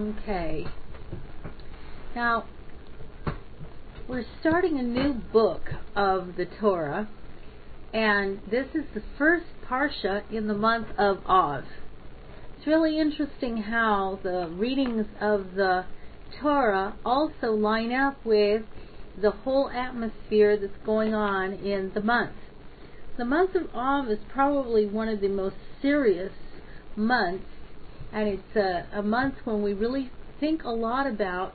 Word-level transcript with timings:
Okay. 0.00 0.64
Now, 2.16 2.46
we're 4.08 4.24
starting 4.40 4.78
a 4.78 4.82
new 4.82 5.12
book 5.12 5.68
of 5.94 6.36
the 6.38 6.46
Torah, 6.58 7.06
and 7.92 8.40
this 8.50 8.64
is 8.74 8.84
the 8.94 9.02
first 9.18 9.44
Parsha 9.68 10.22
in 10.32 10.46
the 10.46 10.54
month 10.54 10.86
of 10.96 11.18
Av. 11.26 11.64
It's 12.56 12.66
really 12.66 12.98
interesting 12.98 13.58
how 13.58 14.20
the 14.22 14.48
readings 14.50 15.04
of 15.20 15.54
the 15.54 15.84
Torah 16.40 16.96
also 17.04 17.48
line 17.48 17.92
up 17.92 18.24
with 18.24 18.62
the 19.20 19.32
whole 19.32 19.68
atmosphere 19.68 20.56
that's 20.56 20.82
going 20.86 21.12
on 21.12 21.52
in 21.52 21.92
the 21.92 22.00
month. 22.00 22.36
The 23.18 23.26
month 23.26 23.54
of 23.54 23.68
Av 23.74 24.08
is 24.08 24.20
probably 24.32 24.86
one 24.86 25.08
of 25.08 25.20
the 25.20 25.28
most 25.28 25.56
serious 25.82 26.32
months, 26.96 27.44
and 28.12 28.28
it's 28.28 28.56
a, 28.56 28.86
a 28.98 29.02
month 29.02 29.34
when 29.44 29.62
we 29.62 29.72
really 29.72 30.10
think 30.38 30.64
a 30.64 30.70
lot 30.70 31.06
about 31.06 31.54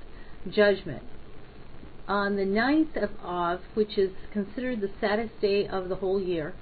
judgment. 0.49 1.03
On 2.07 2.35
the 2.35 2.45
ninth 2.45 2.95
of 2.95 3.09
Av, 3.23 3.61
which 3.73 3.97
is 3.97 4.11
considered 4.31 4.79
the 4.79 4.91
saddest 5.01 5.39
day 5.41 5.67
of 5.67 5.89
the 5.89 5.95
whole 5.95 6.21
year, 6.21 6.53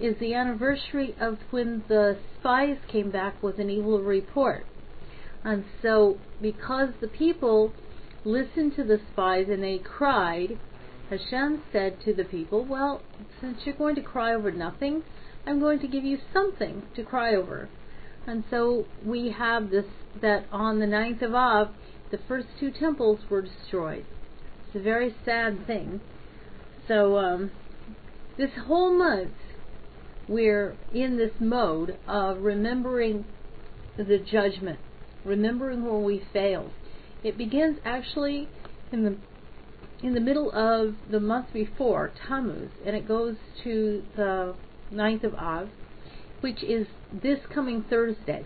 is 0.00 0.16
the 0.18 0.34
anniversary 0.34 1.14
of 1.20 1.38
when 1.50 1.84
the 1.88 2.18
spies 2.38 2.76
came 2.90 3.10
back 3.10 3.40
with 3.42 3.58
an 3.58 3.70
evil 3.70 4.00
report. 4.00 4.66
And 5.44 5.64
so, 5.80 6.18
because 6.42 6.90
the 7.00 7.08
people 7.08 7.72
listened 8.24 8.74
to 8.76 8.84
the 8.84 9.00
spies 9.12 9.46
and 9.48 9.62
they 9.62 9.78
cried, 9.78 10.58
Hashem 11.08 11.62
said 11.72 11.98
to 12.04 12.14
the 12.14 12.24
people, 12.24 12.64
Well, 12.64 13.00
since 13.40 13.58
you're 13.64 13.74
going 13.74 13.94
to 13.94 14.02
cry 14.02 14.34
over 14.34 14.50
nothing, 14.50 15.02
I'm 15.46 15.60
going 15.60 15.80
to 15.80 15.88
give 15.88 16.04
you 16.04 16.18
something 16.32 16.82
to 16.96 17.02
cry 17.02 17.34
over. 17.34 17.68
And 18.26 18.44
so 18.50 18.86
we 19.04 19.30
have 19.36 19.70
this 19.70 19.86
that 20.20 20.46
on 20.52 20.78
the 20.78 20.86
ninth 20.86 21.22
of 21.22 21.34
Av, 21.34 21.68
the 22.10 22.18
first 22.28 22.48
two 22.58 22.70
temples 22.70 23.20
were 23.28 23.42
destroyed. 23.42 24.04
It's 24.66 24.76
a 24.76 24.80
very 24.80 25.14
sad 25.24 25.66
thing. 25.66 26.00
So 26.86 27.16
um, 27.18 27.50
this 28.36 28.50
whole 28.66 28.96
month, 28.96 29.32
we're 30.28 30.76
in 30.92 31.16
this 31.16 31.32
mode 31.40 31.96
of 32.06 32.38
remembering 32.38 33.24
the 33.96 34.18
judgment, 34.18 34.78
remembering 35.24 35.84
where 35.84 35.98
we 35.98 36.22
failed. 36.32 36.70
It 37.22 37.36
begins 37.36 37.78
actually 37.84 38.48
in 38.92 39.04
the 39.04 39.16
in 40.02 40.14
the 40.14 40.20
middle 40.20 40.50
of 40.52 40.94
the 41.10 41.20
month 41.20 41.52
before, 41.52 42.10
Tammuz, 42.26 42.70
and 42.86 42.96
it 42.96 43.06
goes 43.06 43.36
to 43.62 44.02
the 44.16 44.54
9th 44.90 45.24
of 45.24 45.34
Av, 45.34 45.68
which 46.40 46.64
is 46.64 46.86
this 47.12 47.38
coming 47.52 47.84
Thursday. 47.88 48.44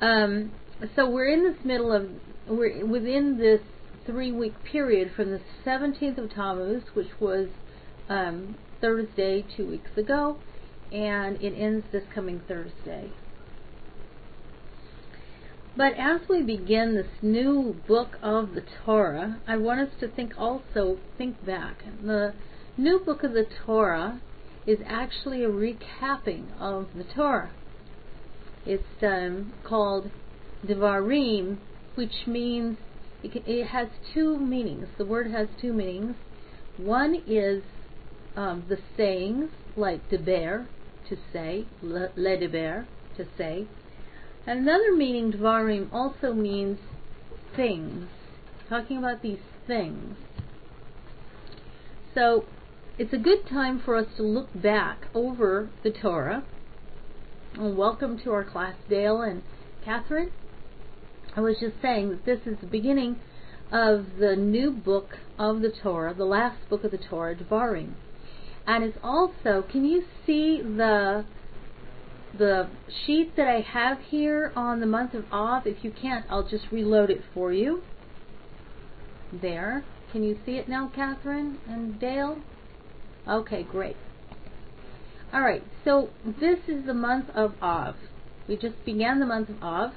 Um, 0.00 0.52
so 0.96 1.08
we're 1.08 1.28
in 1.28 1.44
this 1.44 1.64
middle 1.64 1.92
of, 1.92 2.08
we're 2.48 2.84
within 2.84 3.38
this 3.38 3.60
three 4.06 4.32
week 4.32 4.54
period 4.64 5.12
from 5.14 5.30
the 5.30 5.40
17th 5.64 6.18
of 6.18 6.30
Tammuz, 6.30 6.82
which 6.94 7.08
was 7.20 7.48
um, 8.08 8.56
Thursday 8.80 9.44
two 9.56 9.68
weeks 9.68 9.90
ago, 9.96 10.36
and 10.92 11.40
it 11.40 11.54
ends 11.56 11.86
this 11.90 12.02
coming 12.14 12.42
Thursday. 12.46 13.10
But 15.76 15.94
as 15.98 16.20
we 16.28 16.42
begin 16.42 16.94
this 16.94 17.10
new 17.20 17.74
book 17.88 18.18
of 18.22 18.54
the 18.54 18.62
Torah, 18.84 19.40
I 19.48 19.56
want 19.56 19.80
us 19.80 19.88
to 20.00 20.08
think 20.08 20.34
also, 20.38 20.98
think 21.18 21.44
back. 21.44 21.82
The 22.04 22.34
new 22.76 23.00
book 23.00 23.24
of 23.24 23.32
the 23.32 23.46
Torah 23.66 24.20
is 24.66 24.78
actually 24.86 25.44
a 25.44 25.48
recapping 25.48 26.46
of 26.58 26.88
the 26.94 27.04
Torah. 27.04 27.50
It's 28.66 28.82
um, 29.02 29.52
called 29.62 30.10
Devarim, 30.66 31.58
which 31.96 32.26
means 32.26 32.78
it, 33.22 33.42
it, 33.46 33.66
has 33.66 33.88
two 34.14 34.38
meanings. 34.38 34.86
The 34.96 35.04
word 35.04 35.30
has 35.30 35.48
two 35.60 35.72
meanings. 35.72 36.16
One 36.76 37.22
is 37.26 37.62
um, 38.36 38.64
the 38.68 38.78
sayings, 38.96 39.50
like 39.76 40.08
deber, 40.10 40.66
to 41.08 41.16
say, 41.32 41.66
le, 41.82 42.08
ledeber, 42.16 42.86
to 43.16 43.26
say, 43.36 43.66
And 44.46 44.60
Another 44.60 44.94
meaning, 44.96 45.32
Dvarim, 45.32 45.92
also 45.92 46.32
means 46.32 46.78
things, 47.54 48.08
talking 48.68 48.98
about 48.98 49.22
these 49.22 49.38
things. 49.66 50.16
So 52.14 52.44
it's 52.96 53.12
a 53.12 53.18
good 53.18 53.48
time 53.48 53.82
for 53.84 53.96
us 53.96 54.06
to 54.16 54.22
look 54.22 54.48
back 54.54 55.08
over 55.14 55.68
the 55.82 55.90
Torah. 55.90 56.44
Welcome 57.58 58.20
to 58.22 58.30
our 58.30 58.44
class, 58.44 58.74
Dale 58.88 59.20
and 59.20 59.42
Catherine. 59.84 60.30
I 61.34 61.40
was 61.40 61.56
just 61.58 61.74
saying 61.82 62.10
that 62.10 62.24
this 62.24 62.38
is 62.46 62.56
the 62.60 62.68
beginning 62.68 63.18
of 63.72 64.06
the 64.20 64.36
new 64.36 64.70
book 64.70 65.18
of 65.38 65.60
the 65.60 65.72
Torah, 65.82 66.14
the 66.14 66.24
last 66.24 66.68
book 66.68 66.84
of 66.84 66.92
the 66.92 66.98
Torah, 66.98 67.34
Dvarim. 67.34 67.94
And 68.64 68.84
it's 68.84 68.98
also, 69.02 69.64
can 69.70 69.84
you 69.84 70.04
see 70.24 70.62
the 70.62 71.24
the 72.36 72.68
sheet 73.06 73.36
that 73.36 73.46
I 73.46 73.60
have 73.60 73.98
here 74.08 74.52
on 74.56 74.80
the 74.80 74.86
month 74.86 75.14
of 75.14 75.24
Av. 75.30 75.68
If 75.68 75.84
you 75.84 75.92
can't, 75.92 76.24
I'll 76.28 76.48
just 76.48 76.64
reload 76.72 77.08
it 77.08 77.22
for 77.32 77.52
you. 77.52 77.82
There. 79.32 79.84
Can 80.10 80.24
you 80.24 80.38
see 80.44 80.56
it 80.56 80.68
now, 80.68 80.90
Catherine 80.92 81.58
and 81.68 82.00
Dale? 82.00 82.38
Okay, 83.28 83.62
great. 83.62 83.96
Alright, 85.32 85.64
so 85.84 86.10
this 86.24 86.58
is 86.68 86.84
the 86.84 86.94
month 86.94 87.30
of 87.34 87.54
Av. 87.62 87.96
We 88.46 88.56
just 88.56 88.84
began 88.84 89.18
the 89.18 89.26
month 89.26 89.48
of 89.48 89.62
Av, 89.62 89.92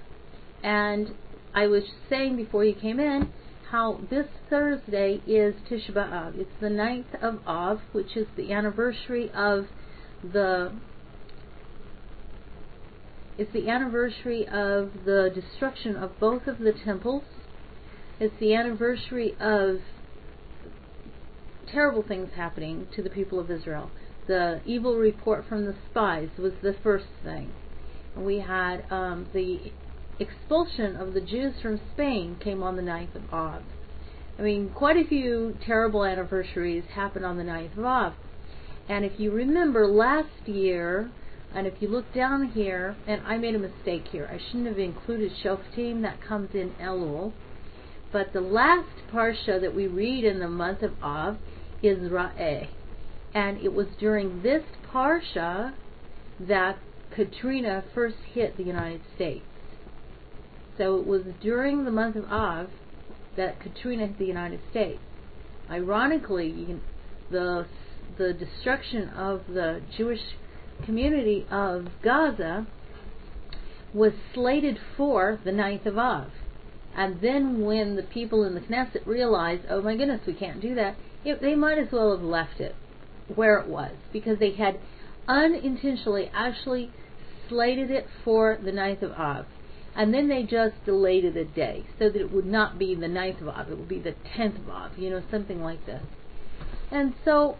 and 0.63 1.13
I 1.53 1.67
was 1.67 1.83
saying 2.09 2.37
before 2.37 2.63
you 2.63 2.73
came 2.73 2.99
in 2.99 3.33
how 3.69 3.99
this 4.09 4.27
Thursday 4.49 5.21
is 5.27 5.55
Tisha 5.69 5.91
B'Av. 5.91 6.37
It's 6.37 6.49
the 6.61 6.69
ninth 6.69 7.13
of 7.21 7.39
Av, 7.45 7.81
which 7.91 8.15
is 8.15 8.27
the 8.37 8.53
anniversary 8.53 9.29
of 9.31 9.67
the 10.23 10.71
it's 13.37 13.53
the 13.53 13.69
anniversary 13.69 14.47
of 14.47 14.91
the 15.05 15.29
destruction 15.35 15.95
of 15.95 16.19
both 16.19 16.47
of 16.47 16.57
the 16.57 16.73
temples. 16.73 17.23
It's 18.19 18.33
the 18.39 18.55
anniversary 18.55 19.35
of 19.39 19.81
terrible 21.71 22.03
things 22.03 22.29
happening 22.35 22.87
to 22.95 23.01
the 23.01 23.09
people 23.09 23.39
of 23.39 23.51
Israel. 23.51 23.91
The 24.27 24.61
evil 24.65 24.95
report 24.95 25.45
from 25.47 25.65
the 25.65 25.75
spies 25.89 26.29
was 26.37 26.53
the 26.61 26.75
first 26.83 27.07
thing. 27.23 27.51
We 28.15 28.39
had 28.39 28.83
um, 28.91 29.27
the 29.33 29.71
expulsion 30.19 30.95
of 30.95 31.13
the 31.13 31.21
Jews 31.21 31.53
from 31.61 31.79
Spain 31.93 32.37
came 32.43 32.63
on 32.63 32.75
the 32.75 32.81
9th 32.81 33.15
of 33.15 33.33
Av. 33.33 33.61
I 34.37 34.41
mean, 34.41 34.71
quite 34.73 34.97
a 34.97 35.07
few 35.07 35.57
terrible 35.65 36.03
anniversaries 36.03 36.83
happened 36.93 37.25
on 37.25 37.37
the 37.37 37.43
9th 37.43 37.77
of 37.77 37.85
Av. 37.85 38.13
And 38.89 39.05
if 39.05 39.19
you 39.19 39.31
remember 39.31 39.87
last 39.87 40.47
year, 40.47 41.11
and 41.53 41.65
if 41.65 41.75
you 41.79 41.87
look 41.87 42.13
down 42.13 42.49
here, 42.49 42.95
and 43.07 43.21
I 43.25 43.37
made 43.37 43.55
a 43.55 43.59
mistake 43.59 44.07
here. 44.11 44.29
I 44.31 44.37
shouldn't 44.37 44.67
have 44.67 44.79
included 44.79 45.31
Shoftim. 45.43 46.01
That 46.01 46.21
comes 46.21 46.49
in 46.53 46.71
Elul. 46.79 47.33
But 48.11 48.33
the 48.33 48.41
last 48.41 48.89
parsha 49.11 49.59
that 49.59 49.73
we 49.73 49.87
read 49.87 50.23
in 50.23 50.39
the 50.39 50.47
month 50.47 50.81
of 50.81 50.91
Av 51.01 51.37
is 51.87 52.11
Ra'eh. 52.11 52.67
And 53.33 53.57
it 53.59 53.73
was 53.73 53.87
during 53.99 54.41
this 54.41 54.63
parsha 54.91 55.73
that 56.39 56.77
Katrina 57.15 57.83
first 57.93 58.17
hit 58.33 58.57
the 58.57 58.63
United 58.63 59.01
States. 59.15 59.45
So 60.77 60.97
it 60.97 61.07
was 61.07 61.23
during 61.41 61.85
the 61.85 61.91
month 61.91 62.15
of 62.15 62.25
Av 62.25 62.69
that 63.35 63.59
Katrina 63.59 64.07
hit 64.07 64.19
the 64.19 64.25
United 64.25 64.59
States. 64.69 64.99
Ironically, 65.69 66.79
the 67.31 67.65
the 68.17 68.33
destruction 68.33 69.09
of 69.09 69.41
the 69.47 69.81
Jewish 69.95 70.21
community 70.85 71.45
of 71.51 71.87
Gaza 72.03 72.65
was 73.93 74.13
slated 74.33 74.79
for 74.95 75.39
the 75.43 75.51
9th 75.51 75.85
of 75.85 75.97
Av. 75.97 76.31
And 76.95 77.21
then 77.21 77.61
when 77.61 77.95
the 77.95 78.03
people 78.03 78.43
in 78.43 78.55
the 78.55 78.61
Knesset 78.61 79.05
realized, 79.05 79.63
oh 79.69 79.81
my 79.81 79.95
goodness, 79.95 80.21
we 80.25 80.33
can't 80.33 80.61
do 80.61 80.73
that, 80.75 80.95
it, 81.27 81.41
they 81.41 81.55
might 81.55 81.77
as 81.77 81.91
well 81.91 82.11
have 82.11 82.23
left 82.23 82.59
it 82.59 82.75
where 83.35 83.59
it 83.59 83.67
was 83.67 83.91
because 84.13 84.39
they 84.39 84.53
had 84.53 84.79
unintentionally 85.27 86.31
actually 86.33 86.89
slated 87.49 87.91
it 87.91 88.07
for 88.23 88.57
the 88.63 88.71
9th 88.71 89.01
of 89.01 89.11
Av. 89.11 89.45
And 89.95 90.13
then 90.13 90.29
they 90.29 90.43
just 90.43 90.75
delayed 90.85 91.25
it 91.25 91.35
a 91.35 91.43
day 91.43 91.85
so 91.97 92.09
that 92.09 92.21
it 92.21 92.31
would 92.31 92.45
not 92.45 92.77
be 92.77 92.95
the 92.95 93.07
9th 93.07 93.41
of 93.41 93.49
Av, 93.49 93.69
it 93.69 93.77
would 93.77 93.89
be 93.89 93.99
the 93.99 94.15
10th 94.37 94.59
of 94.59 94.69
Av, 94.69 94.97
you 94.97 95.09
know, 95.09 95.21
something 95.29 95.61
like 95.61 95.85
this. 95.85 96.03
And 96.91 97.13
so 97.25 97.57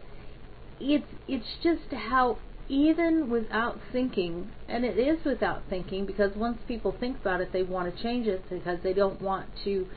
it's 0.79 1.07
it's 1.27 1.57
just 1.61 1.91
how 1.91 2.37
even 2.69 3.29
without 3.29 3.79
thinking, 3.91 4.49
and 4.67 4.85
it 4.85 4.97
is 4.97 5.23
without 5.25 5.63
thinking 5.69 6.05
because 6.05 6.31
once 6.35 6.59
people 6.67 6.95
think 6.97 7.19
about 7.19 7.41
it, 7.41 7.51
they 7.51 7.63
want 7.63 7.93
to 7.93 8.03
change 8.03 8.27
it 8.27 8.43
because 8.49 8.79
they 8.83 8.93
don't 8.93 9.21
want 9.21 9.47
to 9.63 9.87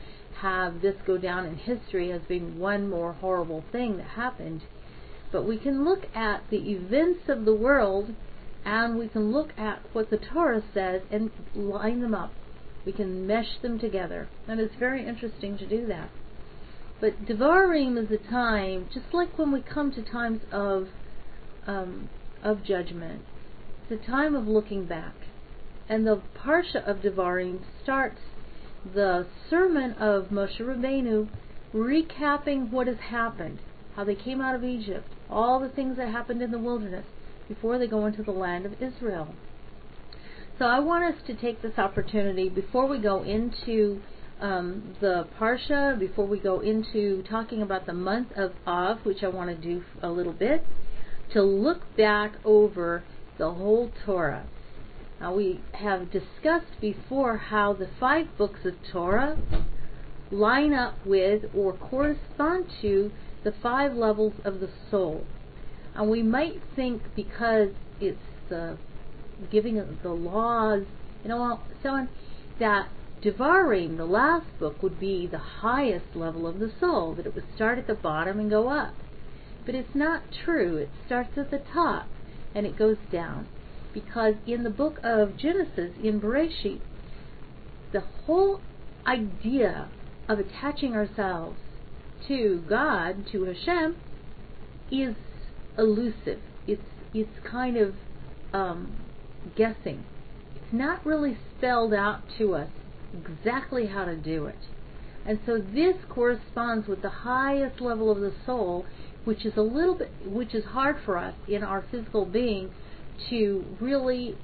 have 0.41 0.81
this 0.81 0.95
go 1.05 1.17
down 1.17 1.45
in 1.45 1.55
history 1.55 2.11
as 2.11 2.21
being 2.27 2.59
one 2.59 2.89
more 2.89 3.13
horrible 3.13 3.63
thing 3.71 3.97
that 3.97 4.07
happened. 4.07 4.61
But 5.31 5.47
we 5.47 5.57
can 5.57 5.85
look 5.85 6.05
at 6.15 6.43
the 6.49 6.71
events 6.71 7.29
of 7.29 7.45
the 7.45 7.55
world 7.55 8.09
and 8.65 8.97
we 8.97 9.07
can 9.07 9.31
look 9.31 9.49
at 9.57 9.81
what 9.93 10.09
the 10.09 10.17
Torah 10.17 10.63
says 10.73 11.01
and 11.11 11.31
line 11.55 12.01
them 12.01 12.13
up 12.13 12.31
We 12.85 12.91
can 12.91 13.25
mesh 13.27 13.59
them 13.61 13.79
together. 13.79 14.27
And 14.47 14.59
it's 14.59 14.75
very 14.75 15.07
interesting 15.07 15.57
to 15.57 15.67
do 15.67 15.85
that. 15.87 16.09
But 16.99 17.25
Devarim 17.25 17.97
is 17.97 18.11
a 18.11 18.17
time, 18.29 18.87
just 18.93 19.13
like 19.13 19.37
when 19.37 19.51
we 19.51 19.61
come 19.61 19.91
to 19.93 20.03
times 20.03 20.41
of 20.51 20.87
um, 21.65 22.09
of 22.43 22.63
judgment, 22.63 23.21
it's 23.89 24.03
a 24.03 24.11
time 24.11 24.35
of 24.35 24.47
looking 24.47 24.85
back. 24.85 25.13
And 25.87 26.05
the 26.05 26.21
Parsha 26.35 26.87
of 26.87 26.97
Devarim 26.97 27.59
starts 27.83 28.19
the 28.93 29.27
sermon 29.49 29.93
of 29.93 30.25
Moshe 30.29 30.59
Rabbeinu 30.59 31.27
recapping 31.73 32.69
what 32.71 32.87
has 32.87 32.97
happened, 32.97 33.59
how 33.95 34.03
they 34.03 34.15
came 34.15 34.41
out 34.41 34.55
of 34.55 34.63
Egypt, 34.63 35.07
all 35.29 35.59
the 35.59 35.69
things 35.69 35.97
that 35.97 36.09
happened 36.09 36.41
in 36.41 36.51
the 36.51 36.59
wilderness 36.59 37.05
before 37.47 37.77
they 37.77 37.87
go 37.87 38.05
into 38.05 38.23
the 38.23 38.31
land 38.31 38.65
of 38.65 38.73
Israel. 38.81 39.33
So 40.57 40.65
I 40.65 40.79
want 40.79 41.15
us 41.15 41.21
to 41.27 41.33
take 41.35 41.61
this 41.61 41.77
opportunity 41.77 42.49
before 42.49 42.87
we 42.87 42.99
go 42.99 43.23
into 43.23 44.01
um, 44.39 44.95
the 44.99 45.27
Parsha, 45.39 45.97
before 45.97 46.25
we 46.25 46.39
go 46.39 46.59
into 46.59 47.23
talking 47.29 47.61
about 47.61 47.85
the 47.85 47.93
month 47.93 48.31
of 48.35 48.51
Av, 48.67 48.99
which 49.03 49.23
I 49.23 49.27
want 49.27 49.49
to 49.49 49.55
do 49.55 49.83
a 50.01 50.09
little 50.09 50.33
bit, 50.33 50.65
to 51.33 51.41
look 51.41 51.81
back 51.95 52.33
over 52.43 53.03
the 53.37 53.51
whole 53.51 53.91
Torah. 54.05 54.45
Now 55.21 55.35
we 55.35 55.61
have 55.73 56.11
discussed 56.11 56.81
before 56.81 57.37
how 57.37 57.73
the 57.73 57.87
five 57.99 58.35
books 58.39 58.65
of 58.65 58.73
Torah 58.91 59.37
line 60.31 60.73
up 60.73 60.95
with 61.05 61.43
or 61.55 61.73
correspond 61.73 62.65
to 62.81 63.11
the 63.43 63.51
five 63.51 63.93
levels 63.93 64.33
of 64.43 64.59
the 64.59 64.69
soul. 64.89 65.23
And 65.93 66.09
we 66.09 66.23
might 66.23 66.59
think 66.75 67.03
because 67.15 67.69
it's 67.99 68.17
the 68.49 68.79
giving 69.51 69.75
the 70.01 70.09
laws, 70.09 70.85
you 71.21 71.29
know, 71.29 71.59
so 71.83 71.89
on, 71.89 72.09
that 72.59 72.89
Devarim, 73.21 73.97
the 73.97 74.05
last 74.05 74.47
book, 74.59 74.81
would 74.81 74.99
be 74.99 75.27
the 75.27 75.37
highest 75.37 76.15
level 76.15 76.47
of 76.47 76.57
the 76.57 76.71
soul, 76.79 77.13
that 77.13 77.27
it 77.27 77.35
would 77.35 77.45
start 77.55 77.77
at 77.77 77.85
the 77.85 77.93
bottom 77.93 78.39
and 78.39 78.49
go 78.49 78.69
up. 78.69 78.95
But 79.67 79.75
it's 79.75 79.93
not 79.93 80.23
true. 80.43 80.77
It 80.77 80.89
starts 81.05 81.37
at 81.37 81.51
the 81.51 81.59
top 81.59 82.07
and 82.55 82.65
it 82.65 82.75
goes 82.75 82.97
down. 83.11 83.47
Because 83.93 84.35
in 84.47 84.63
the 84.63 84.69
book 84.69 84.99
of 85.03 85.37
Genesis, 85.37 85.91
in 86.01 86.19
Bereshit, 86.21 86.81
the 87.91 88.01
whole 88.25 88.61
idea 89.05 89.89
of 90.29 90.39
attaching 90.39 90.93
ourselves 90.93 91.57
to 92.27 92.63
God, 92.69 93.25
to 93.31 93.43
Hashem, 93.43 93.95
is 94.91 95.15
elusive. 95.77 96.39
It's 96.67 96.81
it's 97.13 97.39
kind 97.49 97.75
of 97.75 97.93
um, 98.53 98.95
guessing. 99.55 100.05
It's 100.55 100.73
not 100.73 101.05
really 101.05 101.37
spelled 101.57 101.93
out 101.93 102.21
to 102.37 102.55
us 102.55 102.69
exactly 103.13 103.87
how 103.87 104.05
to 104.05 104.15
do 104.15 104.45
it. 104.45 104.59
And 105.25 105.39
so 105.45 105.57
this 105.59 105.95
corresponds 106.09 106.87
with 106.87 107.01
the 107.01 107.09
highest 107.09 107.81
level 107.81 108.09
of 108.09 108.21
the 108.21 108.33
soul, 108.45 108.85
which 109.23 109.45
is 109.45 109.53
a 109.55 109.61
little 109.61 109.95
bit, 109.95 110.11
which 110.25 110.55
is 110.55 110.65
hard 110.65 110.97
for 111.05 111.17
us 111.17 111.35
in 111.47 111.63
our 111.63 111.83
physical 111.91 112.25
being 112.25 112.71
to 113.29 113.65
really 113.79 114.37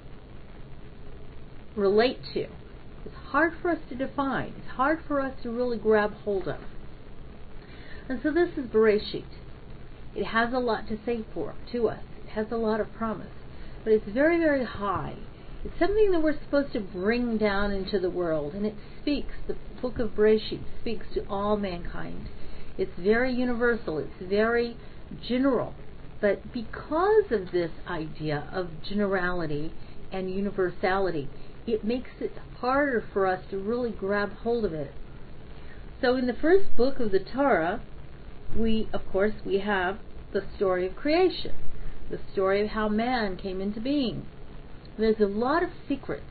relate 1.75 2.19
to. 2.34 2.48
It's 3.06 3.16
hard 3.30 3.54
for 3.62 3.72
us 3.72 3.80
to 3.90 3.96
define. 3.96 4.54
It's 4.58 4.75
hard 4.75 5.00
for 5.08 5.22
us 5.22 5.34
to 5.44 5.50
really 5.50 5.78
grab 5.78 6.14
hold 6.24 6.48
of. 6.48 6.60
And 8.10 8.19
so 8.24 8.31
this 8.31 8.50
is 8.58 8.66
Bereshit. 8.66 9.25
It 10.16 10.25
has 10.25 10.54
a 10.54 10.60
lot 10.60 10.88
to 10.88 10.98
say 11.06 11.25
for 11.34 11.56
to 11.72 11.90
us. 11.90 12.02
It 12.25 12.31
has 12.31 12.48
a 12.52 12.58
lot 12.58 12.80
of 12.80 12.92
promise. 12.94 13.28
But 13.84 13.94
it's 13.94 14.10
very, 14.10 14.38
very 14.38 14.66
high. 14.66 15.16
It's 15.64 15.78
something 15.80 16.12
that 16.12 16.22
we're 16.22 16.40
supposed 16.40 16.74
to 16.74 16.80
bring 16.80 17.38
down 17.38 17.72
into 17.72 18.00
the 18.00 18.10
world. 18.10 18.54
And 18.54 18.66
it 18.66 18.75
speaks, 19.02 19.34
the 19.48 19.56
book 19.81 20.00
of 20.00 20.12
Bereshit 20.12 20.62
speaks 20.81 21.06
to 21.14 21.25
all 21.30 21.58
mankind. 21.58 22.30
It's 22.78 22.92
very 22.98 23.34
universal. 23.34 23.98
It's 23.98 24.22
very 24.22 24.78
general. 25.28 25.74
But 26.19 26.52
because 26.52 27.31
of 27.31 27.52
this 27.52 27.72
idea 27.88 28.50
of 28.52 28.69
generality 28.88 29.74
and 30.12 30.31
universality, 30.34 31.30
it 31.68 31.84
makes 31.84 32.10
it 32.19 32.31
harder 32.60 33.04
for 33.14 33.28
us 33.28 33.44
to 33.52 33.58
really 33.58 33.92
grab 33.92 34.34
hold 34.38 34.66
of 34.66 34.74
it. 34.74 34.94
So 36.02 36.16
in 36.16 36.28
the 36.28 36.34
first 36.34 36.75
book 36.75 37.00
of 37.00 37.12
the 37.12 37.19
Torah, 37.19 37.81
we, 38.56 38.88
of 38.94 39.02
course, 39.12 39.34
we 39.46 39.60
have 39.60 40.00
the 40.31 40.44
story 40.56 40.88
of 40.88 40.96
creation, 40.96 41.54
the 42.10 42.19
story 42.31 42.62
of 42.62 42.69
how 42.69 42.88
man 42.88 43.38
came 43.38 43.62
into 43.62 43.80
being. 43.80 44.25
There's 44.98 45.19
a 45.19 45.25
lot 45.25 45.64
of 45.64 45.69
secrets. 45.88 46.24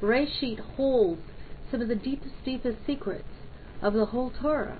Bereshit 0.00 0.58
holds 0.76 1.22
some 1.70 1.80
of 1.80 1.88
the 1.88 1.94
deepest, 1.94 2.34
deepest 2.44 2.78
secrets 2.86 3.28
of 3.80 3.94
the 3.94 4.06
whole 4.06 4.30
Torah. 4.30 4.78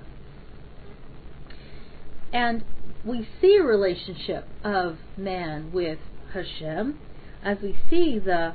And 2.33 2.65
we 3.05 3.29
see 3.41 3.57
a 3.57 3.65
relationship 3.65 4.47
of 4.63 4.99
man 5.17 5.73
with 5.73 5.99
Hashem 6.33 6.99
as 7.43 7.59
we 7.63 7.77
see 7.91 8.19
the 8.19 8.55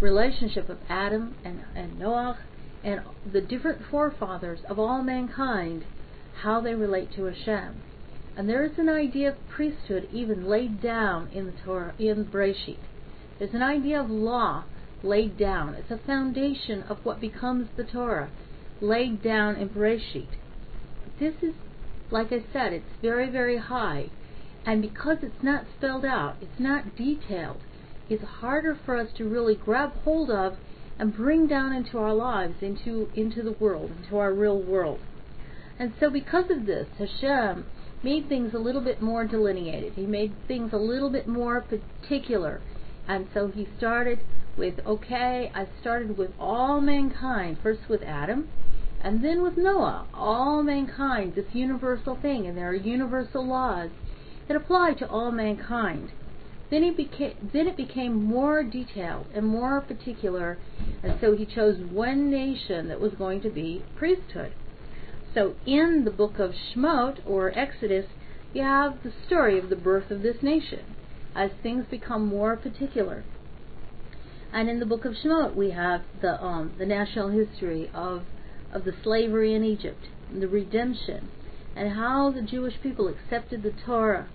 relationship 0.00 0.68
of 0.68 0.78
Adam 0.88 1.34
and, 1.44 1.64
and 1.74 1.98
Noah 1.98 2.38
and 2.84 3.00
the 3.32 3.40
different 3.40 3.82
forefathers 3.90 4.60
of 4.68 4.78
all 4.78 5.02
mankind, 5.02 5.84
how 6.42 6.60
they 6.60 6.74
relate 6.74 7.12
to 7.16 7.24
Hashem. 7.24 7.82
And 8.36 8.48
there 8.48 8.64
is 8.64 8.78
an 8.78 8.88
idea 8.88 9.30
of 9.30 9.48
priesthood 9.48 10.08
even 10.12 10.46
laid 10.46 10.82
down 10.82 11.28
in 11.32 11.46
the 11.46 11.54
Torah, 11.64 11.94
in 11.98 12.26
Breshit. 12.26 12.78
There's 13.38 13.54
an 13.54 13.62
idea 13.62 14.00
of 14.00 14.10
law 14.10 14.64
laid 15.02 15.38
down. 15.38 15.74
It's 15.74 15.90
a 15.90 16.06
foundation 16.06 16.82
of 16.82 16.98
what 17.04 17.20
becomes 17.20 17.68
the 17.76 17.84
Torah, 17.84 18.30
laid 18.80 19.22
down 19.22 19.56
in 19.56 19.70
Breshit. 19.70 20.28
This 21.18 21.34
is, 21.40 21.54
like 22.10 22.32
I 22.32 22.44
said, 22.52 22.72
it's 22.72 22.92
very, 23.02 23.30
very 23.30 23.58
high. 23.58 24.10
And 24.64 24.82
because 24.82 25.18
it's 25.22 25.42
not 25.42 25.64
spelled 25.76 26.04
out, 26.04 26.36
it's 26.40 26.58
not 26.58 26.96
detailed, 26.96 27.60
it's 28.08 28.24
harder 28.24 28.78
for 28.84 28.96
us 28.96 29.08
to 29.16 29.28
really 29.28 29.54
grab 29.54 29.92
hold 30.04 30.30
of 30.30 30.56
and 30.98 31.14
bring 31.14 31.46
down 31.46 31.72
into 31.72 31.98
our 31.98 32.14
lives, 32.14 32.54
into 32.62 33.10
into 33.14 33.42
the 33.42 33.52
world, 33.52 33.90
into 34.02 34.18
our 34.18 34.32
real 34.32 34.60
world. 34.60 34.98
And 35.78 35.92
so 36.00 36.08
because 36.08 36.50
of 36.50 36.66
this, 36.66 36.86
Hashem 36.98 37.66
made 38.02 38.28
things 38.28 38.54
a 38.54 38.58
little 38.58 38.80
bit 38.80 39.02
more 39.02 39.26
delineated. 39.26 39.92
He 39.94 40.06
made 40.06 40.32
things 40.48 40.72
a 40.72 40.78
little 40.78 41.10
bit 41.10 41.28
more 41.28 41.60
particular. 41.60 42.60
And 43.08 43.28
so 43.34 43.48
he 43.48 43.68
started 43.76 44.20
with, 44.56 44.74
okay, 44.86 45.50
I 45.54 45.68
started 45.80 46.16
with 46.16 46.30
all 46.38 46.80
mankind, 46.80 47.58
first 47.62 47.88
with 47.88 48.02
Adam, 48.02 48.48
and 49.06 49.22
then 49.22 49.40
with 49.40 49.56
Noah, 49.56 50.08
all 50.12 50.64
mankind, 50.64 51.36
this 51.36 51.54
universal 51.54 52.16
thing, 52.16 52.44
and 52.44 52.58
there 52.58 52.70
are 52.70 52.74
universal 52.74 53.46
laws 53.46 53.90
that 54.48 54.56
apply 54.56 54.94
to 54.94 55.08
all 55.08 55.30
mankind. 55.30 56.10
Then 56.72 56.82
he 56.82 56.90
became 56.90 57.50
then 57.52 57.68
it 57.68 57.76
became 57.76 58.20
more 58.20 58.64
detailed 58.64 59.26
and 59.32 59.46
more 59.46 59.80
particular, 59.80 60.58
and 61.04 61.20
so 61.20 61.36
he 61.36 61.46
chose 61.46 61.78
one 61.88 62.32
nation 62.32 62.88
that 62.88 63.00
was 63.00 63.12
going 63.12 63.40
to 63.42 63.48
be 63.48 63.84
priesthood. 63.94 64.52
So 65.34 65.54
in 65.64 66.02
the 66.04 66.10
book 66.10 66.40
of 66.40 66.52
Shemot 66.74 67.20
or 67.24 67.56
Exodus, 67.56 68.06
you 68.52 68.62
have 68.62 69.04
the 69.04 69.12
story 69.24 69.56
of 69.56 69.68
the 69.68 69.76
birth 69.76 70.10
of 70.10 70.22
this 70.22 70.42
nation 70.42 70.96
as 71.32 71.52
things 71.62 71.84
become 71.88 72.26
more 72.26 72.56
particular. 72.56 73.22
And 74.52 74.68
in 74.68 74.80
the 74.80 74.86
book 74.86 75.04
of 75.04 75.14
Shemot, 75.14 75.54
we 75.54 75.70
have 75.70 76.02
the 76.20 76.42
um, 76.42 76.72
the 76.76 76.86
national 76.86 77.28
history 77.28 77.88
of 77.94 78.24
of 78.72 78.84
the 78.84 78.94
slavery 79.02 79.54
in 79.54 79.64
Egypt, 79.64 80.06
and 80.30 80.42
the 80.42 80.48
redemption, 80.48 81.28
and 81.74 81.92
how 81.92 82.30
the 82.30 82.42
Jewish 82.42 82.74
people 82.82 83.08
accepted 83.08 83.62
the 83.62 83.72
Torah 83.84 84.28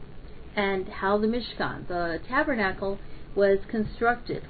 and 0.56 0.88
how 0.88 1.18
the 1.18 1.28
Mishkan, 1.28 1.88
the 1.88 2.20
tabernacle, 2.28 3.00
was 3.36 3.60
constructed. 3.70 4.44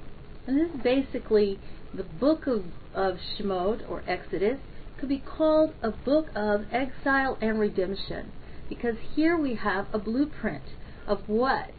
And 0.48 0.58
this 0.58 0.70
is 0.74 0.82
basically 0.82 1.60
the 1.94 2.04
book 2.04 2.48
of, 2.48 2.66
of 2.94 3.18
Shemot 3.38 3.90
or 3.90 4.04
Exodus 4.08 4.60
could 5.00 5.10
be 5.10 5.20
called 5.20 5.74
a 5.82 5.92
book 5.92 6.28
of 6.36 6.66
exile 6.72 7.38
and 7.42 7.60
redemption 7.60 8.32
because 8.70 8.96
here 9.16 9.38
we 9.38 9.56
have 9.56 9.88
a 9.94 10.00
blueprint 10.00 10.64
of 11.08 11.28
what 11.28 11.72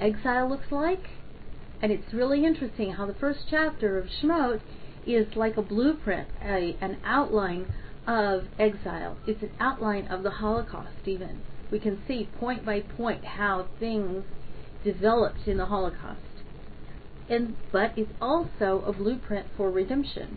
exile 0.00 0.48
looks 0.48 0.70
like. 0.70 1.10
And 1.80 1.92
it's 1.92 2.12
really 2.12 2.44
interesting 2.44 2.92
how 2.92 3.06
the 3.06 3.14
first 3.14 3.40
chapter 3.50 3.98
of 3.98 4.06
Shemot 4.06 4.60
is 5.06 5.34
like 5.36 5.56
a 5.56 5.62
blueprint, 5.62 6.28
a, 6.42 6.76
an 6.80 6.98
outline 7.04 7.72
of 8.06 8.44
exile. 8.58 9.16
It's 9.26 9.42
an 9.42 9.52
outline 9.60 10.06
of 10.08 10.22
the 10.22 10.30
Holocaust, 10.30 11.06
even 11.06 11.42
we 11.72 11.80
can 11.80 12.02
see 12.06 12.28
point 12.38 12.64
by 12.64 12.80
point 12.80 13.24
how 13.24 13.66
things 13.80 14.24
developed 14.84 15.48
in 15.48 15.56
the 15.56 15.66
Holocaust. 15.66 16.20
And 17.28 17.56
but 17.72 17.96
it's 17.96 18.12
also 18.20 18.84
a 18.86 18.92
blueprint 18.92 19.46
for 19.56 19.70
redemption. 19.70 20.36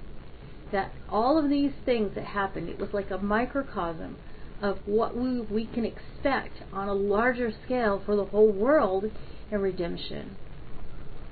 That 0.71 0.91
all 1.09 1.37
of 1.37 1.49
these 1.49 1.73
things 1.83 2.15
that 2.15 2.23
happened, 2.23 2.69
it 2.69 2.79
was 2.79 2.89
like 2.93 3.11
a 3.11 3.17
microcosm 3.17 4.15
of 4.61 4.79
what 4.85 5.15
we, 5.15 5.41
we 5.41 5.65
can 5.65 5.85
expect 5.85 6.63
on 6.71 6.87
a 6.87 6.93
larger 6.93 7.51
scale 7.65 8.01
for 8.03 8.15
the 8.15 8.25
whole 8.25 8.51
world 8.51 9.05
in 9.51 9.61
redemption. 9.61 10.37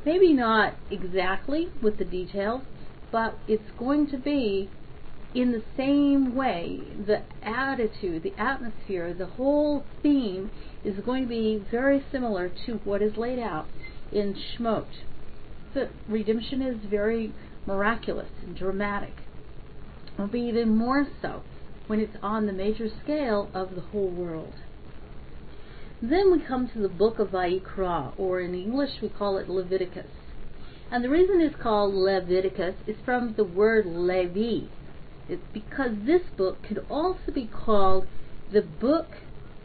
Maybe 0.05 0.33
not 0.33 0.75
exactly 0.91 1.69
with 1.81 1.97
the 1.97 2.05
details, 2.05 2.63
but 3.13 3.37
it's 3.47 3.71
going 3.77 4.07
to 4.07 4.17
be 4.17 4.67
in 5.35 5.51
the 5.51 5.61
same 5.77 6.35
way. 6.35 6.81
The 7.05 7.21
attitude, 7.43 8.23
the 8.23 8.33
atmosphere, 8.39 9.13
the 9.13 9.27
whole 9.27 9.85
theme 10.01 10.49
is 10.83 10.95
going 11.05 11.21
to 11.23 11.29
be 11.29 11.63
very 11.69 12.03
similar 12.11 12.51
to 12.65 12.79
what 12.83 13.03
is 13.03 13.15
laid 13.15 13.37
out 13.37 13.67
in 14.11 14.35
Shemot. 14.35 14.87
The 15.75 15.89
redemption 16.09 16.63
is 16.63 16.77
very 16.89 17.31
miraculous 17.67 18.29
and 18.43 18.57
dramatic. 18.57 19.13
It'll 20.15 20.27
be 20.27 20.41
even 20.41 20.75
more 20.75 21.07
so 21.21 21.43
when 21.85 21.99
it's 21.99 22.17
on 22.23 22.47
the 22.47 22.53
major 22.53 22.87
scale 23.03 23.49
of 23.53 23.75
the 23.75 23.81
whole 23.81 24.09
world. 24.09 24.53
Then 26.01 26.31
we 26.31 26.39
come 26.39 26.67
to 26.69 26.79
the 26.79 26.89
book 26.89 27.19
of 27.19 27.29
Vayikra, 27.29 28.13
or 28.17 28.41
in 28.41 28.55
English 28.55 29.01
we 29.01 29.09
call 29.09 29.37
it 29.37 29.47
Leviticus. 29.47 30.07
And 30.93 31.03
the 31.03 31.09
reason 31.09 31.41
it's 31.41 31.55
called 31.59 31.95
Leviticus 31.95 32.75
is 32.85 32.97
from 33.03 33.33
the 33.35 33.43
word 33.43 33.87
Levi. 33.87 34.67
It's 35.27 35.41
because 35.51 35.89
this 36.05 36.21
book 36.37 36.61
could 36.61 36.85
also 36.87 37.31
be 37.33 37.47
called 37.47 38.05
the 38.51 38.61
book 38.61 39.07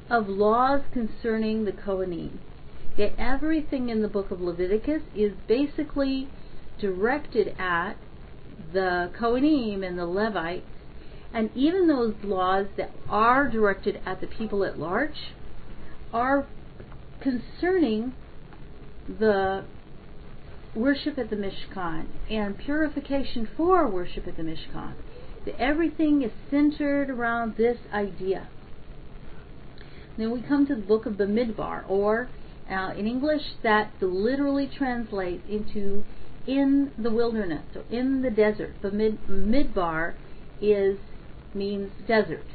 of 0.08 0.26
laws 0.26 0.80
concerning 0.90 1.66
the 1.66 1.72
Kohanim. 1.72 2.38
Yet 2.96 3.12
everything 3.18 3.90
in 3.90 4.00
the 4.00 4.08
book 4.08 4.30
of 4.30 4.40
Leviticus 4.40 5.02
is 5.14 5.34
basically 5.46 6.30
directed 6.80 7.54
at 7.58 7.98
the 8.72 9.10
Kohanim 9.14 9.86
and 9.86 9.98
the 9.98 10.06
Levites, 10.06 10.64
and 11.34 11.50
even 11.54 11.88
those 11.88 12.14
laws 12.24 12.68
that 12.78 12.90
are 13.06 13.46
directed 13.50 14.00
at 14.06 14.22
the 14.22 14.28
people 14.28 14.64
at 14.64 14.78
large 14.80 15.34
are 16.10 16.46
concerning 17.20 18.14
the 19.06 19.64
worship 20.74 21.18
at 21.18 21.30
the 21.30 21.36
Mishkan 21.36 22.06
and 22.30 22.58
purification 22.58 23.48
for 23.56 23.88
worship 23.88 24.26
at 24.26 24.36
the 24.36 24.42
Mishkan. 24.42 24.94
Everything 25.58 26.22
is 26.22 26.30
centered 26.50 27.08
around 27.08 27.56
this 27.56 27.78
idea. 27.92 28.48
Then 30.18 30.30
we 30.32 30.42
come 30.42 30.66
to 30.66 30.74
the 30.74 30.82
book 30.82 31.06
of 31.06 31.14
Bamidbar, 31.14 31.88
or 31.88 32.28
uh, 32.70 32.92
in 32.96 33.06
English 33.06 33.42
that 33.62 33.92
literally 34.00 34.66
translates 34.66 35.42
into 35.48 36.04
in 36.46 36.90
the 36.98 37.10
wilderness 37.10 37.64
or 37.74 37.84
in 37.90 38.22
the 38.22 38.30
desert. 38.30 38.74
Mid, 38.82 39.18
midbar 39.26 40.14
is 40.60 40.98
means 41.54 41.90
desert. 42.06 42.46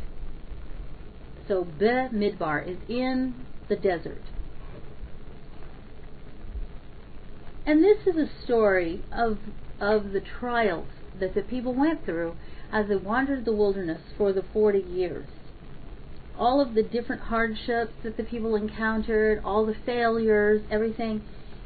So 1.48 1.64
be 1.64 1.86
midbar 1.86 2.68
is 2.68 2.78
in 2.88 3.34
the 3.70 3.76
desert. 3.76 4.22
And 7.66 7.84
this 7.84 8.08
is 8.08 8.16
a 8.18 8.44
story 8.44 9.04
of 9.12 9.38
of 9.80 10.12
the 10.12 10.22
trials 10.40 10.88
that 11.20 11.36
the 11.36 11.42
people 11.42 11.74
went 11.74 12.06
through 12.06 12.36
as 12.72 12.88
they 12.88 12.96
wandered 12.96 13.46
the 13.46 13.54
wilderness 13.54 14.02
for 14.18 14.32
the 14.32 14.44
40 14.54 14.80
years. 14.80 15.28
All 16.38 16.62
of 16.62 16.74
the 16.74 16.84
different 16.84 17.24
hardships 17.24 17.94
that 18.04 18.18
the 18.18 18.24
people 18.24 18.56
encountered, 18.56 19.42
all 19.44 19.66
the 19.66 19.76
failures, 19.86 20.62
everything, 20.72 21.22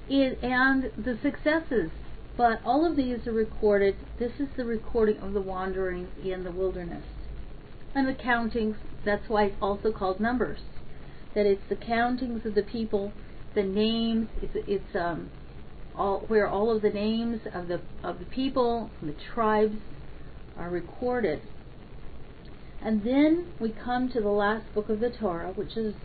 and 0.10 0.92
the 0.98 1.18
successes 1.22 1.92
but 2.38 2.62
all 2.64 2.86
of 2.86 2.96
these 2.96 3.26
are 3.26 3.34
recorded. 3.34 3.96
This 4.20 4.34
is 4.40 4.48
the 4.56 4.64
recording 4.64 5.18
of 5.18 5.34
the 5.34 5.42
wanderings 5.42 6.10
in 6.24 6.44
the 6.44 6.52
wilderness. 6.52 7.04
And 7.96 8.08
the 8.08 8.14
countings, 8.14 8.78
that's 9.04 9.28
why 9.28 9.46
it's 9.46 9.56
also 9.60 9.92
called 9.92 10.20
numbers. 10.20 10.60
That 11.34 11.48
it's 11.48 11.68
the 11.68 11.76
countings 11.76 12.46
of 12.46 12.54
the 12.54 12.62
people, 12.62 13.12
the 13.56 13.64
names, 13.64 14.28
it's, 14.44 14.54
it's 14.68 14.96
um, 14.96 15.32
all, 15.98 16.24
where 16.28 16.48
all 16.48 16.76
of 16.76 16.82
the 16.82 16.90
names 16.90 17.42
of 17.54 17.68
the, 17.68 17.82
of 18.04 18.20
the 18.20 18.26
people, 18.26 18.90
the 19.02 19.16
tribes 19.34 19.78
are 20.58 20.70
recorded. 20.70 21.42
And 22.82 23.04
then 23.04 23.48
we 23.60 23.72
come 23.72 24.10
to 24.10 24.22
the 24.22 24.30
last 24.30 24.74
book 24.74 24.90
of 24.90 25.00
the 25.00 25.10
Torah, 25.10 25.52
which 25.54 25.76
is 25.76 25.96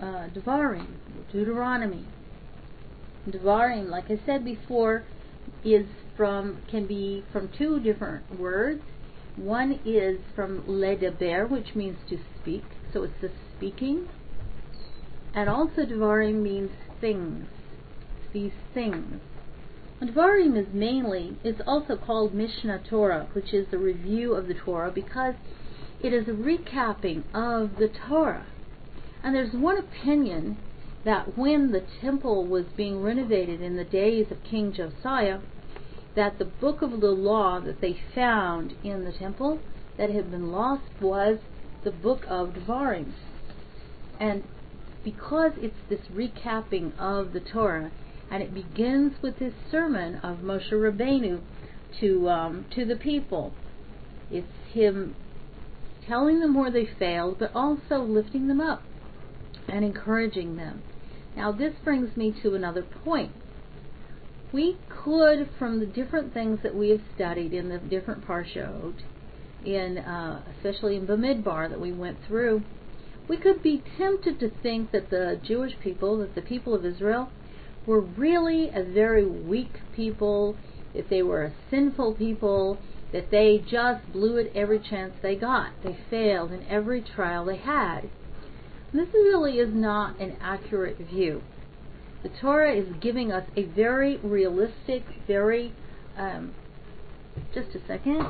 uh, 0.00 0.28
Devarim, 0.34 0.86
Deuteronomy. 1.30 2.06
Devarim, 3.28 3.88
like 3.88 4.10
I 4.10 4.18
said 4.26 4.44
before, 4.44 5.04
is 5.64 5.86
from 6.16 6.62
can 6.70 6.86
be 6.86 7.24
from 7.32 7.50
two 7.56 7.80
different 7.80 8.38
words. 8.38 8.82
One 9.36 9.80
is 9.84 10.18
from 10.34 10.62
ledaber, 10.62 11.48
which 11.48 11.74
means 11.74 11.96
to 12.10 12.18
speak, 12.40 12.64
so 12.92 13.04
it's 13.04 13.20
the 13.20 13.30
speaking. 13.56 14.08
And 15.34 15.48
also 15.48 15.82
devarim 15.82 16.42
means 16.42 16.70
things, 17.00 17.46
these 18.32 18.52
things. 18.74 19.20
And 20.02 20.10
devarim 20.10 20.56
is 20.56 20.66
mainly, 20.74 21.36
it's 21.44 21.60
also 21.64 21.96
called 21.96 22.34
Mishnah 22.34 22.80
Torah, 22.90 23.28
which 23.34 23.54
is 23.54 23.68
the 23.70 23.78
review 23.78 24.34
of 24.34 24.48
the 24.48 24.54
Torah, 24.54 24.90
because 24.90 25.36
it 26.00 26.12
is 26.12 26.26
a 26.26 26.32
recapping 26.32 27.22
of 27.32 27.76
the 27.76 27.88
Torah. 28.08 28.46
And 29.22 29.32
there's 29.32 29.52
one 29.52 29.78
opinion 29.78 30.56
that 31.04 31.38
when 31.38 31.70
the 31.70 31.84
temple 32.00 32.48
was 32.48 32.64
being 32.76 33.00
renovated 33.00 33.60
in 33.60 33.76
the 33.76 33.84
days 33.84 34.26
of 34.32 34.42
King 34.42 34.72
Josiah, 34.72 35.38
that 36.16 36.40
the 36.40 36.46
book 36.46 36.82
of 36.82 37.00
the 37.00 37.12
law 37.12 37.60
that 37.60 37.80
they 37.80 37.96
found 38.12 38.74
in 38.82 39.04
the 39.04 39.12
temple 39.12 39.60
that 39.98 40.10
had 40.10 40.32
been 40.32 40.50
lost 40.50 40.90
was 41.00 41.38
the 41.84 41.92
book 41.92 42.24
of 42.28 42.54
Devarim. 42.54 43.12
And 44.18 44.42
because 45.04 45.52
it's 45.58 45.78
this 45.88 46.08
recapping 46.12 46.98
of 46.98 47.32
the 47.32 47.40
Torah, 47.40 47.92
and 48.32 48.42
it 48.42 48.54
begins 48.54 49.12
with 49.20 49.38
this 49.38 49.52
sermon 49.70 50.14
of 50.22 50.38
Moshe 50.38 50.72
Rabbeinu 50.72 51.38
to 52.00 52.28
um, 52.30 52.64
to 52.74 52.86
the 52.86 52.96
people, 52.96 53.52
it's 54.30 54.46
him 54.72 55.14
telling 56.08 56.40
them 56.40 56.54
where 56.54 56.70
they 56.70 56.88
failed, 56.98 57.38
but 57.38 57.52
also 57.54 57.98
lifting 58.02 58.48
them 58.48 58.60
up 58.60 58.82
and 59.68 59.84
encouraging 59.84 60.56
them. 60.56 60.82
Now, 61.36 61.52
this 61.52 61.74
brings 61.84 62.16
me 62.16 62.34
to 62.42 62.54
another 62.54 62.82
point. 63.04 63.32
We 64.50 64.78
could, 64.88 65.50
from 65.58 65.78
the 65.78 65.86
different 65.86 66.32
things 66.32 66.60
that 66.62 66.74
we 66.74 66.88
have 66.88 67.00
studied 67.14 67.52
in 67.52 67.68
the 67.68 67.78
different 67.78 68.26
parshot, 68.26 68.94
in 69.64 69.98
uh, 69.98 70.42
especially 70.56 70.96
in 70.96 71.06
Bamidbar 71.06 71.68
that 71.68 71.80
we 71.80 71.92
went 71.92 72.16
through, 72.26 72.62
we 73.28 73.36
could 73.36 73.62
be 73.62 73.82
tempted 73.98 74.40
to 74.40 74.50
think 74.62 74.90
that 74.92 75.10
the 75.10 75.38
Jewish 75.46 75.78
people, 75.82 76.16
that 76.18 76.34
the 76.34 76.42
people 76.42 76.74
of 76.74 76.86
Israel, 76.86 77.28
were 77.86 78.00
really 78.00 78.70
a 78.74 78.82
very 78.82 79.26
weak 79.26 79.80
people, 79.94 80.56
that 80.94 81.08
they 81.08 81.22
were 81.22 81.44
a 81.44 81.52
sinful 81.70 82.14
people, 82.14 82.78
that 83.12 83.30
they 83.30 83.62
just 83.70 84.10
blew 84.12 84.36
it 84.36 84.52
every 84.54 84.78
chance 84.78 85.14
they 85.22 85.36
got. 85.36 85.72
They 85.82 85.98
failed 86.08 86.52
in 86.52 86.64
every 86.66 87.02
trial 87.02 87.44
they 87.44 87.56
had. 87.56 88.08
This 88.92 89.08
really 89.14 89.58
is 89.58 89.72
not 89.72 90.20
an 90.20 90.36
accurate 90.40 90.98
view. 90.98 91.42
The 92.22 92.28
Torah 92.28 92.74
is 92.74 92.86
giving 93.00 93.32
us 93.32 93.44
a 93.56 93.64
very 93.64 94.18
realistic, 94.18 95.02
very, 95.26 95.72
um, 96.16 96.54
just 97.54 97.74
a 97.74 97.80
second. 97.86 98.26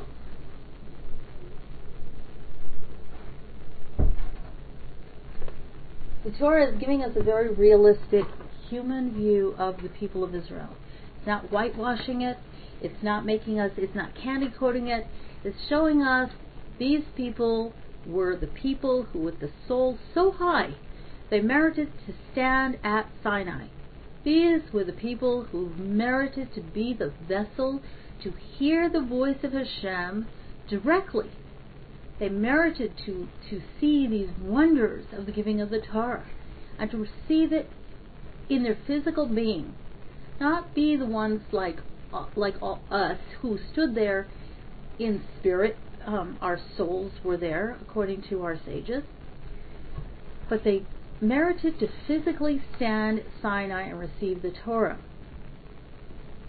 The 6.25 6.31
Torah 6.39 6.73
is 6.73 6.79
giving 6.79 7.03
us 7.03 7.11
a 7.17 7.23
very 7.23 7.53
realistic 7.53 8.25
human 8.73 9.13
view 9.13 9.55
of 9.59 9.83
the 9.83 9.89
people 9.91 10.25
of 10.25 10.35
Israel. 10.35 10.71
It's 11.19 11.27
not 11.27 11.51
whitewashing 11.51 12.23
it. 12.23 12.39
It's 12.81 13.03
not 13.03 13.27
making 13.27 13.61
us, 13.61 13.71
it's 13.77 13.95
not 13.95 14.15
candy 14.15 14.49
coating 14.59 14.89
it. 14.89 15.07
It's 15.45 15.69
showing 15.69 16.01
us 16.01 16.31
these 16.79 17.05
people 17.15 17.75
were 18.07 18.35
the 18.35 18.47
people 18.47 19.05
who, 19.13 19.19
with 19.21 19.41
the 19.41 19.51
soul 19.69 19.99
so 20.15 20.33
high, 20.33 20.75
they 21.31 21.41
merited 21.41 21.93
to 22.07 22.15
stand 22.33 22.79
at 22.83 23.11
Sinai. 23.23 23.67
These 24.25 24.63
were 24.73 24.85
the 24.85 24.93
people 24.93 25.45
who 25.53 25.75
merited 25.77 26.55
to 26.55 26.63
be 26.63 26.95
the 26.95 27.13
vessel 27.29 27.83
to 28.23 28.33
hear 28.57 28.89
the 28.89 29.03
voice 29.03 29.45
of 29.45 29.53
Hashem 29.53 30.27
directly. 30.69 31.31
They 32.19 32.31
merited 32.31 32.93
to, 33.05 33.29
to 33.51 33.61
see 33.79 34.07
these 34.07 34.31
wonders 34.41 35.05
of 35.13 35.27
the 35.27 35.33
giving 35.33 35.61
of 35.61 35.69
the 35.69 35.81
Torah 35.81 36.25
and 36.79 36.91
to 36.91 36.97
receive 36.97 37.53
it 37.53 37.69
in 38.55 38.63
their 38.63 38.79
physical 38.87 39.27
being, 39.27 39.75
not 40.41 40.75
be 40.75 40.97
the 40.97 41.07
ones 41.07 41.43
like 41.53 41.79
uh, 42.13 42.27
like 42.37 42.55
all 42.61 42.83
us 42.91 43.19
who 43.41 43.59
stood 43.73 43.95
there 43.95 44.29
in 44.99 45.23
spirit 45.39 45.77
um, 46.07 46.39
our 46.41 46.59
souls 46.77 47.13
were 47.25 47.37
there, 47.37 47.79
according 47.81 48.23
to 48.29 48.43
our 48.43 48.59
sages, 48.65 49.03
but 50.49 50.65
they 50.65 50.83
merited 51.21 51.79
to 51.79 51.89
physically 52.07 52.61
stand 52.77 53.23
Sinai 53.41 53.83
and 53.83 53.99
receive 53.99 54.43
the 54.43 54.53
Torah. 54.65 54.99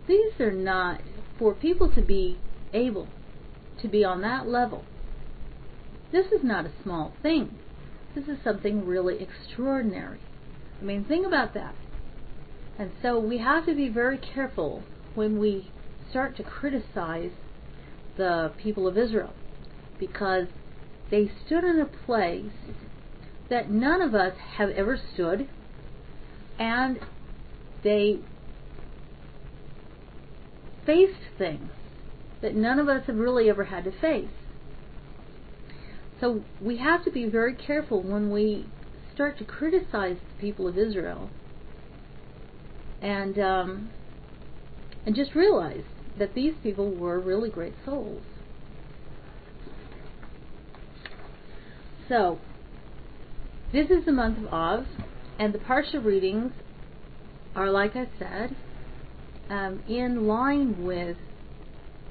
These 0.08 0.40
are 0.40 0.52
not 0.52 1.02
for 1.38 1.54
people 1.54 1.92
to 1.94 2.02
be 2.02 2.38
able 2.74 3.08
to 3.82 3.88
be 3.88 4.04
on 4.04 4.22
that 4.22 4.48
level. 4.48 4.84
This 6.12 6.26
is 6.28 6.44
not 6.44 6.66
a 6.66 6.72
small 6.84 7.14
thing. 7.22 7.58
This 8.16 8.26
is 8.28 8.38
something 8.44 8.86
really 8.86 9.18
extraordinary. 9.22 10.20
I 10.82 10.84
mean, 10.84 11.06
think 11.06 11.26
about 11.26 11.54
that. 11.54 11.76
And 12.78 12.92
so 13.02 13.20
we 13.20 13.38
have 13.38 13.66
to 13.66 13.76
be 13.76 13.90
very 13.90 14.18
careful 14.18 14.84
when 15.16 15.40
we 15.40 15.72
start 16.10 16.36
to 16.38 16.44
criticize 16.44 17.32
the 18.18 18.52
people 18.58 18.88
of 18.88 18.98
Israel 18.98 19.34
because 20.00 20.48
they 21.12 21.32
stood 21.46 21.64
in 21.64 21.80
a 21.80 21.86
place 21.86 22.52
that 23.50 23.70
none 23.70 24.02
of 24.02 24.16
us 24.16 24.34
have 24.58 24.70
ever 24.72 25.00
stood 25.14 25.48
and 26.58 27.00
they 27.84 28.20
faced 30.86 31.20
things 31.38 31.70
that 32.42 32.56
none 32.56 32.80
of 32.80 32.90
us 32.90 33.06
have 33.08 33.16
really 33.16 33.50
ever 33.50 33.66
had 33.66 33.84
to 33.86 33.92
face. 33.92 34.28
So 36.20 36.44
we 36.62 36.78
have 36.78 37.04
to 37.06 37.12
be 37.12 37.26
very 37.26 37.54
careful 37.54 38.02
when 38.02 38.32
we 38.32 38.66
start 39.14 39.38
to 39.38 39.46
criticize 39.46 40.18
the 40.18 40.42
people 40.42 40.68
of 40.68 40.78
Israel 40.78 41.30
and 43.04 43.38
um, 43.38 43.90
and 45.06 45.16
just 45.16 45.36
realize 45.36 45.84
that 46.18 46.34
these 46.34 46.54
people 46.64 46.90
were 46.90 47.20
really 47.20 47.50
great 47.50 47.74
souls. 47.86 48.24
So, 52.08 52.40
this 53.72 53.90
is 53.90 54.06
the 54.06 54.12
month 54.12 54.38
of 54.38 54.48
Av, 54.54 54.86
and 55.38 55.54
the 55.54 55.60
Parsha 55.60 56.04
readings 56.04 56.54
are, 57.56 57.70
like 57.70 57.96
I 57.96 58.08
said, 58.18 58.56
um, 59.50 59.84
in 59.88 60.28
line 60.28 60.84
with 60.84 61.18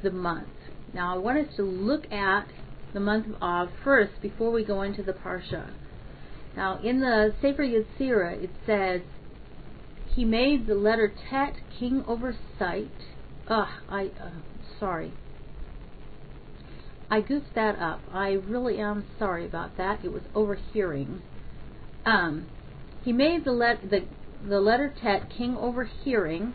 the 0.02 0.10
month. 0.10 0.48
Now, 0.92 1.14
I 1.14 1.18
want 1.18 1.38
us 1.38 1.56
to 1.56 1.62
look 1.62 2.10
at 2.12 2.48
the 2.92 3.00
month 3.00 3.26
of 3.26 3.42
Av 3.42 3.68
first 3.84 4.20
before 4.20 4.50
we 4.50 4.64
go 4.64 4.82
into 4.82 5.02
the 5.02 5.12
Parsha. 5.12 5.70
Now, 6.56 6.80
in 6.82 7.00
the 7.00 7.34
Sefer 7.40 7.62
Yetzirah, 7.62 8.42
it 8.42 8.50
says, 8.66 9.00
He 10.14 10.24
made 10.24 10.66
the 10.66 10.74
letter 10.74 11.12
Tet 11.30 11.54
king 11.78 12.04
over 12.06 12.36
sight. 12.58 12.90
Ugh, 13.48 13.68
I, 13.88 14.10
uh, 14.20 14.30
sorry. 14.78 15.12
I 17.10 17.20
goofed 17.20 17.54
that 17.54 17.78
up. 17.78 18.00
I 18.10 18.32
really 18.32 18.78
am 18.78 19.04
sorry 19.18 19.44
about 19.44 19.76
that. 19.76 20.02
It 20.02 20.12
was 20.12 20.22
overhearing. 20.34 21.20
Um, 22.06 22.46
he 23.04 23.12
made 23.12 23.44
the, 23.44 23.52
let, 23.52 23.90
the, 23.90 24.04
the 24.48 24.60
letter 24.60 24.94
tet 25.02 25.28
king 25.36 25.56
overhearing. 25.56 26.54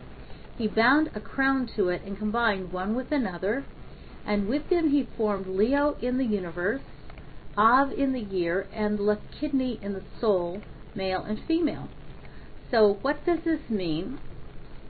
He 0.56 0.66
bound 0.66 1.10
a 1.14 1.20
crown 1.20 1.68
to 1.76 1.90
it 1.90 2.02
and 2.04 2.18
combined 2.18 2.72
one 2.72 2.96
with 2.96 3.12
another, 3.12 3.64
and 4.26 4.48
with 4.48 4.68
them 4.68 4.90
he 4.90 5.06
formed 5.16 5.46
Leo 5.46 5.96
in 6.02 6.18
the 6.18 6.24
universe, 6.24 6.82
Av 7.56 7.92
in 7.92 8.12
the 8.12 8.20
year, 8.20 8.66
and 8.74 8.98
left 8.98 9.22
kidney 9.40 9.78
in 9.80 9.92
the 9.92 10.02
soul, 10.20 10.60
male 10.94 11.22
and 11.22 11.38
female. 11.46 11.88
So 12.70 12.98
what 13.02 13.24
does 13.24 13.38
this 13.44 13.60
mean? 13.70 14.18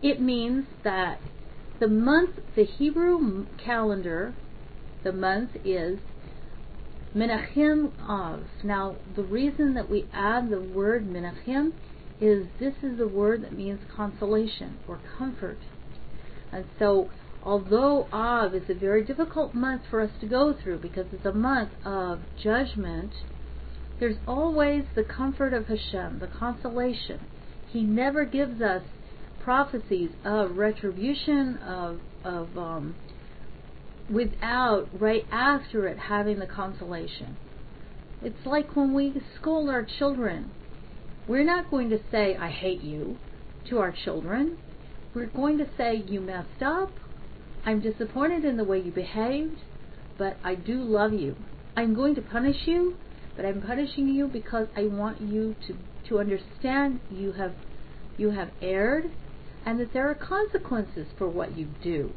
It 0.03 0.21
means 0.21 0.67
that 0.85 1.21
the 1.81 1.89
month, 1.89 2.31
the 2.57 2.65
Hebrew 2.65 3.47
calendar 3.57 4.35
the 5.05 5.13
month 5.13 5.51
is 5.65 5.99
Menachem 7.15 7.93
Av. 8.01 8.43
Now, 8.65 8.97
the 9.15 9.23
reason 9.23 9.75
that 9.75 9.89
we 9.89 10.09
add 10.13 10.51
the 10.51 10.61
word 10.61 11.07
Menachem 11.07 11.73
is 12.21 12.47
this 12.59 12.75
is 12.83 12.99
the 12.99 13.07
word 13.07 13.45
that 13.45 13.57
means 13.57 13.81
consolation 13.95 14.79
or 14.89 14.99
comfort. 15.17 15.59
And 16.53 16.65
so, 16.79 17.11
although 17.45 18.09
Av 18.13 18.55
is 18.55 18.69
a 18.69 18.75
very 18.75 19.05
difficult 19.05 19.55
month 19.55 19.83
for 19.89 20.01
us 20.01 20.11
to 20.21 20.27
go 20.27 20.53
through 20.53 20.79
because 20.79 21.07
it's 21.13 21.25
a 21.25 21.33
month 21.33 21.71
of 21.85 22.21
judgment, 22.43 23.13
there's 24.01 24.17
always 24.27 24.85
the 24.97 25.05
comfort 25.05 25.53
of 25.53 25.67
Hashem, 25.67 26.19
the 26.19 26.27
consolation. 26.27 27.21
He 27.73 27.83
never 27.83 28.25
gives 28.25 28.61
us 28.63 28.83
prophecies 29.43 30.11
of 30.25 30.57
retribution, 30.57 31.59
of, 31.59 32.01
of 32.25 32.57
um, 32.57 32.97
without, 34.11 34.89
right 34.99 35.25
after 35.31 35.87
it, 35.87 35.99
having 35.99 36.39
the 36.39 36.47
consolation. 36.47 37.37
It's 38.23 38.47
like 38.47 38.75
when 38.75 38.95
we 38.95 39.15
scold 39.39 39.69
our 39.69 39.87
children. 39.99 40.51
We're 41.27 41.45
not 41.45 41.71
going 41.71 41.91
to 41.91 42.01
say, 42.11 42.37
I 42.37 42.51
hate 42.51 42.83
you, 42.83 43.19
to 43.69 43.79
our 43.79 43.95
children. 44.05 44.57
We're 45.15 45.27
going 45.27 45.59
to 45.59 45.67
say, 45.77 46.03
You 46.07 46.21
messed 46.21 46.63
up. 46.63 46.91
I'm 47.65 47.81
disappointed 47.81 48.45
in 48.45 48.57
the 48.57 48.65
way 48.65 48.81
you 48.81 48.91
behaved, 48.91 49.59
but 50.17 50.37
I 50.43 50.55
do 50.55 50.81
love 50.83 51.13
you. 51.13 51.37
I'm 51.77 51.95
going 51.95 52.15
to 52.15 52.23
punish 52.23 52.67
you, 52.67 52.97
but 53.37 53.45
I'm 53.45 53.61
punishing 53.61 54.09
you 54.09 54.27
because 54.27 54.69
I 54.77 54.87
want 54.87 55.21
you 55.21 55.55
to, 55.67 55.77
to 56.09 56.19
understand 56.19 57.01
you 57.11 57.33
have 57.33 57.53
you 58.17 58.31
have 58.31 58.51
erred 58.61 59.11
and 59.65 59.79
that 59.79 59.93
there 59.93 60.09
are 60.09 60.15
consequences 60.15 61.07
for 61.17 61.29
what 61.29 61.57
you 61.57 61.69
do 61.83 62.13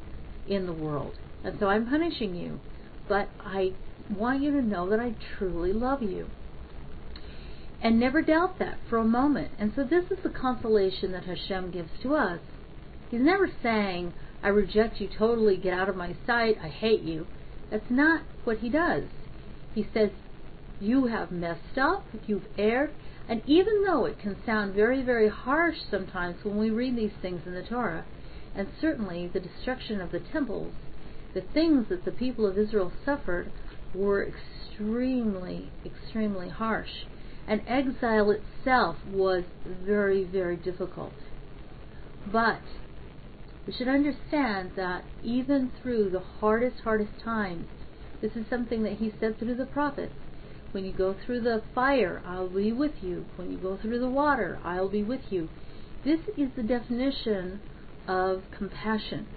in 0.48 0.66
the 0.66 0.74
world. 0.74 1.14
And 1.44 1.58
so 1.60 1.68
I'm 1.68 1.88
punishing 1.88 2.36
you. 2.36 2.60
But 3.08 3.30
I 3.40 3.74
want 4.10 4.42
you 4.42 4.52
to 4.52 4.62
know 4.62 4.90
that 4.90 5.00
I 5.00 5.16
truly 5.38 5.74
love 5.74 6.02
you. 6.02 6.28
And 7.82 8.00
never 8.00 8.22
doubt 8.22 8.60
that 8.60 8.78
for 8.90 8.98
a 8.98 9.04
moment. 9.04 9.52
And 9.60 9.74
so 9.76 9.84
this 9.84 10.06
is 10.12 10.20
the 10.24 10.30
consolation 10.30 11.12
that 11.12 11.26
Hashem 11.26 11.72
gives 11.72 11.90
to 12.04 12.16
us. 12.16 12.40
He's 13.10 13.22
never 13.22 13.50
saying, 13.62 14.14
I 14.44 14.50
reject 14.50 15.02
you 15.02 15.10
totally, 15.18 15.58
get 15.58 15.74
out 15.74 15.90
of 15.90 15.96
my 15.96 16.16
sight, 16.26 16.58
I 16.64 16.68
hate 16.70 17.02
you. 17.02 17.28
That's 17.70 17.90
not 17.90 18.22
what 18.44 18.60
he 18.60 18.70
does. 18.70 19.04
He 19.74 19.88
says, 19.94 20.12
You 20.80 21.08
have 21.08 21.32
messed 21.32 21.78
up, 21.78 22.06
you've 22.28 22.46
erred, 22.58 22.92
and 23.32 23.42
even 23.48 23.84
though 23.88 24.06
it 24.06 24.20
can 24.20 24.36
sound 24.46 24.76
very, 24.76 25.02
very 25.02 25.30
harsh 25.30 25.78
sometimes 25.90 26.36
when 26.44 26.58
we 26.58 26.70
read 26.70 26.98
these 26.98 27.14
things 27.22 27.42
in 27.48 27.54
the 27.54 27.64
Torah, 27.64 28.04
and 28.56 28.68
certainly 28.82 29.28
the 29.34 29.40
destruction 29.40 30.02
of 30.02 30.12
the 30.12 30.20
temples 30.20 30.74
the 31.34 31.42
things 31.54 31.88
that 31.88 32.04
the 32.04 32.12
people 32.12 32.46
of 32.46 32.58
Israel 32.58 32.92
suffered 33.06 33.50
were 33.96 34.28
extremely, 34.28 35.72
extremely 35.86 36.50
harsh. 36.50 36.90
And 37.48 37.62
exile 37.68 38.32
itself 38.32 38.98
was 39.10 39.44
very, 39.86 40.26
very 40.26 40.58
difficult. 40.58 41.14
But 42.32 42.60
we 43.66 43.72
should 43.74 43.88
understand 43.88 44.72
that 44.76 45.06
even 45.24 45.72
through 45.82 46.10
the 46.10 46.20
hardest, 46.20 46.82
hardest 46.84 47.14
times, 47.24 47.68
this 48.22 48.34
is 48.36 48.46
something 48.50 48.84
that 48.84 48.98
he 48.98 49.14
said 49.20 49.40
through 49.40 49.56
the 49.56 49.66
prophets. 49.66 50.14
When 50.72 50.86
you 50.86 50.94
go 50.94 51.14
through 51.26 51.42
the 51.42 51.64
fire, 51.76 52.22
I'll 52.26 52.50
be 52.50 52.72
with 52.72 52.94
you. 53.02 53.26
When 53.36 53.52
you 53.52 53.58
go 53.58 53.78
through 53.78 54.00
the 54.00 54.10
water, 54.10 54.60
I'll 54.64 54.90
be 54.90 55.04
with 55.04 55.22
you. 55.30 55.50
This 56.04 56.20
is 56.38 56.50
the 56.56 56.64
definition 56.64 57.62
of 58.08 58.44
compassion 58.58 59.28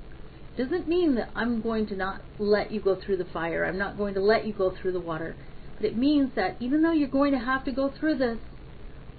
It 0.57 0.63
doesn't 0.63 0.89
mean 0.89 1.17
that 1.17 1.31
I'm 1.35 1.61
going 1.61 1.87
to 1.89 1.97
not 1.97 2.23
let 2.39 2.71
you 2.71 2.81
go 2.81 2.95
through 2.95 3.19
the 3.19 3.25
fire. 3.25 3.65
I'm 3.65 3.79
not 3.79 3.99
going 3.99 4.15
to 4.15 4.21
let 4.21 4.47
you 4.47 4.53
go 4.53 4.71
through 4.71 4.93
the 4.93 5.01
water. 5.01 5.37
But 5.77 5.87
it 5.87 5.97
means 5.97 6.31
that 6.37 6.57
even 6.61 6.83
though 6.83 6.93
you're 6.93 7.09
going 7.09 7.33
to 7.33 7.39
have 7.39 7.65
to 7.65 7.73
go 7.73 7.91
through 7.91 8.19
this, 8.19 8.39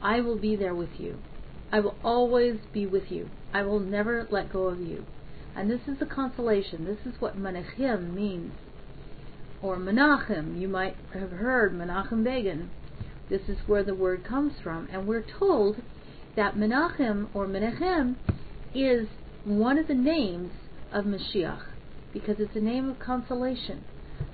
I 0.02 0.22
will 0.22 0.38
be 0.38 0.56
there 0.56 0.74
with 0.74 1.00
you. 1.00 1.18
I 1.72 1.82
will 1.82 1.96
always 2.04 2.60
be 2.74 2.86
with 2.86 3.12
you. 3.12 3.30
I 3.54 3.64
will 3.64 3.80
never 3.80 4.28
let 4.32 4.52
go 4.52 4.68
of 4.68 4.80
you. 4.80 5.06
And 5.56 5.70
this 5.70 5.82
is 5.88 6.00
the 6.00 6.06
consolation. 6.06 6.86
This 6.86 7.06
is 7.06 7.20
what 7.20 7.38
Menachem 7.38 8.14
means. 8.14 8.54
Or 9.66 9.78
Menachem, 9.78 10.62
you 10.62 10.68
might 10.68 10.96
have 11.16 11.32
heard 11.32 11.74
Menachem 11.74 12.24
Begin. 12.24 12.70
This 13.32 13.42
is 13.48 13.58
where 13.66 13.82
the 13.82 13.96
word 13.96 14.24
comes 14.24 14.54
from. 14.64 14.88
And 14.92 15.08
we're 15.08 15.26
told 15.40 15.78
that 16.36 16.54
Menachem 16.54 17.30
or 17.34 17.48
Menachem 17.48 18.16
is 18.76 19.08
one 19.44 19.80
of 19.80 19.88
the 19.88 19.96
names 19.96 20.52
of 20.94 21.06
Mashiach 21.06 21.64
because 22.14 22.36
it's 22.38 22.56
a 22.56 22.60
name 22.60 22.92
of 22.92 23.00
consolation. 23.00 23.84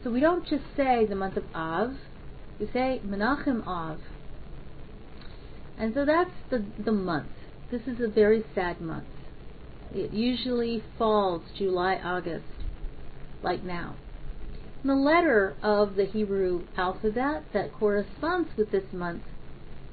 So 0.04 0.12
we 0.12 0.20
don't 0.20 0.46
just 0.46 0.66
say 0.76 1.06
the 1.06 1.16
month 1.16 1.38
of 1.38 1.46
Av, 1.56 1.94
we 2.60 2.70
say 2.74 3.00
Menachem 3.06 3.66
Av. 3.66 4.00
And 5.78 5.94
so 5.94 6.04
that's 6.04 6.36
the, 6.50 6.66
the 6.84 6.92
month. 6.92 7.32
This 7.72 7.84
is 7.84 8.02
a 8.02 8.10
very 8.10 8.44
sad 8.54 8.82
month. 8.82 9.08
It 9.94 10.12
usually 10.12 10.84
falls 10.98 11.44
July, 11.58 11.96
August, 12.04 12.44
like 13.42 13.64
now. 13.64 13.96
The 14.84 14.96
letter 14.96 15.56
of 15.62 15.94
the 15.94 16.06
Hebrew 16.06 16.64
alphabet 16.76 17.44
that 17.54 17.72
corresponds 17.72 18.50
with 18.58 18.72
this 18.72 18.92
month 18.92 19.22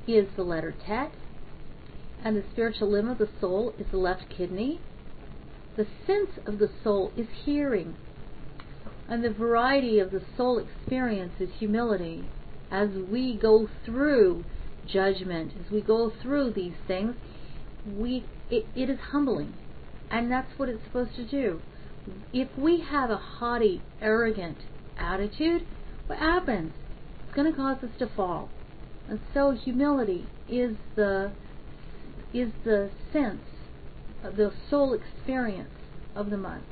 is 0.07 0.29
the 0.35 0.43
letter 0.43 0.75
Tet, 0.87 1.13
and 2.25 2.35
the 2.35 2.45
spiritual 2.53 2.89
limb 2.93 3.07
of 3.11 3.19
the 3.19 3.29
soul 3.39 3.75
is 3.79 3.87
the 3.91 3.99
left 3.99 4.31
kidney, 4.31 4.81
the 5.77 5.87
sense 6.07 6.31
of 6.47 6.59
the 6.59 6.71
soul 6.83 7.13
is 7.19 7.27
hearing, 7.45 7.97
and 9.07 9.23
the 9.23 9.29
variety 9.29 9.99
of 9.99 10.11
the 10.11 10.23
soul 10.39 10.59
experience 10.59 11.35
is 11.39 11.51
humility. 11.59 12.25
As 12.71 12.89
we 12.89 13.37
go 13.37 13.69
through 13.85 14.47
judgment, 14.87 15.53
as 15.63 15.71
we 15.71 15.83
go 15.83 16.11
through 16.23 16.53
these 16.53 16.77
things, 16.87 17.15
we 17.85 18.25
it, 18.51 18.65
it 18.75 18.89
is 18.89 18.99
humbling, 19.13 19.53
and 20.11 20.33
that's 20.33 20.59
what 20.59 20.71
it's 20.71 20.83
supposed 20.85 21.15
to 21.17 21.27
do. 21.27 21.61
If 22.33 22.49
we 22.57 22.81
have 22.81 23.11
a 23.11 23.19
haughty, 23.19 23.83
arrogant 24.01 24.57
attitude, 24.99 25.67
what 26.07 26.19
happens? 26.19 26.73
It's 27.27 27.35
going 27.35 27.51
to 27.51 27.57
cause 27.57 27.83
us 27.83 27.91
to 27.99 28.09
fall. 28.17 28.49
And 29.09 29.21
so 29.33 29.53
humility 29.53 30.27
is 30.49 30.77
the 30.97 31.33
is 32.33 32.53
the 32.65 32.91
sense 33.13 33.41
of 34.23 34.37
the 34.37 34.53
soul 34.69 34.93
experience 34.93 35.71
of 36.15 36.31
the 36.31 36.37
month. 36.37 36.65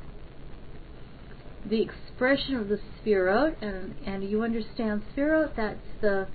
The 1.65 1.81
expression 1.81 2.57
of 2.57 2.69
the 2.69 2.79
Sefirot, 2.79 3.57
and, 3.63 3.95
and 4.05 4.23
you 4.23 4.43
understand 4.43 5.03
Sefirot, 5.15 5.57
that's 5.57 5.81
the 6.01 6.29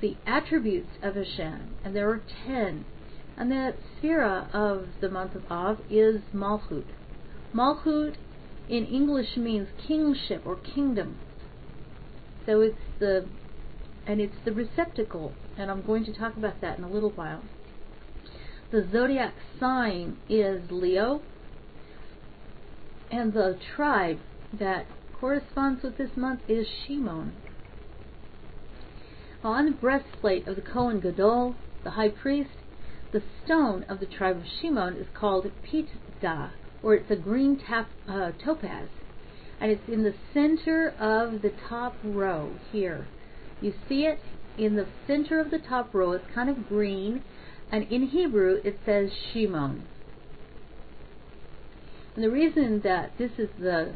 the 0.00 0.16
attributes 0.26 0.90
of 1.02 1.16
Hashem, 1.16 1.76
and 1.84 1.96
there 1.96 2.08
are 2.10 2.22
ten. 2.46 2.84
And 3.36 3.50
the 3.50 3.74
Sefirah 4.02 4.52
of 4.54 4.86
the 5.00 5.08
month 5.08 5.34
of 5.34 5.50
Av 5.50 5.80
is 5.88 6.20
Malchut. 6.34 6.84
Malchut 7.54 8.16
in 8.70 8.86
English 8.86 9.36
means 9.36 9.68
kingship 9.86 10.42
or 10.46 10.54
kingdom. 10.54 11.16
So 12.46 12.60
it's 12.60 12.78
the 13.00 13.26
and 14.06 14.20
it's 14.20 14.36
the 14.44 14.52
receptacle, 14.52 15.32
and 15.58 15.70
I'm 15.70 15.82
going 15.82 16.04
to 16.04 16.12
talk 16.12 16.36
about 16.36 16.60
that 16.62 16.78
in 16.78 16.84
a 16.84 16.88
little 16.88 17.10
while. 17.10 17.42
The 18.70 18.88
zodiac 18.90 19.34
sign 19.58 20.16
is 20.28 20.62
Leo, 20.70 21.20
and 23.10 23.32
the 23.32 23.58
tribe 23.76 24.18
that 24.58 24.86
corresponds 25.20 25.82
with 25.82 25.98
this 25.98 26.16
month 26.16 26.40
is 26.48 26.66
Shimon. 26.66 27.32
On 29.44 29.66
the 29.66 29.72
breastplate 29.72 30.46
of 30.48 30.56
the 30.56 30.62
Kohen 30.62 31.00
Gadol, 31.00 31.56
the 31.84 31.90
high 31.90 32.08
priest, 32.08 32.50
the 33.12 33.22
stone 33.44 33.84
of 33.88 34.00
the 34.00 34.06
tribe 34.06 34.36
of 34.38 34.44
Shimon 34.60 34.96
is 34.96 35.06
called 35.14 35.50
Pitda, 35.64 36.52
or 36.82 36.94
it's 36.94 37.10
a 37.10 37.16
green 37.16 37.58
tap, 37.58 37.88
uh, 38.08 38.32
topaz, 38.42 38.88
and 39.60 39.70
it's 39.70 39.88
in 39.88 40.02
the 40.02 40.14
center 40.32 40.94
of 40.98 41.42
the 41.42 41.52
top 41.68 41.94
row 42.02 42.52
here. 42.72 43.06
You 43.60 43.74
see 43.88 44.06
it 44.06 44.20
in 44.56 44.76
the 44.76 44.86
center 45.06 45.40
of 45.40 45.50
the 45.50 45.58
top 45.58 45.94
row. 45.94 46.12
It's 46.12 46.24
kind 46.34 46.48
of 46.48 46.68
green, 46.68 47.22
and 47.70 47.90
in 47.92 48.08
Hebrew 48.08 48.60
it 48.64 48.78
says 48.84 49.10
Shimon. 49.32 49.84
And 52.14 52.24
the 52.24 52.30
reason 52.30 52.80
that 52.84 53.12
this 53.18 53.30
is 53.38 53.48
the 53.58 53.94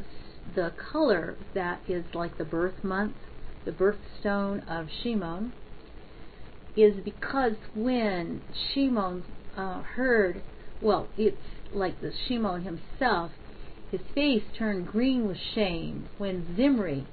the 0.54 0.72
color 0.92 1.36
that 1.54 1.80
is 1.88 2.04
like 2.12 2.36
the 2.38 2.44
birth 2.44 2.84
month, 2.84 3.16
the 3.64 3.72
birthstone 3.72 4.66
of 4.68 4.88
Shimon, 5.02 5.52
is 6.76 6.94
because 7.04 7.54
when 7.74 8.42
Shimon 8.72 9.24
uh, 9.56 9.82
heard, 9.82 10.42
well, 10.82 11.08
it's 11.16 11.36
like 11.74 12.00
the 12.00 12.12
Shimon 12.26 12.62
himself, 12.62 13.32
his 13.90 14.00
face 14.14 14.42
turned 14.56 14.86
green 14.86 15.26
with 15.26 15.38
shame 15.54 16.08
when 16.18 16.56
Zimri 16.56 17.06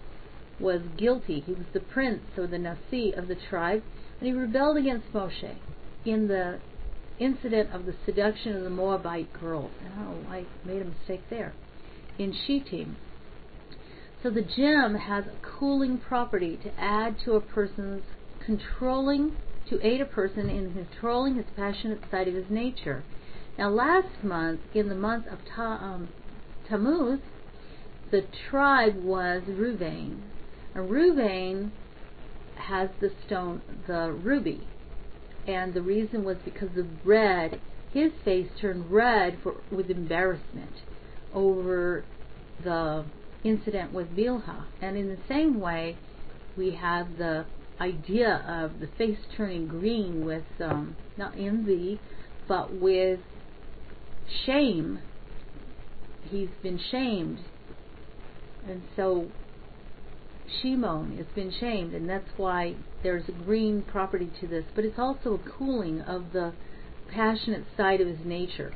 was 0.59 0.81
guilty. 0.97 1.41
He 1.41 1.53
was 1.53 1.67
the 1.73 1.79
prince 1.79 2.23
or 2.37 2.47
the 2.47 2.57
Nasi 2.57 3.13
of 3.13 3.27
the 3.27 3.35
tribe, 3.35 3.83
and 4.19 4.27
he 4.27 4.33
rebelled 4.33 4.77
against 4.77 5.11
Moshe 5.13 5.55
in 6.05 6.27
the 6.27 6.59
incident 7.19 7.71
of 7.71 7.85
the 7.85 7.95
seduction 8.05 8.55
of 8.55 8.63
the 8.63 8.69
Moabite 8.69 9.31
girls. 9.39 9.71
Oh, 9.99 10.29
I 10.29 10.45
made 10.65 10.81
a 10.81 10.85
mistake 10.85 11.21
there. 11.29 11.53
In 12.17 12.33
Shittim. 12.33 12.97
So 14.23 14.29
the 14.29 14.41
gem 14.41 14.95
has 14.95 15.25
a 15.25 15.33
cooling 15.41 15.97
property 15.97 16.57
to 16.63 16.71
add 16.79 17.17
to 17.25 17.33
a 17.33 17.41
person's 17.41 18.03
controlling, 18.45 19.31
to 19.69 19.79
aid 19.85 20.01
a 20.01 20.05
person 20.05 20.49
in 20.49 20.73
controlling 20.73 21.35
his 21.35 21.45
passionate 21.55 22.01
side 22.11 22.27
of 22.27 22.35
his 22.35 22.49
nature. 22.49 23.03
Now, 23.57 23.69
last 23.69 24.23
month, 24.23 24.61
in 24.73 24.89
the 24.89 24.95
month 24.95 25.27
of 25.27 25.39
Ta- 25.55 25.79
um, 25.81 26.09
Tammuz, 26.67 27.19
the 28.11 28.23
tribe 28.49 28.95
was 29.03 29.43
Ruvain. 29.47 30.21
And 30.73 30.89
Ruvain 30.89 31.71
has 32.55 32.89
the 32.99 33.11
stone, 33.25 33.61
the 33.87 34.11
ruby, 34.11 34.67
and 35.47 35.73
the 35.73 35.81
reason 35.81 36.23
was 36.23 36.37
because 36.45 36.77
of 36.77 36.85
red. 37.05 37.59
His 37.93 38.11
face 38.23 38.47
turned 38.59 38.89
red 38.89 39.37
for, 39.43 39.55
with 39.69 39.89
embarrassment 39.89 40.71
over 41.33 42.05
the 42.63 43.05
incident 43.43 43.93
with 43.93 44.15
Bilhah. 44.15 44.65
And 44.81 44.95
in 44.95 45.09
the 45.09 45.17
same 45.27 45.59
way, 45.59 45.97
we 46.57 46.71
have 46.71 47.17
the 47.17 47.45
idea 47.79 48.43
of 48.47 48.79
the 48.79 48.87
face 48.97 49.17
turning 49.35 49.67
green 49.67 50.23
with 50.23 50.43
um, 50.59 50.95
not 51.17 51.33
envy, 51.37 51.99
but 52.47 52.73
with 52.73 53.19
shame. 54.45 54.99
He's 56.23 56.49
been 56.61 56.79
shamed. 56.91 57.39
And 58.67 58.81
so 58.95 59.27
Shimon 60.61 61.17
has 61.17 61.27
been 61.35 61.51
shamed, 61.59 61.93
and 61.93 62.09
that's 62.09 62.29
why 62.37 62.75
there's 63.03 63.27
a 63.27 63.31
green 63.31 63.81
property 63.81 64.29
to 64.39 64.47
this, 64.47 64.65
but 64.75 64.85
it's 64.85 64.99
also 64.99 65.33
a 65.33 65.49
cooling 65.57 66.01
of 66.01 66.33
the 66.33 66.53
passionate 67.11 67.65
side 67.75 68.01
of 68.01 68.07
his 68.07 68.25
nature. 68.25 68.73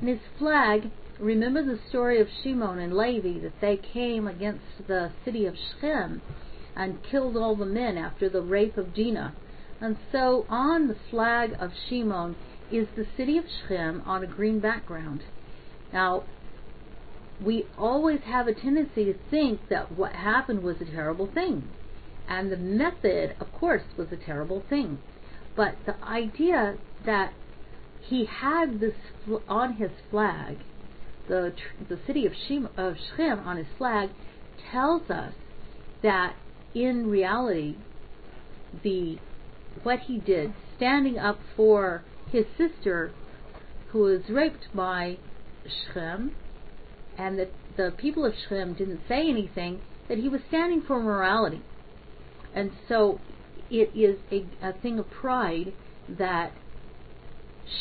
And 0.00 0.08
his 0.08 0.20
flag, 0.38 0.90
remember 1.18 1.62
the 1.62 1.78
story 1.88 2.20
of 2.20 2.28
Shimon 2.42 2.78
and 2.78 2.96
Levi, 2.96 3.40
that 3.40 3.60
they 3.60 3.76
came 3.76 4.26
against 4.26 4.86
the 4.86 5.12
city 5.24 5.46
of 5.46 5.56
Shechem 5.56 6.20
and 6.76 7.02
killed 7.10 7.36
all 7.36 7.56
the 7.56 7.66
men 7.66 7.96
after 7.96 8.28
the 8.28 8.42
rape 8.42 8.76
of 8.76 8.94
Dinah. 8.94 9.34
And 9.80 9.96
so 10.12 10.46
on 10.48 10.88
the 10.88 10.96
flag 11.10 11.54
of 11.58 11.72
Shimon 11.88 12.36
is 12.70 12.88
the 12.96 13.06
city 13.16 13.38
of 13.38 13.44
Shechem 13.48 14.02
on 14.06 14.22
a 14.22 14.26
green 14.26 14.60
background. 14.60 15.22
Now, 15.92 16.24
we 17.42 17.66
always 17.76 18.20
have 18.24 18.46
a 18.46 18.54
tendency 18.54 19.04
to 19.04 19.14
think 19.30 19.68
that 19.68 19.92
what 19.92 20.12
happened 20.12 20.62
was 20.62 20.80
a 20.80 20.84
terrible 20.84 21.26
thing. 21.26 21.68
And 22.28 22.50
the 22.50 22.56
method, 22.56 23.36
of 23.40 23.52
course, 23.52 23.82
was 23.96 24.08
a 24.10 24.16
terrible 24.16 24.62
thing. 24.68 24.98
But 25.56 25.76
the 25.86 26.02
idea 26.02 26.76
that 27.04 27.32
he 28.00 28.26
had 28.26 28.80
this 28.80 28.94
on 29.48 29.74
his 29.74 29.90
flag, 30.10 30.58
the 31.28 31.54
the 31.88 31.98
city 32.06 32.26
of, 32.26 32.32
Shem, 32.34 32.68
of 32.76 32.96
on 33.18 33.56
his 33.56 33.66
flag, 33.78 34.10
tells 34.70 35.10
us 35.10 35.34
that 36.02 36.34
in 36.74 37.08
reality, 37.08 37.76
the 38.82 39.18
what 39.82 40.00
he 40.00 40.18
did, 40.18 40.52
standing 40.76 41.18
up 41.18 41.38
for 41.56 42.02
his 42.34 42.46
sister, 42.58 43.12
who 43.90 44.00
was 44.00 44.22
raped 44.28 44.66
by 44.74 45.16
Shechem, 45.64 46.32
and 47.16 47.38
that 47.38 47.52
the 47.76 47.92
people 47.96 48.24
of 48.24 48.34
Shechem 48.34 48.74
didn't 48.74 49.00
say 49.08 49.28
anything, 49.28 49.80
that 50.08 50.18
he 50.18 50.28
was 50.28 50.40
standing 50.48 50.82
for 50.82 51.00
morality. 51.00 51.62
And 52.54 52.72
so 52.88 53.20
it 53.70 53.90
is 53.96 54.18
a, 54.32 54.44
a 54.66 54.72
thing 54.72 54.98
of 54.98 55.08
pride 55.10 55.72
that 56.08 56.52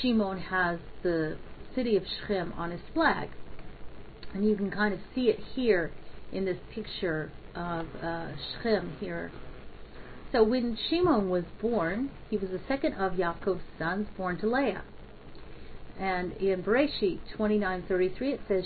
Shimon 0.02 0.40
has 0.40 0.80
the 1.02 1.38
city 1.76 1.98
of 1.98 2.04
Shechem 2.06 2.54
on 2.54 2.72
his 2.72 2.82
flag. 2.94 3.30
And 4.34 4.48
you 4.48 4.56
can 4.56 4.72
kind 4.72 4.94
of 4.94 5.00
see 5.14 5.30
it 5.30 5.40
here 5.56 5.92
in 6.32 6.46
this 6.46 6.58
picture 6.74 7.32
of 7.56 7.88
uh, 8.02 8.28
here. 9.00 9.32
So 10.34 10.44
when 10.44 10.76
Shimon 10.90 11.30
was 11.30 11.46
born, 11.62 12.10
he 12.30 12.38
was 12.38 12.50
the 12.50 12.60
second 12.68 12.96
of 12.96 13.14
Yaakov's 13.14 13.64
sons 13.78 14.08
born 14.18 14.40
to 14.40 14.48
Leah. 14.48 14.82
And 16.00 16.34
in 16.34 16.64
Bereshit 16.64 17.20
29:33 17.38 18.34
it 18.34 18.42
says 18.48 18.66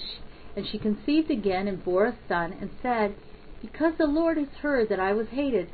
and 0.57 0.67
she 0.67 0.79
conceived 0.79 1.29
again 1.29 1.67
and 1.67 1.85
bore 1.85 2.07
a 2.07 2.17
son, 2.27 2.51
and 2.59 2.71
said, 2.81 3.15
Because 3.61 3.93
the 3.97 4.07
Lord 4.07 4.37
has 4.37 4.47
heard 4.61 4.89
that 4.89 4.99
I 4.99 5.13
was 5.13 5.27
hated, 5.27 5.69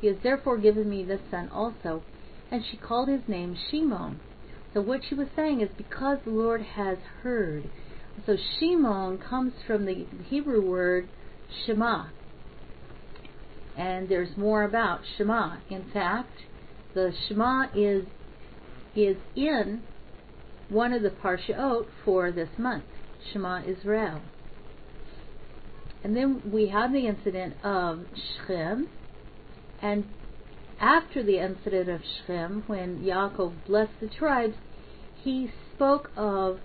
he 0.00 0.08
has 0.08 0.16
therefore 0.24 0.58
given 0.58 0.90
me 0.90 1.04
this 1.04 1.20
son 1.30 1.48
also. 1.50 2.02
And 2.50 2.64
she 2.68 2.76
called 2.76 3.08
his 3.08 3.28
name 3.28 3.56
Shimon. 3.70 4.18
So 4.72 4.80
what 4.80 5.02
she 5.08 5.14
was 5.14 5.28
saying 5.36 5.60
is, 5.60 5.68
Because 5.76 6.18
the 6.24 6.32
Lord 6.32 6.62
has 6.62 6.98
heard. 7.22 7.70
So 8.26 8.36
Shimon 8.58 9.18
comes 9.18 9.52
from 9.66 9.86
the 9.86 10.04
Hebrew 10.28 10.68
word 10.68 11.08
Shema. 11.64 12.06
And 13.76 14.08
there's 14.08 14.36
more 14.36 14.64
about 14.64 15.00
Shema. 15.16 15.56
In 15.70 15.90
fact, 15.92 16.30
the 16.94 17.12
Shema 17.28 17.66
is 17.74 18.04
is 18.94 19.16
in 19.34 19.82
one 20.68 20.92
of 20.92 21.02
the 21.02 21.10
Parshaot 21.10 21.86
for 22.04 22.30
this 22.30 22.48
month. 22.56 22.84
Shema 23.32 23.62
Israel. 23.66 24.20
And 26.04 26.14
then 26.14 26.42
we 26.52 26.68
have 26.68 26.92
the 26.92 27.06
incident 27.06 27.54
of 27.64 28.04
Shechem, 28.14 28.88
and 29.80 30.04
after 30.78 31.22
the 31.22 31.38
incident 31.38 31.88
of 31.88 32.02
Shechem, 32.02 32.64
when 32.66 33.00
Yaakov 33.00 33.54
blessed 33.66 33.92
the 34.00 34.08
tribes, 34.08 34.54
he 35.22 35.50
spoke 35.74 36.10
of 36.16 36.60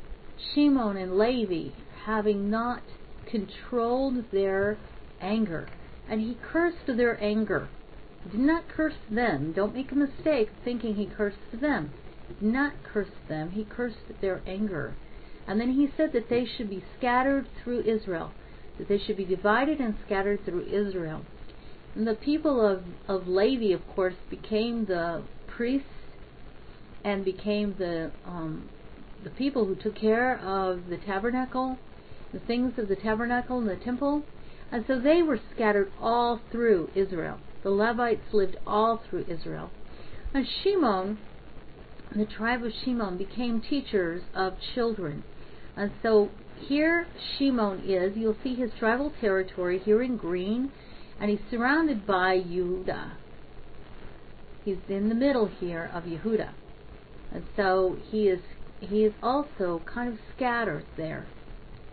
Shimon 0.53 0.97
and 0.97 1.17
Levi 1.17 1.69
having 2.05 2.49
not 2.49 2.81
controlled 3.29 4.25
their 4.31 4.77
anger, 5.21 5.69
and 6.09 6.21
he 6.21 6.37
cursed 6.51 6.87
their 6.87 7.21
anger. 7.23 7.69
He 8.23 8.31
did 8.31 8.39
not 8.39 8.67
curse 8.67 8.97
them. 9.09 9.53
Don't 9.53 9.75
make 9.75 9.91
a 9.91 9.95
mistake 9.95 10.49
thinking 10.63 10.95
he 10.95 11.05
cursed 11.05 11.37
them. 11.61 11.91
He 12.27 12.33
did 12.33 12.53
not 12.53 12.73
curse 12.83 13.11
them. 13.27 13.51
He 13.51 13.63
cursed 13.63 14.19
their 14.21 14.41
anger. 14.45 14.95
And 15.47 15.59
then 15.59 15.73
he 15.73 15.89
said 15.95 16.11
that 16.13 16.29
they 16.29 16.45
should 16.45 16.69
be 16.69 16.83
scattered 16.97 17.47
through 17.63 17.81
Israel, 17.81 18.31
that 18.77 18.87
they 18.87 18.99
should 18.99 19.17
be 19.17 19.25
divided 19.25 19.79
and 19.79 19.95
scattered 20.05 20.43
through 20.45 20.65
Israel. 20.67 21.25
And 21.95 22.05
the 22.05 22.13
people 22.13 22.65
of, 22.65 22.83
of 23.07 23.27
Levi, 23.27 23.73
of 23.73 23.81
course, 23.95 24.15
became 24.29 24.85
the 24.85 25.23
priests 25.47 25.87
and 27.03 27.25
became 27.25 27.75
the 27.77 28.11
um, 28.25 28.69
the 29.23 29.29
people 29.31 29.65
who 29.65 29.75
took 29.75 29.95
care 29.95 30.37
of 30.39 30.87
the 30.87 30.97
tabernacle, 30.97 31.77
the 32.31 32.39
things 32.39 32.77
of 32.77 32.87
the 32.87 32.95
tabernacle 32.95 33.59
and 33.59 33.67
the 33.67 33.75
temple. 33.75 34.23
And 34.71 34.85
so 34.87 34.99
they 34.99 35.21
were 35.21 35.39
scattered 35.53 35.91
all 35.99 36.39
through 36.51 36.89
Israel. 36.95 37.39
The 37.63 37.71
Levites 37.71 38.33
lived 38.33 38.57
all 38.67 39.01
through 39.09 39.25
Israel. 39.27 39.71
And 40.33 40.45
Shimon, 40.63 41.17
the 42.15 42.25
tribe 42.25 42.63
of 42.63 42.71
Shimon, 42.83 43.17
became 43.17 43.61
teachers 43.61 44.21
of 44.35 44.53
children. 44.75 45.23
And 45.75 45.91
so 46.03 46.29
here 46.59 47.07
Shimon 47.37 47.83
is. 47.85 48.15
You'll 48.15 48.37
see 48.43 48.55
his 48.55 48.71
tribal 48.77 49.11
territory 49.19 49.79
here 49.79 50.03
in 50.03 50.17
green, 50.17 50.71
and 51.19 51.29
he's 51.29 51.39
surrounded 51.49 52.05
by 52.05 52.37
Yehuda. 52.37 53.13
He's 54.65 54.77
in 54.87 55.09
the 55.09 55.15
middle 55.15 55.47
here 55.47 55.89
of 55.93 56.03
Yehuda. 56.03 56.51
And 57.31 57.43
so 57.55 57.97
he 58.09 58.27
is 58.27 58.39
he 58.79 59.03
is 59.03 59.13
also 59.21 59.81
kind 59.85 60.11
of 60.11 60.19
scattered 60.35 60.85
there. 60.95 61.27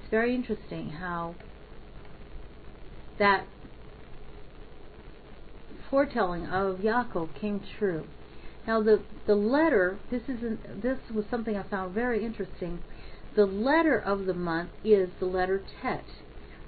It's 0.00 0.10
very 0.10 0.34
interesting 0.34 0.90
how 0.90 1.34
that 3.18 3.46
foretelling 5.90 6.46
of 6.46 6.78
Yaakov 6.78 7.28
came 7.40 7.60
true. 7.78 8.06
Now 8.66 8.82
the 8.82 9.02
the 9.26 9.34
letter 9.34 9.98
this 10.10 10.22
is 10.28 10.58
this 10.82 10.98
was 11.14 11.24
something 11.30 11.56
I 11.56 11.62
found 11.62 11.94
very 11.94 12.24
interesting. 12.24 12.80
The 13.36 13.46
letter 13.46 13.98
of 13.98 14.26
the 14.26 14.34
month 14.34 14.70
is 14.82 15.10
the 15.20 15.26
letter 15.26 15.62
Tet. 15.80 16.04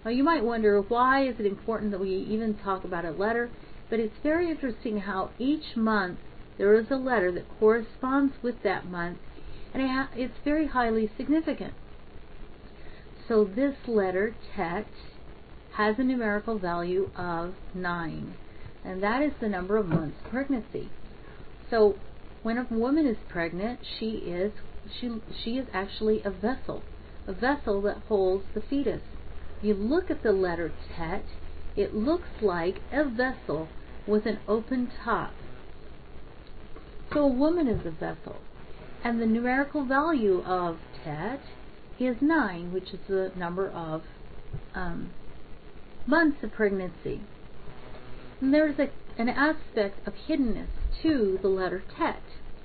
Now 0.05 0.11
you 0.11 0.23
might 0.23 0.45
wonder 0.45 0.81
why 0.81 1.27
is 1.27 1.41
it 1.41 1.47
important 1.47 1.91
that 1.91 2.01
we 2.01 2.11
even 2.11 2.55
talk 2.55 2.85
about 2.85 3.05
a 3.05 3.11
letter, 3.11 3.51
but 3.91 3.99
it's 3.99 4.15
very 4.23 4.51
interesting 4.51 5.01
how 5.01 5.31
each 5.39 5.77
month 5.77 6.19
there 6.57 6.75
is 6.75 6.87
a 6.91 6.97
letter 6.97 7.33
that 7.33 7.59
corresponds 7.59 8.35
with 8.43 8.63
that 8.63 8.87
month, 8.87 9.19
and 9.75 10.09
it's 10.15 10.35
very 10.45 10.67
highly 10.69 11.11
significant. 11.17 11.75
So 13.27 13.45
this 13.45 13.77
letter 13.87 14.35
Tet 14.55 14.87
has 15.79 15.97
a 15.97 16.03
numerical 16.03 16.59
value 16.59 17.09
of 17.17 17.55
9, 17.73 18.35
and 18.85 19.01
that 19.01 19.23
is 19.23 19.31
the 19.41 19.49
number 19.49 19.77
of 19.77 19.87
months 19.87 20.17
pregnancy. 20.29 20.91
So 21.71 21.95
when 22.43 22.59
a 22.59 22.67
woman 22.69 23.07
is 23.07 23.17
pregnant, 23.29 23.79
she 23.99 24.07
is 24.27 24.53
she 24.99 25.21
she 25.45 25.53
is 25.53 25.69
actually 25.73 26.21
a 26.25 26.31
vessel, 26.31 26.83
a 27.29 27.33
vessel 27.33 27.81
that 27.83 27.99
holds 28.09 28.45
the 28.55 28.61
fetus. 28.61 29.03
You 29.63 29.75
look 29.75 30.11
at 30.11 30.25
the 30.25 30.33
letter 30.33 30.73
Tet, 30.97 31.25
it 31.77 31.95
looks 31.95 32.43
like 32.43 32.81
a 32.91 33.09
vessel 33.09 33.69
with 34.05 34.27
an 34.27 34.41
open 34.49 34.91
top. 35.05 35.33
So 37.15 37.21
a 37.21 37.29
woman 37.29 37.69
is 37.69 37.87
a 37.87 37.93
vessel, 37.93 38.39
and 39.05 39.21
the 39.21 39.27
numerical 39.27 39.85
value 39.87 40.43
of 40.45 40.79
Tet 41.05 41.41
is 42.01 42.17
9, 42.21 42.73
which 42.73 42.93
is 42.93 43.01
the 43.07 43.31
number 43.37 43.69
of 43.69 44.03
um, 44.75 45.11
months 46.09 46.43
of 46.43 46.51
pregnancy. 46.53 47.21
And 48.41 48.53
there's 48.53 48.79
a, 48.79 48.89
an 49.21 49.29
aspect 49.29 50.07
of 50.09 50.15
hiddenness 50.27 50.69
to 51.03 51.39
the 51.43 51.49
letter 51.49 51.83
Tet 51.97 52.23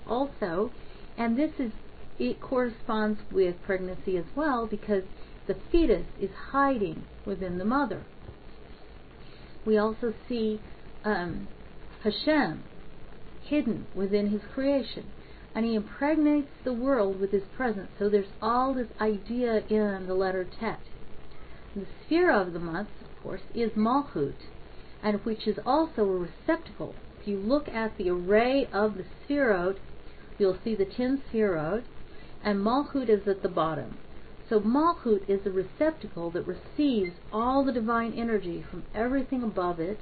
also, 0.08 0.72
and 1.18 1.38
this 1.38 1.52
is 1.60 1.72
it 2.20 2.40
corresponds 2.40 3.20
with 3.32 3.56
pregnancy 3.66 4.18
as 4.18 4.26
well 4.36 4.68
because 4.68 5.04
the 5.48 5.58
fetus 5.72 6.06
is 6.22 6.30
hiding 6.52 7.04
within 7.26 7.58
the 7.58 7.66
mother. 7.66 8.04
We 9.66 9.78
also 9.78 10.14
see 10.30 10.62
um, 11.04 11.48
Hashem 12.04 12.64
hidden 13.44 13.88
within 13.96 14.30
his 14.30 14.42
creation, 14.54 15.08
and 15.56 15.66
he 15.66 15.76
impregnates 15.76 16.50
the 16.64 16.74
world 16.74 17.20
with 17.20 17.32
his 17.32 17.44
presence. 17.58 17.90
So 18.00 18.10
there's 18.10 18.32
all 18.42 18.74
this 18.74 18.88
idea 19.02 19.64
in 19.70 20.06
the 20.08 20.14
letter 20.14 20.48
Tet. 20.60 20.80
The 21.76 21.86
Sefirah 22.08 22.48
of 22.48 22.54
the 22.54 22.60
month 22.60 22.90
course, 23.24 23.42
is 23.56 23.72
Malchut, 23.72 24.36
and 25.02 25.24
which 25.26 25.48
is 25.48 25.58
also 25.66 26.04
a 26.04 26.28
receptacle. 26.28 26.94
If 27.22 27.28
you 27.28 27.38
look 27.38 27.70
at 27.70 27.98
the 27.98 28.10
array 28.10 28.68
of 28.74 28.96
the 28.96 29.06
Sphirot, 29.06 29.78
you'll 30.38 30.58
see 30.64 30.76
the 30.76 30.86
ten 30.86 31.22
Sphirot, 31.32 31.84
and 32.44 32.60
Malchut 32.60 33.10
is 33.10 33.28
at 33.28 33.42
the 33.42 33.50
bottom. 33.50 33.98
So 34.50 34.60
Malchut 34.60 35.28
is 35.30 35.46
a 35.46 35.52
receptacle 35.52 36.30
that 36.32 36.46
receives 36.46 37.14
all 37.32 37.64
the 37.64 37.72
divine 37.72 38.14
energy 38.14 38.64
from 38.70 38.84
everything 38.94 39.42
above 39.42 39.80
it, 39.80 40.00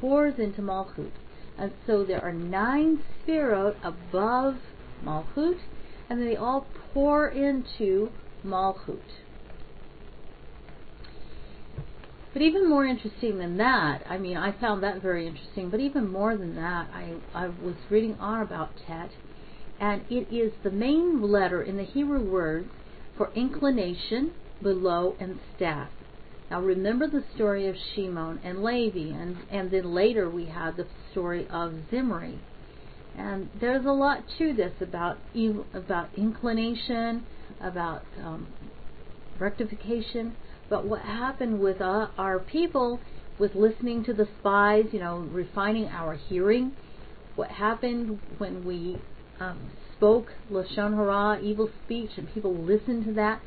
pours 0.00 0.34
into 0.38 0.60
Malchut. 0.60 1.12
And 1.56 1.72
so 1.86 2.04
there 2.04 2.22
are 2.22 2.32
nine 2.32 3.02
Sphirot 3.26 3.76
above 3.84 4.56
Malchut, 5.04 5.60
and 6.10 6.20
they 6.20 6.36
all 6.36 6.66
pour 6.92 7.28
into 7.28 8.10
Malchut. 8.44 9.00
But 12.38 12.44
even 12.44 12.68
more 12.68 12.86
interesting 12.86 13.38
than 13.38 13.56
that, 13.56 14.04
I 14.08 14.16
mean, 14.16 14.36
I 14.36 14.52
found 14.52 14.80
that 14.84 15.02
very 15.02 15.26
interesting, 15.26 15.70
but 15.70 15.80
even 15.80 16.08
more 16.08 16.36
than 16.36 16.54
that, 16.54 16.86
I, 16.94 17.14
I 17.34 17.48
was 17.48 17.74
reading 17.90 18.14
on 18.20 18.42
about 18.42 18.70
Tet, 18.86 19.10
and 19.80 20.02
it 20.08 20.32
is 20.32 20.52
the 20.62 20.70
main 20.70 21.20
letter 21.20 21.60
in 21.60 21.76
the 21.76 21.82
Hebrew 21.82 22.22
word 22.22 22.68
for 23.16 23.32
inclination, 23.34 24.34
below, 24.62 25.16
and 25.18 25.40
staff. 25.56 25.88
Now 26.48 26.60
remember 26.60 27.08
the 27.08 27.24
story 27.34 27.66
of 27.66 27.74
Shimon 27.76 28.38
and 28.44 28.62
Levi, 28.62 29.12
and, 29.20 29.38
and 29.50 29.72
then 29.72 29.92
later 29.92 30.30
we 30.30 30.44
have 30.44 30.76
the 30.76 30.86
story 31.10 31.44
of 31.50 31.74
Zimri. 31.90 32.38
And 33.16 33.48
there's 33.60 33.84
a 33.84 33.90
lot 33.90 34.22
to 34.38 34.52
this 34.52 34.74
about 34.80 35.18
about 35.74 36.10
inclination, 36.16 37.26
about 37.60 38.04
um, 38.22 38.46
rectification, 39.40 40.36
but 40.68 40.86
what 40.86 41.00
happened 41.00 41.60
with 41.60 41.80
uh, 41.80 42.08
our 42.16 42.38
people 42.38 43.00
with 43.38 43.54
listening 43.54 44.04
to 44.04 44.12
the 44.12 44.28
spies, 44.40 44.84
you 44.92 44.98
know, 44.98 45.18
refining 45.18 45.86
our 45.86 46.14
hearing, 46.14 46.72
what 47.36 47.50
happened 47.50 48.18
when 48.38 48.64
we 48.64 48.98
um, 49.40 49.70
spoke 49.96 50.32
lashon 50.50 50.94
hara, 50.94 51.40
evil 51.40 51.70
speech, 51.84 52.10
and 52.16 52.32
people 52.34 52.54
listened 52.54 53.04
to 53.04 53.12
that, 53.12 53.40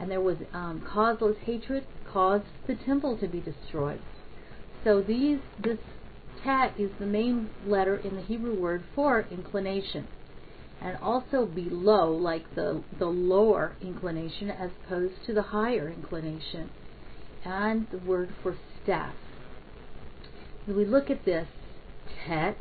and 0.00 0.10
there 0.10 0.20
was 0.20 0.38
um, 0.52 0.82
causeless 0.90 1.36
hatred, 1.44 1.84
caused 2.10 2.44
the 2.66 2.74
temple 2.74 3.18
to 3.18 3.28
be 3.28 3.40
destroyed. 3.40 4.00
So 4.82 5.02
these, 5.02 5.38
this 5.62 5.78
tet 6.42 6.74
is 6.78 6.90
the 6.98 7.06
main 7.06 7.50
letter 7.66 7.96
in 7.96 8.16
the 8.16 8.22
Hebrew 8.22 8.58
word 8.58 8.82
for 8.94 9.26
inclination 9.30 10.06
and 10.84 10.98
also 10.98 11.46
below, 11.46 12.12
like 12.12 12.54
the, 12.54 12.82
the 12.98 13.06
lower 13.06 13.74
inclination 13.80 14.50
as 14.50 14.70
opposed 14.84 15.14
to 15.24 15.32
the 15.32 15.40
higher 15.40 15.88
inclination, 15.88 16.68
and 17.42 17.86
the 17.90 17.98
word 17.98 18.28
for 18.42 18.54
staff. 18.82 19.14
When 20.66 20.76
we 20.76 20.84
look 20.84 21.08
at 21.08 21.24
this, 21.24 21.48
tet, 22.26 22.58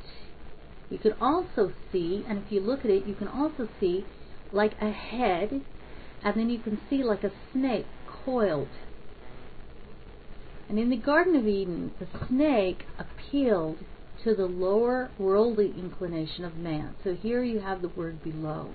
you 0.90 0.98
can 0.98 1.14
also 1.20 1.74
see, 1.92 2.24
and 2.26 2.38
if 2.38 2.50
you 2.50 2.62
look 2.62 2.80
at 2.86 2.92
it, 2.92 3.06
you 3.06 3.14
can 3.14 3.28
also 3.28 3.68
see 3.82 4.06
like 4.54 4.74
a 4.82 4.92
head, 4.92 5.62
and 6.24 6.36
then 6.36 6.50
you 6.50 6.60
can 6.60 6.80
see 6.90 7.04
like 7.04 7.26
a 7.26 7.32
snake 7.52 7.88
coiled. 8.26 8.70
And 10.70 10.80
in 10.80 10.90
the 10.90 10.96
Garden 10.96 11.36
of 11.36 11.46
Eden, 11.46 11.92
the 12.00 12.08
snake 12.30 12.86
appealed 12.98 13.80
to 14.24 14.36
the 14.36 14.46
lower 14.46 15.12
worldly 15.18 15.74
inclination 15.78 16.46
of 16.46 16.56
man. 16.56 16.96
So 17.04 17.16
here 17.16 17.44
you 17.44 17.60
have 17.60 17.82
the 17.82 17.90
word 17.90 18.24
below. 18.24 18.70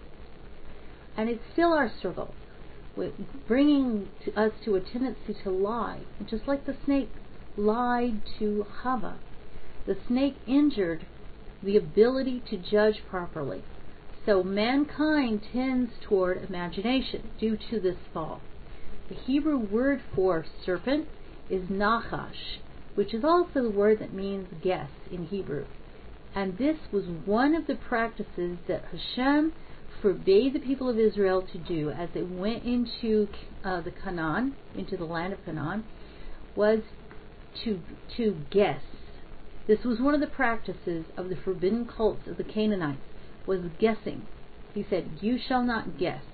And 1.16 1.28
it's 1.28 1.42
still 1.52 1.72
our 1.72 1.90
struggle 1.98 2.34
with 2.96 3.12
bringing 3.46 4.08
to 4.24 4.38
us 4.38 4.52
to 4.64 4.74
a 4.74 4.80
tendency 4.80 5.36
to 5.44 5.50
lie. 5.50 6.00
Just 6.28 6.46
like 6.46 6.66
the 6.66 6.76
snake 6.84 7.08
lied 7.56 8.20
to 8.38 8.66
Hava, 8.82 9.18
the 9.86 9.96
snake 10.06 10.36
injured 10.46 11.06
the 11.62 11.76
ability 11.76 12.42
to 12.50 12.56
judge 12.56 13.02
properly. 13.08 13.62
So 14.26 14.42
mankind 14.42 15.42
tends 15.52 15.92
toward 16.06 16.44
imagination 16.44 17.30
due 17.40 17.56
to 17.70 17.80
this 17.80 17.96
fall. 18.12 18.40
The 19.08 19.14
Hebrew 19.14 19.58
word 19.58 20.02
for 20.14 20.44
serpent 20.66 21.08
is 21.48 21.62
nachash, 21.70 22.58
which 22.98 23.14
is 23.14 23.22
also 23.22 23.62
the 23.62 23.70
word 23.70 24.00
that 24.00 24.12
means 24.12 24.48
guess 24.60 24.90
in 25.12 25.24
Hebrew. 25.26 25.64
And 26.34 26.58
this 26.58 26.76
was 26.90 27.04
one 27.24 27.54
of 27.54 27.68
the 27.68 27.76
practices 27.76 28.58
that 28.66 28.82
Hashem 28.90 29.52
forbade 30.02 30.52
the 30.52 30.58
people 30.58 30.88
of 30.88 30.98
Israel 30.98 31.46
to 31.52 31.58
do 31.58 31.90
as 31.90 32.08
they 32.12 32.24
went 32.24 32.64
into 32.64 33.28
uh, 33.62 33.82
the 33.82 33.92
Canaan, 33.92 34.56
into 34.76 34.96
the 34.96 35.04
land 35.04 35.32
of 35.32 35.44
Canaan, 35.44 35.84
was 36.56 36.80
to 37.62 37.78
to 38.16 38.36
guess. 38.50 38.82
This 39.68 39.84
was 39.84 40.00
one 40.00 40.14
of 40.14 40.20
the 40.20 40.26
practices 40.26 41.04
of 41.16 41.28
the 41.28 41.36
forbidden 41.36 41.86
cults 41.86 42.26
of 42.26 42.36
the 42.36 42.42
Canaanites 42.42 42.98
was 43.46 43.60
guessing. 43.78 44.26
He 44.74 44.84
said, 44.90 45.08
"You 45.20 45.38
shall 45.38 45.62
not 45.62 45.98
guess." 45.98 46.24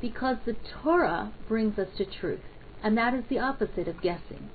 Because 0.00 0.38
the 0.44 0.56
Torah 0.82 1.32
brings 1.46 1.78
us 1.78 1.96
to 1.96 2.04
truth, 2.04 2.40
and 2.82 2.98
that 2.98 3.14
is 3.14 3.22
the 3.28 3.38
opposite 3.38 3.86
of 3.86 4.02
guessing. 4.02 4.50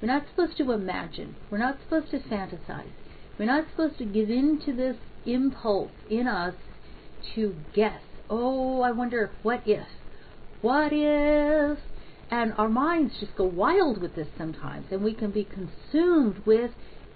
We're 0.00 0.08
not 0.08 0.26
supposed 0.28 0.58
to 0.58 0.72
imagine. 0.72 1.36
We're 1.50 1.58
not 1.58 1.78
supposed 1.82 2.10
to 2.10 2.18
fantasize. 2.18 2.90
We're 3.38 3.46
not 3.46 3.66
supposed 3.70 3.98
to 3.98 4.04
give 4.04 4.30
in 4.30 4.60
to 4.66 4.72
this 4.72 4.96
impulse 5.24 5.90
in 6.10 6.26
us 6.26 6.54
to 7.34 7.54
guess. 7.74 8.00
Oh, 8.28 8.82
I 8.82 8.90
wonder 8.90 9.30
what 9.42 9.62
if. 9.66 9.86
What 10.60 10.92
if? 10.92 11.78
and 12.30 12.52
our 12.58 12.68
minds 12.68 13.14
just 13.20 13.36
go 13.36 13.44
wild 13.44 14.00
with 14.00 14.14
this 14.16 14.28
sometimes, 14.36 14.86
and 14.90 15.02
we 15.02 15.14
can 15.14 15.30
be 15.30 15.44
consumed 15.44 16.42
with 16.44 16.72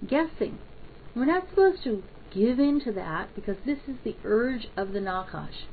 guessing. 0.07 0.57
We're 1.15 1.25
not 1.25 1.49
supposed 1.49 1.83
to 1.83 2.03
give 2.33 2.59
in 2.59 2.81
to 2.85 2.91
that 2.93 3.35
because 3.35 3.57
this 3.65 3.79
is 3.87 3.97
the 4.03 4.15
urge 4.23 4.67
of 4.77 4.93
the 4.93 4.99
Nachash. 4.99 5.65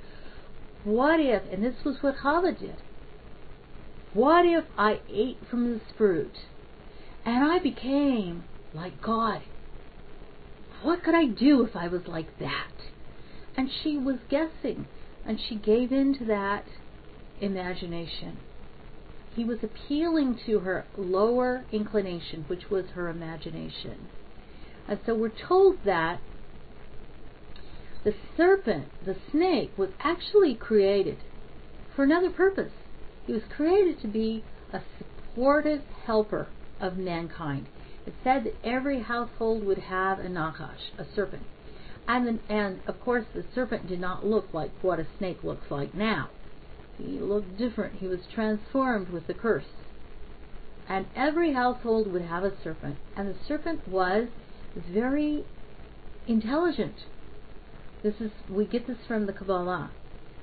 What 0.82 1.20
if, 1.20 1.42
and 1.52 1.62
this 1.62 1.84
was 1.84 1.96
what 2.00 2.16
Chava 2.16 2.58
did, 2.58 2.76
what 4.12 4.44
if 4.44 4.64
I 4.76 5.00
ate 5.08 5.38
from 5.48 5.72
this 5.72 5.82
fruit 5.96 6.34
and 7.34 7.44
I 7.44 7.58
became 7.58 8.44
like 8.72 9.02
God? 9.02 9.42
What 10.82 11.04
could 11.04 11.14
I 11.14 11.26
do 11.26 11.62
if 11.62 11.76
I 11.76 11.86
was 11.86 12.06
like 12.06 12.38
that? 12.38 12.72
And 13.54 13.68
she 13.82 13.98
was 13.98 14.16
guessing, 14.30 14.86
and 15.26 15.38
she 15.38 15.56
gave 15.56 15.92
in 15.92 16.16
to 16.18 16.24
that 16.24 16.64
imagination. 17.40 18.38
He 19.36 19.44
was 19.44 19.58
appealing 19.62 20.38
to 20.46 20.60
her 20.60 20.86
lower 20.96 21.64
inclination, 21.70 22.44
which 22.48 22.70
was 22.70 22.86
her 22.94 23.08
imagination. 23.08 24.08
And 24.88 24.98
so 25.04 25.14
we're 25.14 25.28
told 25.28 25.76
that 25.84 26.20
the 28.04 28.14
serpent, 28.38 28.86
the 29.04 29.16
snake, 29.30 29.72
was 29.76 29.90
actually 30.00 30.54
created 30.54 31.18
for 31.94 32.04
another 32.04 32.30
purpose. 32.30 32.72
He 33.26 33.34
was 33.34 33.42
created 33.54 34.00
to 34.00 34.08
be 34.08 34.44
a 34.72 34.80
supportive 34.98 35.82
helper 36.06 36.48
of 36.80 36.96
mankind. 36.96 37.66
It 38.06 38.14
said 38.24 38.44
that 38.44 38.56
every 38.64 39.02
household 39.02 39.64
would 39.64 39.78
have 39.78 40.18
a 40.18 40.28
nachash, 40.28 40.90
a 40.98 41.04
serpent. 41.14 41.42
And, 42.06 42.40
and 42.48 42.80
of 42.86 43.00
course, 43.00 43.26
the 43.34 43.44
serpent 43.54 43.86
did 43.86 44.00
not 44.00 44.24
look 44.24 44.48
like 44.52 44.70
what 44.82 44.98
a 44.98 45.06
snake 45.18 45.44
looks 45.44 45.70
like 45.70 45.94
now. 45.94 46.30
He 46.96 47.18
looked 47.20 47.58
different. 47.58 47.96
He 47.96 48.06
was 48.06 48.20
transformed 48.34 49.10
with 49.10 49.26
the 49.26 49.34
curse. 49.34 49.64
And 50.88 51.06
every 51.14 51.52
household 51.52 52.10
would 52.10 52.22
have 52.22 52.44
a 52.44 52.52
serpent. 52.62 52.96
And 53.14 53.28
the 53.28 53.36
serpent 53.46 53.86
was 53.86 54.28
very 54.74 55.44
intelligent. 56.26 56.94
This 58.02 58.14
is 58.20 58.30
we 58.48 58.64
get 58.64 58.86
this 58.86 58.98
from 59.06 59.26
the 59.26 59.32
Kabbalah. 59.32 59.90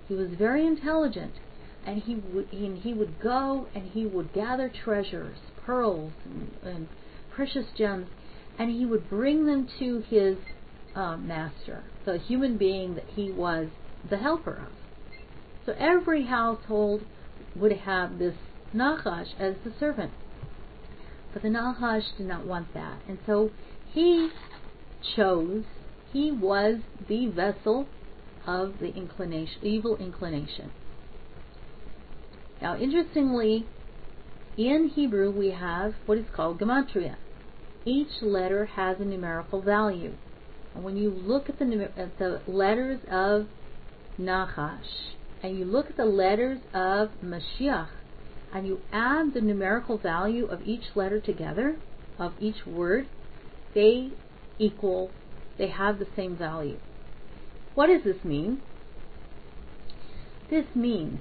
He 0.08 0.14
was 0.14 0.30
very 0.38 0.66
intelligent, 0.66 1.34
and 1.86 2.04
he 2.04 2.16
would 2.16 2.52
and 2.52 2.80
he 2.80 2.94
would 2.94 3.20
go 3.20 3.68
and 3.74 3.90
he 3.92 4.06
would 4.06 4.34
gather 4.34 4.70
treasures, 4.70 5.38
pearls 5.66 6.14
and, 6.24 6.52
and 6.64 6.88
precious 7.34 7.66
gems, 7.78 8.08
and 8.58 8.72
he 8.72 8.86
would 8.86 9.10
bring 9.10 9.46
them 9.46 9.68
to 9.80 10.04
his 10.10 10.38
uh, 10.96 11.18
master, 11.18 11.84
the 12.06 12.18
human 12.18 12.58
being 12.58 12.96
that 12.96 13.06
he 13.16 13.32
was 13.32 13.68
the 14.10 14.18
helper 14.18 14.68
of. 14.68 14.72
So 15.66 15.74
every 15.78 16.26
household 16.26 17.04
would 17.56 17.74
have 17.74 18.20
this 18.20 18.36
Nachash 18.74 19.30
as 19.40 19.56
the 19.64 19.74
servant. 19.80 20.12
But 21.34 21.42
the 21.42 21.50
Nachash 21.50 22.16
did 22.18 22.28
not 22.28 22.46
want 22.46 22.74
that. 22.74 23.00
And 23.08 23.18
so 23.26 23.52
he 23.94 24.30
chose, 25.16 25.64
he 26.14 26.32
was 26.32 26.78
the 27.08 27.28
vessel 27.28 27.88
of 28.46 28.80
the 28.80 28.94
inclination, 28.96 29.60
evil 29.64 29.98
inclination. 29.98 30.72
Now, 32.62 32.78
interestingly, 32.78 33.66
in 34.58 34.92
Hebrew 34.94 35.32
we 35.32 35.52
have 35.52 35.94
what 36.06 36.18
is 36.18 36.26
called 36.36 36.60
gematria. 36.60 37.18
Each 37.86 38.22
letter 38.22 38.66
has 38.66 38.98
a 39.00 39.06
numerical 39.06 39.62
value. 39.62 40.14
And 40.74 40.84
when 40.84 40.98
you 40.98 41.10
look 41.10 41.50
at 41.50 41.60
the, 41.60 41.90
at 41.98 42.18
the 42.18 42.42
letters 42.48 43.00
of 43.10 43.48
Nachash, 44.20 45.14
and 45.44 45.58
you 45.58 45.66
look 45.66 45.90
at 45.90 45.98
the 45.98 46.06
letters 46.06 46.60
of 46.74 47.10
Mashiach, 47.24 47.90
and 48.54 48.66
you 48.66 48.80
add 48.92 49.34
the 49.34 49.42
numerical 49.42 49.98
value 49.98 50.46
of 50.46 50.62
each 50.66 50.84
letter 50.96 51.20
together, 51.20 51.76
of 52.18 52.34
each 52.40 52.66
word, 52.66 53.08
they 53.74 54.10
equal, 54.58 55.12
they 55.58 55.68
have 55.68 56.00
the 56.00 56.08
same 56.16 56.38
value. 56.38 56.80
What 57.76 57.88
does 57.88 58.04
this 58.04 58.24
mean? 58.24 58.62
This 60.50 60.66
means 60.74 61.20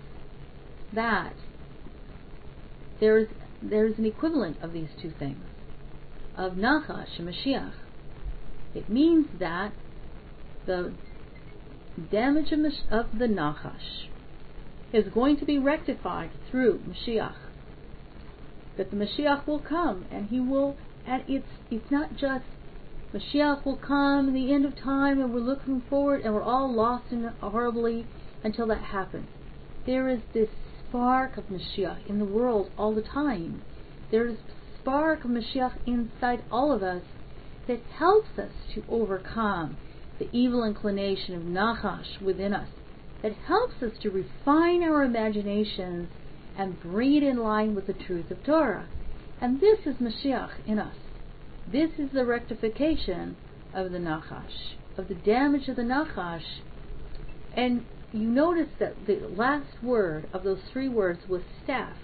that 0.92 1.34
there's 3.00 3.28
there's 3.62 3.98
an 3.98 4.06
equivalent 4.06 4.62
of 4.62 4.72
these 4.72 4.90
two 5.00 5.12
things, 5.18 5.42
of 6.36 6.52
Nachash 6.52 7.18
and 7.18 7.28
Mashiach. 7.28 7.72
It 8.74 8.88
means 8.88 9.26
that 9.38 9.72
the 10.66 10.92
damage 12.10 12.52
of 12.52 13.06
the 13.18 13.26
Nachash 13.26 14.08
is 14.92 15.04
going 15.12 15.36
to 15.38 15.44
be 15.44 15.58
rectified 15.58 16.30
through 16.50 16.80
Mashiach. 16.80 17.36
That 18.76 18.90
the 18.90 18.96
Mashiach 18.96 19.46
will 19.46 19.60
come 19.60 20.06
and 20.10 20.28
he 20.28 20.40
will 20.40 20.76
and 21.06 21.22
it's 21.28 21.46
it's 21.70 21.90
not 21.90 22.16
just 22.16 22.44
Mashiach 23.12 23.64
will 23.64 23.76
come 23.76 24.28
in 24.28 24.34
the 24.34 24.52
end 24.52 24.64
of 24.64 24.76
time 24.76 25.20
and 25.20 25.32
we're 25.32 25.40
looking 25.40 25.82
forward 25.88 26.22
and 26.22 26.34
we're 26.34 26.42
all 26.42 26.72
lost 26.72 27.12
in 27.12 27.24
horribly 27.40 28.06
until 28.42 28.66
that 28.66 28.82
happens. 28.82 29.28
There 29.86 30.08
is 30.08 30.20
this 30.32 30.48
spark 30.94 31.36
of 31.36 31.44
Mashiach 31.46 32.06
in 32.08 32.20
the 32.20 32.24
world 32.24 32.70
all 32.78 32.94
the 32.94 33.02
time. 33.02 33.62
There 34.12 34.28
is 34.28 34.36
spark 34.80 35.24
of 35.24 35.30
Mashiach 35.32 35.72
inside 35.86 36.44
all 36.52 36.70
of 36.70 36.84
us 36.84 37.02
that 37.66 37.80
helps 37.98 38.38
us 38.38 38.52
to 38.76 38.84
overcome 38.88 39.76
the 40.20 40.28
evil 40.30 40.62
inclination 40.62 41.34
of 41.34 41.42
Nachash 41.42 42.20
within 42.22 42.54
us 42.54 42.68
that 43.22 43.32
helps 43.32 43.82
us 43.82 43.90
to 44.02 44.10
refine 44.10 44.84
our 44.84 45.02
imaginations 45.02 46.10
and 46.56 46.80
bring 46.80 47.14
it 47.14 47.24
in 47.24 47.38
line 47.38 47.74
with 47.74 47.88
the 47.88 47.92
truth 47.92 48.30
of 48.30 48.44
Torah. 48.44 48.86
And 49.40 49.60
this 49.60 49.80
is 49.86 49.96
Mashiach 49.96 50.64
in 50.64 50.78
us. 50.78 50.94
This 51.72 51.90
is 51.98 52.10
the 52.12 52.24
rectification 52.24 53.36
of 53.74 53.90
the 53.90 53.98
Nachash, 53.98 54.76
of 54.96 55.08
the 55.08 55.14
damage 55.14 55.66
of 55.66 55.74
the 55.74 55.82
Nachash. 55.82 56.60
And 57.56 57.84
you 58.14 58.28
notice 58.28 58.68
that 58.78 59.06
the 59.06 59.20
last 59.36 59.82
word 59.82 60.28
of 60.32 60.44
those 60.44 60.60
three 60.72 60.88
words 60.88 61.28
was 61.28 61.42
staff. 61.64 61.96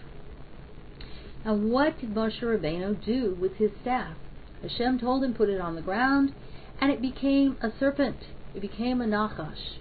And 1.44 1.70
what 1.70 2.00
did 2.00 2.14
Moshe 2.14 2.42
Rabbeinu 2.42 3.04
do 3.04 3.36
with 3.40 3.54
his 3.54 3.70
staff? 3.80 4.16
Hashem 4.60 4.98
told 4.98 5.22
him 5.24 5.34
put 5.34 5.48
it 5.48 5.60
on 5.60 5.76
the 5.76 5.82
ground, 5.82 6.34
and 6.80 6.90
it 6.90 7.00
became 7.00 7.56
a 7.62 7.70
serpent. 7.78 8.16
It 8.54 8.60
became 8.60 9.00
a 9.00 9.06
Nachash. 9.06 9.78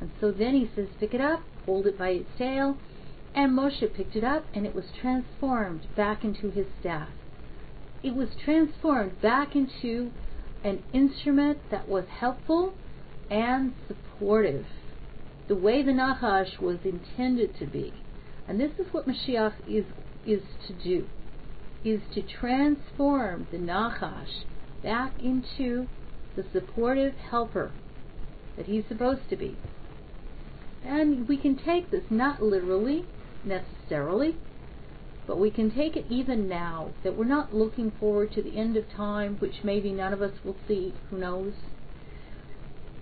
And 0.00 0.10
so 0.20 0.32
then 0.32 0.54
he 0.54 0.68
says, 0.74 0.88
pick 0.98 1.14
it 1.14 1.20
up, 1.20 1.40
hold 1.64 1.86
it 1.86 1.96
by 1.96 2.08
its 2.08 2.28
tail. 2.36 2.76
And 3.34 3.56
Moshe 3.56 3.94
picked 3.94 4.16
it 4.16 4.24
up, 4.24 4.44
and 4.52 4.66
it 4.66 4.74
was 4.74 4.86
transformed 5.00 5.86
back 5.96 6.24
into 6.24 6.50
his 6.50 6.66
staff. 6.80 7.08
It 8.02 8.14
was 8.14 8.30
transformed 8.44 9.22
back 9.22 9.54
into 9.54 10.10
an 10.64 10.82
instrument 10.92 11.58
that 11.70 11.88
was 11.88 12.04
helpful 12.18 12.74
and 13.30 13.72
supportive, 13.86 14.66
the 15.52 15.58
way 15.58 15.82
the 15.82 15.92
Nachash 15.92 16.58
was 16.62 16.78
intended 16.82 17.54
to 17.58 17.66
be. 17.66 17.92
And 18.48 18.58
this 18.58 18.70
is 18.78 18.86
what 18.90 19.06
Mashiach 19.06 19.52
is, 19.68 19.84
is 20.26 20.40
to 20.66 20.72
do, 20.72 21.06
is 21.84 22.00
to 22.14 22.22
transform 22.22 23.46
the 23.50 23.58
Nachash 23.58 24.44
back 24.82 25.12
into 25.22 25.88
the 26.36 26.44
supportive 26.54 27.12
helper 27.16 27.70
that 28.56 28.64
he's 28.64 28.84
supposed 28.88 29.28
to 29.28 29.36
be. 29.36 29.58
And 30.86 31.28
we 31.28 31.36
can 31.36 31.54
take 31.54 31.90
this 31.90 32.04
not 32.08 32.42
literally, 32.42 33.04
necessarily, 33.44 34.36
but 35.26 35.38
we 35.38 35.50
can 35.50 35.70
take 35.70 35.96
it 35.96 36.06
even 36.08 36.48
now 36.48 36.92
that 37.04 37.14
we're 37.14 37.26
not 37.26 37.54
looking 37.54 37.92
forward 38.00 38.32
to 38.32 38.42
the 38.42 38.56
end 38.56 38.78
of 38.78 38.90
time, 38.90 39.36
which 39.38 39.56
maybe 39.62 39.92
none 39.92 40.14
of 40.14 40.22
us 40.22 40.32
will 40.42 40.56
see, 40.66 40.94
who 41.10 41.18
knows. 41.18 41.52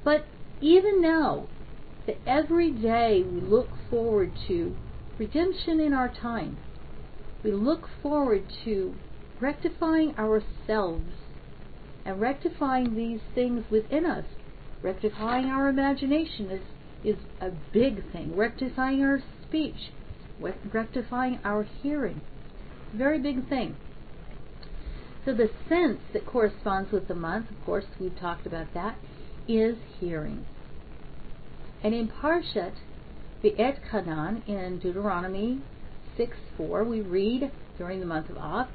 But 0.03 0.25
even 0.61 1.01
now, 1.01 1.47
that 2.11 2.29
every 2.29 2.73
day 2.73 3.23
we 3.23 3.41
look 3.41 3.69
forward 3.89 4.33
to 4.49 4.75
redemption 5.17 5.79
in 5.79 5.93
our 5.93 6.09
time. 6.09 6.57
We 7.45 7.53
look 7.53 7.89
forward 8.03 8.43
to 8.65 8.95
rectifying 9.41 10.17
ourselves 10.19 11.05
and 12.05 12.21
rectifying 12.21 12.97
these 12.97 13.21
things 13.35 13.65
within 13.71 14.05
us, 14.05 14.25
rectifying 14.83 15.47
our 15.47 15.69
imagination 15.69 16.51
is 16.51 16.61
is 17.03 17.17
a 17.41 17.51
big 17.73 18.13
thing. 18.13 18.37
Rectifying 18.37 19.03
our 19.03 19.23
speech, 19.47 19.93
rectifying 20.41 21.39
our 21.45 21.67
hearing. 21.83 22.21
Very 22.93 23.21
big 23.21 23.49
thing. 23.49 23.77
So 25.25 25.33
the 25.33 25.49
sense 25.69 26.01
that 26.13 26.27
corresponds 26.27 26.91
with 26.93 27.09
the 27.09 27.15
month, 27.15 27.51
of 27.51 27.65
course, 27.65 27.85
we've 27.99 28.19
talked 28.19 28.47
about 28.47 28.75
that, 28.75 28.99
is 29.49 29.77
hearing. 29.99 30.45
And 31.83 31.95
in 31.95 32.09
Parshat 32.09 32.75
Et 33.43 33.79
Kanan 33.91 34.47
in 34.47 34.79
Deuteronomy 34.79 35.63
6 36.17 36.37
4, 36.57 36.85
we 36.85 37.01
read 37.01 37.51
during 37.79 38.01
the 38.01 38.07
month 38.07 38.29
of 38.29 38.37
Av, 38.37 38.69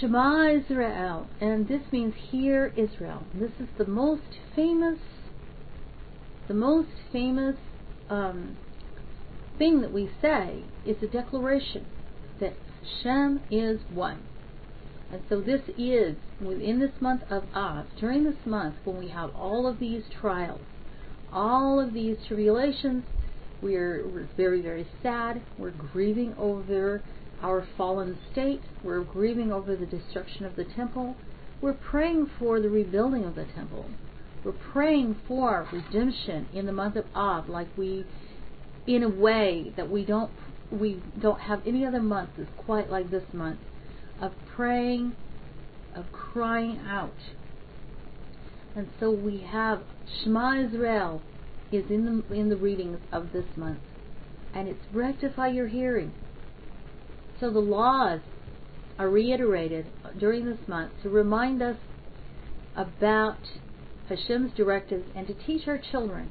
Shema 0.00 0.48
Israel, 0.48 1.28
and 1.40 1.68
this 1.68 1.82
means 1.92 2.14
hear 2.30 2.72
Israel. 2.76 3.22
This 3.34 3.52
is 3.60 3.68
the 3.78 3.86
most 3.86 4.38
famous 4.56 4.98
the 6.48 6.54
most 6.54 6.88
famous 7.12 7.56
um, 8.10 8.56
thing 9.58 9.80
that 9.80 9.92
we 9.92 10.10
say 10.20 10.64
is 10.84 10.96
a 11.02 11.06
declaration 11.06 11.86
that 12.40 12.54
Shem 13.00 13.40
is 13.50 13.80
one. 13.94 14.22
And 15.12 15.22
so 15.28 15.40
this 15.40 15.60
is 15.78 16.16
within 16.40 16.80
this 16.80 17.00
month 17.00 17.22
of 17.30 17.44
Av, 17.54 17.86
during 18.00 18.24
this 18.24 18.44
month 18.44 18.74
when 18.84 18.98
we 18.98 19.08
have 19.08 19.34
all 19.36 19.68
of 19.68 19.78
these 19.78 20.02
trials, 20.20 20.60
all 21.32 21.80
of 21.80 21.92
these 21.92 22.16
tribulations, 22.28 23.04
we're, 23.60 24.06
we're 24.08 24.28
very, 24.36 24.60
very 24.60 24.86
sad. 25.02 25.42
We're 25.58 25.70
grieving 25.70 26.34
over 26.38 27.02
our 27.42 27.66
fallen 27.76 28.18
state. 28.32 28.60
We're 28.82 29.04
grieving 29.04 29.52
over 29.52 29.76
the 29.76 29.86
destruction 29.86 30.44
of 30.44 30.56
the 30.56 30.64
temple. 30.64 31.16
We're 31.60 31.74
praying 31.74 32.30
for 32.38 32.60
the 32.60 32.68
rebuilding 32.68 33.24
of 33.24 33.34
the 33.34 33.44
temple. 33.44 33.86
We're 34.44 34.52
praying 34.52 35.16
for 35.28 35.68
redemption 35.72 36.48
in 36.52 36.66
the 36.66 36.72
month 36.72 36.96
of 36.96 37.04
Av, 37.14 37.48
like 37.48 37.68
we, 37.76 38.04
in 38.86 39.04
a 39.04 39.08
way 39.08 39.72
that 39.76 39.88
we 39.88 40.04
don't 40.04 40.30
we 40.72 41.02
don't 41.20 41.40
have 41.40 41.60
any 41.66 41.84
other 41.84 42.00
month 42.00 42.30
that's 42.36 42.50
quite 42.56 42.90
like 42.90 43.10
this 43.10 43.24
month 43.32 43.60
of 44.20 44.32
praying, 44.56 45.14
of 45.94 46.06
crying 46.12 46.80
out. 46.88 47.12
And 48.74 48.88
so 48.98 49.10
we 49.10 49.38
have 49.40 49.82
Shema 50.22 50.64
Israel 50.64 51.22
is 51.70 51.84
in 51.90 52.04
the 52.28 52.34
in 52.34 52.48
the 52.48 52.56
readings 52.56 52.98
of 53.12 53.32
this 53.32 53.44
month, 53.56 53.80
and 54.54 54.68
it's 54.68 54.84
rectify 54.92 55.48
your 55.48 55.68
hearing. 55.68 56.12
So 57.40 57.50
the 57.50 57.60
laws 57.60 58.20
are 58.98 59.08
reiterated 59.08 59.86
during 60.18 60.46
this 60.46 60.68
month 60.68 60.92
to 61.02 61.08
remind 61.08 61.62
us 61.62 61.76
about 62.76 63.38
Hashem's 64.08 64.52
directives 64.56 65.04
and 65.14 65.26
to 65.26 65.34
teach 65.34 65.66
our 65.66 65.78
children. 65.78 66.30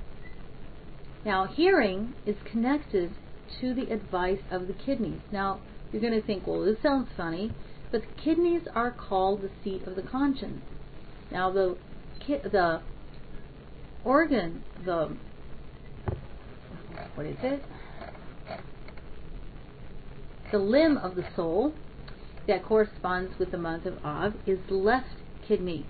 Now, 1.26 1.46
hearing 1.46 2.14
is 2.26 2.36
connected 2.50 3.12
to 3.60 3.74
the 3.74 3.92
advice 3.92 4.42
of 4.50 4.68
the 4.68 4.74
kidneys. 4.74 5.22
Now, 5.32 5.60
you're 5.92 6.02
going 6.02 6.20
to 6.20 6.26
think, 6.26 6.48
well, 6.48 6.64
this 6.64 6.82
sounds 6.82 7.10
funny, 7.16 7.54
but 7.92 8.02
the 8.02 8.24
kidneys 8.24 8.62
are 8.74 8.92
called 8.92 9.42
the 9.42 9.52
seat 9.64 9.86
of 9.86 9.96
the 9.96 10.02
conscience. 10.02 10.62
Now, 11.30 11.52
the 11.52 11.78
the 12.28 12.82
organ, 14.04 14.64
the 14.86 15.16
what 17.16 17.26
is 17.26 17.38
it? 17.44 17.64
The 20.52 20.58
limb 20.60 20.98
of 20.98 21.16
the 21.16 21.26
soul 21.36 21.74
that 22.48 22.66
corresponds 22.66 23.38
with 23.40 23.52
the 23.52 23.58
month 23.58 23.86
of 23.86 24.04
Av 24.04 24.34
is 24.46 24.60
left 24.70 25.16
kidney. 25.48 25.86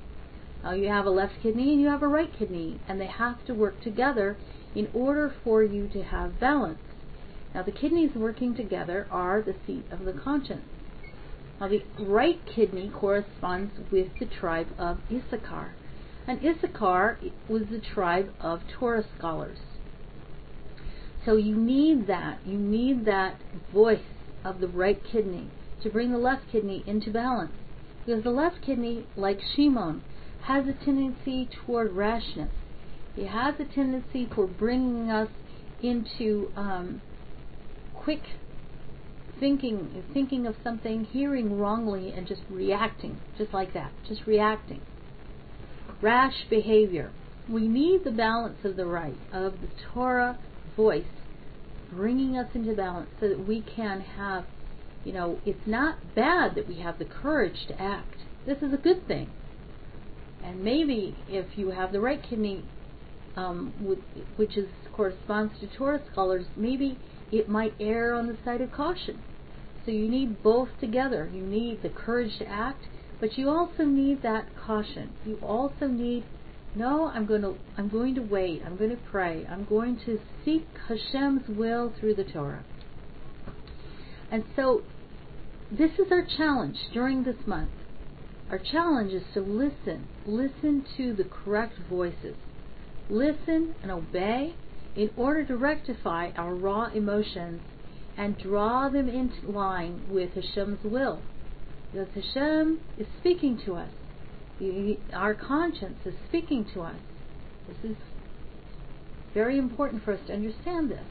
Now 0.63 0.73
you 0.73 0.87
have 0.89 1.05
a 1.05 1.09
left 1.09 1.33
kidney 1.41 1.71
and 1.71 1.81
you 1.81 1.87
have 1.87 2.03
a 2.03 2.07
right 2.07 2.31
kidney, 2.37 2.79
and 2.87 3.01
they 3.01 3.07
have 3.07 3.43
to 3.45 3.53
work 3.53 3.81
together 3.81 4.37
in 4.75 4.87
order 4.93 5.33
for 5.43 5.63
you 5.63 5.87
to 5.89 6.03
have 6.03 6.39
balance. 6.39 6.79
Now 7.53 7.63
the 7.63 7.71
kidneys 7.71 8.15
working 8.15 8.55
together 8.55 9.07
are 9.11 9.41
the 9.41 9.55
seat 9.65 9.85
of 9.91 10.05
the 10.05 10.13
conscience. 10.13 10.65
Now 11.59 11.67
the 11.67 11.83
right 11.99 12.39
kidney 12.45 12.89
corresponds 12.93 13.73
with 13.91 14.07
the 14.19 14.25
tribe 14.25 14.67
of 14.77 14.99
Issachar. 15.11 15.73
And 16.31 16.39
Issachar 16.45 17.19
was 17.49 17.63
the 17.69 17.81
tribe 17.81 18.33
of 18.39 18.61
Torah 18.79 19.03
scholars. 19.17 19.57
So 21.25 21.35
you 21.35 21.57
need 21.57 22.07
that. 22.07 22.39
You 22.45 22.57
need 22.57 23.03
that 23.03 23.35
voice 23.73 23.99
of 24.45 24.61
the 24.61 24.69
right 24.69 24.97
kidney 25.11 25.49
to 25.83 25.89
bring 25.89 26.13
the 26.13 26.17
left 26.17 26.43
kidney 26.49 26.85
into 26.87 27.11
balance. 27.11 27.51
Because 28.05 28.23
the 28.23 28.29
left 28.29 28.61
kidney, 28.65 29.07
like 29.17 29.41
Shimon, 29.41 30.03
has 30.43 30.69
a 30.69 30.85
tendency 30.85 31.49
toward 31.65 31.91
rashness. 31.91 32.53
It 33.17 33.27
has 33.27 33.55
a 33.59 33.65
tendency 33.65 34.25
for 34.33 34.47
bringing 34.47 35.11
us 35.11 35.27
into 35.83 36.49
um, 36.55 37.01
quick 37.93 38.23
thinking, 39.37 40.01
thinking 40.13 40.47
of 40.47 40.55
something, 40.63 41.03
hearing 41.03 41.59
wrongly, 41.59 42.13
and 42.13 42.25
just 42.25 42.43
reacting, 42.49 43.19
just 43.37 43.53
like 43.53 43.73
that, 43.73 43.91
just 44.07 44.25
reacting. 44.25 44.79
Rash 46.01 46.45
behavior. 46.49 47.11
We 47.49 47.67
need 47.67 48.03
the 48.03 48.11
balance 48.11 48.57
of 48.63 48.75
the 48.75 48.85
right, 48.85 49.17
of 49.31 49.53
the 49.61 49.67
Torah 49.93 50.37
voice, 50.75 51.03
bringing 51.91 52.37
us 52.37 52.47
into 52.53 52.73
balance 52.73 53.09
so 53.19 53.29
that 53.29 53.47
we 53.47 53.61
can 53.61 54.01
have, 54.01 54.45
you 55.03 55.13
know, 55.13 55.39
it's 55.45 55.67
not 55.67 56.15
bad 56.15 56.55
that 56.55 56.67
we 56.67 56.79
have 56.79 56.97
the 56.97 57.05
courage 57.05 57.67
to 57.67 57.81
act. 57.81 58.15
This 58.45 58.57
is 58.59 58.73
a 58.73 58.77
good 58.77 59.07
thing. 59.07 59.29
And 60.43 60.63
maybe 60.63 61.15
if 61.29 61.57
you 61.57 61.69
have 61.71 61.91
the 61.91 61.99
right 61.99 62.21
kidney, 62.27 62.63
um, 63.35 63.73
which 64.37 64.57
is 64.57 64.67
corresponds 64.93 65.53
to 65.59 65.67
Torah 65.77 66.01
scholars, 66.11 66.45
maybe 66.55 66.97
it 67.31 67.47
might 67.47 67.73
err 67.79 68.13
on 68.13 68.27
the 68.27 68.37
side 68.43 68.61
of 68.61 68.71
caution. 68.71 69.19
So 69.85 69.91
you 69.91 70.09
need 70.09 70.43
both 70.43 70.69
together. 70.79 71.29
You 71.33 71.41
need 71.41 71.81
the 71.81 71.89
courage 71.89 72.37
to 72.39 72.47
act, 72.47 72.85
but 73.21 73.37
you 73.37 73.49
also 73.49 73.85
need 73.85 74.23
that 74.23 74.47
caution. 74.65 75.13
You 75.25 75.37
also 75.43 75.87
need 75.87 76.25
no, 76.73 77.07
I'm 77.07 77.25
going 77.25 77.43
to 77.43 77.55
I'm 77.77 77.87
going 77.87 78.15
to 78.15 78.21
wait. 78.21 78.63
I'm 78.65 78.77
going 78.77 78.89
to 78.89 78.99
pray. 79.11 79.45
I'm 79.49 79.65
going 79.65 79.99
to 80.05 80.19
seek 80.43 80.65
Hashem's 80.87 81.47
will 81.47 81.93
through 81.99 82.15
the 82.15 82.23
Torah. 82.23 82.63
And 84.31 84.43
so 84.55 84.81
this 85.71 85.91
is 85.99 86.11
our 86.11 86.25
challenge 86.25 86.77
during 86.93 87.23
this 87.23 87.35
month. 87.45 87.69
Our 88.49 88.59
challenge 88.59 89.13
is 89.13 89.23
to 89.33 89.41
listen. 89.41 90.07
Listen 90.25 90.85
to 90.97 91.13
the 91.13 91.25
correct 91.25 91.77
voices. 91.89 92.35
Listen 93.09 93.75
and 93.83 93.91
obey 93.91 94.55
in 94.95 95.09
order 95.15 95.45
to 95.45 95.55
rectify 95.55 96.31
our 96.35 96.55
raw 96.55 96.85
emotions 96.93 97.61
and 98.17 98.37
draw 98.37 98.89
them 98.89 99.07
into 99.07 99.51
line 99.51 100.01
with 100.09 100.31
Hashem's 100.33 100.83
will. 100.83 101.21
Because 101.91 102.07
Hashem 102.15 102.79
is 102.97 103.07
speaking 103.19 103.59
to 103.65 103.75
us. 103.75 103.89
Our 105.13 105.33
conscience 105.33 105.97
is 106.05 106.13
speaking 106.27 106.65
to 106.73 106.81
us. 106.81 106.95
This 107.67 107.91
is 107.91 107.97
very 109.33 109.57
important 109.57 110.03
for 110.03 110.13
us 110.13 110.19
to 110.27 110.33
understand 110.33 110.91
this. 110.91 111.05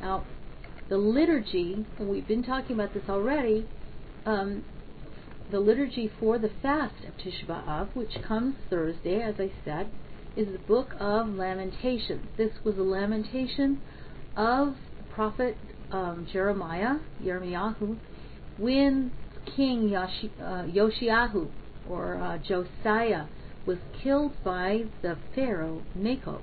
Now, 0.00 0.24
the 0.88 0.98
liturgy, 0.98 1.86
and 1.98 2.08
we've 2.08 2.26
been 2.26 2.42
talking 2.42 2.74
about 2.74 2.94
this 2.94 3.04
already, 3.08 3.66
um, 4.26 4.64
the 5.50 5.60
liturgy 5.60 6.10
for 6.20 6.38
the 6.38 6.50
fast 6.62 6.94
of 7.06 7.14
Tisha 7.16 7.46
B'Av, 7.46 7.94
which 7.94 8.22
comes 8.26 8.56
Thursday, 8.68 9.22
as 9.22 9.34
I 9.38 9.50
said, 9.64 9.88
is 10.36 10.48
the 10.52 10.58
book 10.58 10.94
of 10.98 11.28
Lamentations. 11.28 12.26
This 12.36 12.52
was 12.64 12.76
a 12.76 12.82
lamentation 12.82 13.80
of 14.36 14.74
the 14.98 15.04
prophet 15.14 15.56
um, 15.90 16.26
Jeremiah, 16.30 16.96
Yirmiyahu, 17.22 17.96
when 18.58 19.12
King 19.56 19.94
uh, 19.94 20.08
Yoshiahu 20.40 21.48
or 21.88 22.16
uh, 22.16 22.38
Josiah 22.38 23.26
was 23.66 23.78
killed 24.02 24.32
by 24.44 24.84
the 25.02 25.16
Pharaoh 25.34 25.82
Necho. 25.94 26.42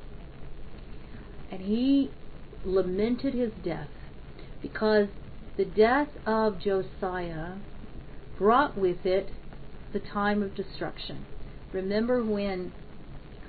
And 1.51 1.61
he 1.61 2.11
lamented 2.63 3.33
his 3.33 3.51
death 3.63 3.89
because 4.61 5.07
the 5.57 5.65
death 5.65 6.09
of 6.25 6.59
Josiah 6.59 7.53
brought 8.37 8.77
with 8.77 9.05
it 9.05 9.29
the 9.93 9.99
time 9.99 10.43
of 10.43 10.55
destruction. 10.55 11.25
Remember 11.71 12.23
when 12.23 12.73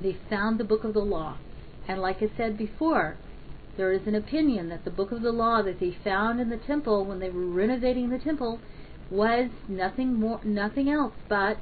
they 0.01 0.17
found 0.31 0.59
the 0.59 0.65
book 0.65 0.85
of 0.85 0.95
the 0.95 1.01
law. 1.01 1.39
And 1.89 2.01
like 2.01 2.23
I 2.23 2.31
said 2.37 2.57
before, 2.59 3.17
there 3.77 3.93
is 3.93 4.07
an 4.07 4.15
opinion 4.15 4.69
that 4.69 4.85
the 4.85 4.91
book 4.91 5.13
of 5.13 5.23
the 5.23 5.33
law 5.33 5.63
that 5.63 5.81
they 5.81 5.97
found 6.05 6.41
in 6.41 6.51
the 6.51 6.57
temple 6.57 7.05
when 7.05 7.19
they 7.19 7.31
were 7.31 7.47
renovating 7.47 8.11
the 8.11 8.19
temple 8.19 8.61
was 9.11 9.51
nothing 9.69 10.15
more 10.15 10.41
nothing 10.45 10.91
else 10.91 11.15
but 11.29 11.59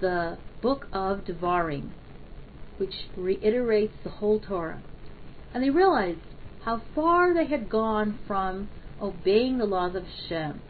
the 0.00 0.38
book 0.60 0.86
of 0.92 1.24
Devarim, 1.24 1.90
which 2.78 2.94
reiterates 3.16 3.94
the 4.02 4.10
whole 4.10 4.40
Torah. 4.40 4.82
And 5.54 5.62
they 5.62 5.70
realized 5.70 6.20
how 6.64 6.82
far 6.94 7.34
they 7.34 7.46
had 7.46 7.70
gone 7.70 8.18
from 8.26 8.68
obeying 9.00 9.58
the 9.58 9.64
laws 9.64 9.94
of 9.94 10.04
Hashem. 10.04 10.60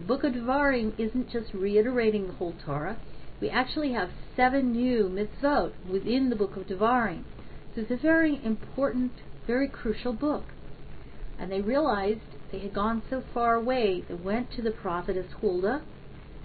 The 0.00 0.06
book 0.06 0.24
of 0.24 0.32
Devarim 0.32 0.98
isn't 0.98 1.30
just 1.30 1.52
reiterating 1.52 2.26
the 2.26 2.34
whole 2.34 2.54
Torah, 2.64 2.98
we 3.40 3.50
actually 3.50 3.92
have 3.92 4.10
seven 4.36 4.72
new 4.72 5.04
mitzvot 5.04 5.72
within 5.90 6.30
the 6.30 6.36
book 6.36 6.56
of 6.56 6.66
Devarim. 6.66 7.24
So 7.74 7.82
it's 7.82 7.90
a 7.90 7.96
very 7.96 8.40
important, 8.44 9.12
very 9.46 9.68
crucial 9.68 10.12
book. 10.12 10.44
And 11.38 11.50
they 11.50 11.60
realized 11.60 12.20
they 12.54 12.60
had 12.60 12.74
gone 12.74 13.02
so 13.10 13.22
far 13.32 13.54
away, 13.54 14.04
they 14.06 14.14
went 14.14 14.52
to 14.52 14.62
the 14.62 14.70
prophetess 14.70 15.26
Huldah, 15.40 15.82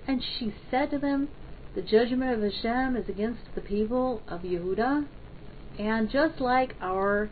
and 0.07 0.23
she 0.39 0.51
said 0.71 0.89
to 0.89 0.97
them, 0.97 1.29
The 1.75 1.83
judgment 1.83 2.33
of 2.33 2.41
Hashem 2.41 2.95
is 2.95 3.07
against 3.07 3.41
the 3.53 3.61
people 3.61 4.23
of 4.27 4.41
Yehuda, 4.41 5.05
and 5.77 6.09
just 6.09 6.41
like 6.41 6.75
our 6.81 7.29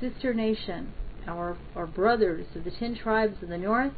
sister 0.00 0.34
nation, 0.34 0.92
our, 1.26 1.56
our 1.74 1.86
brothers 1.86 2.44
of 2.54 2.64
the 2.64 2.70
ten 2.70 2.94
tribes 2.94 3.42
of 3.42 3.48
the 3.48 3.56
north, 3.56 3.92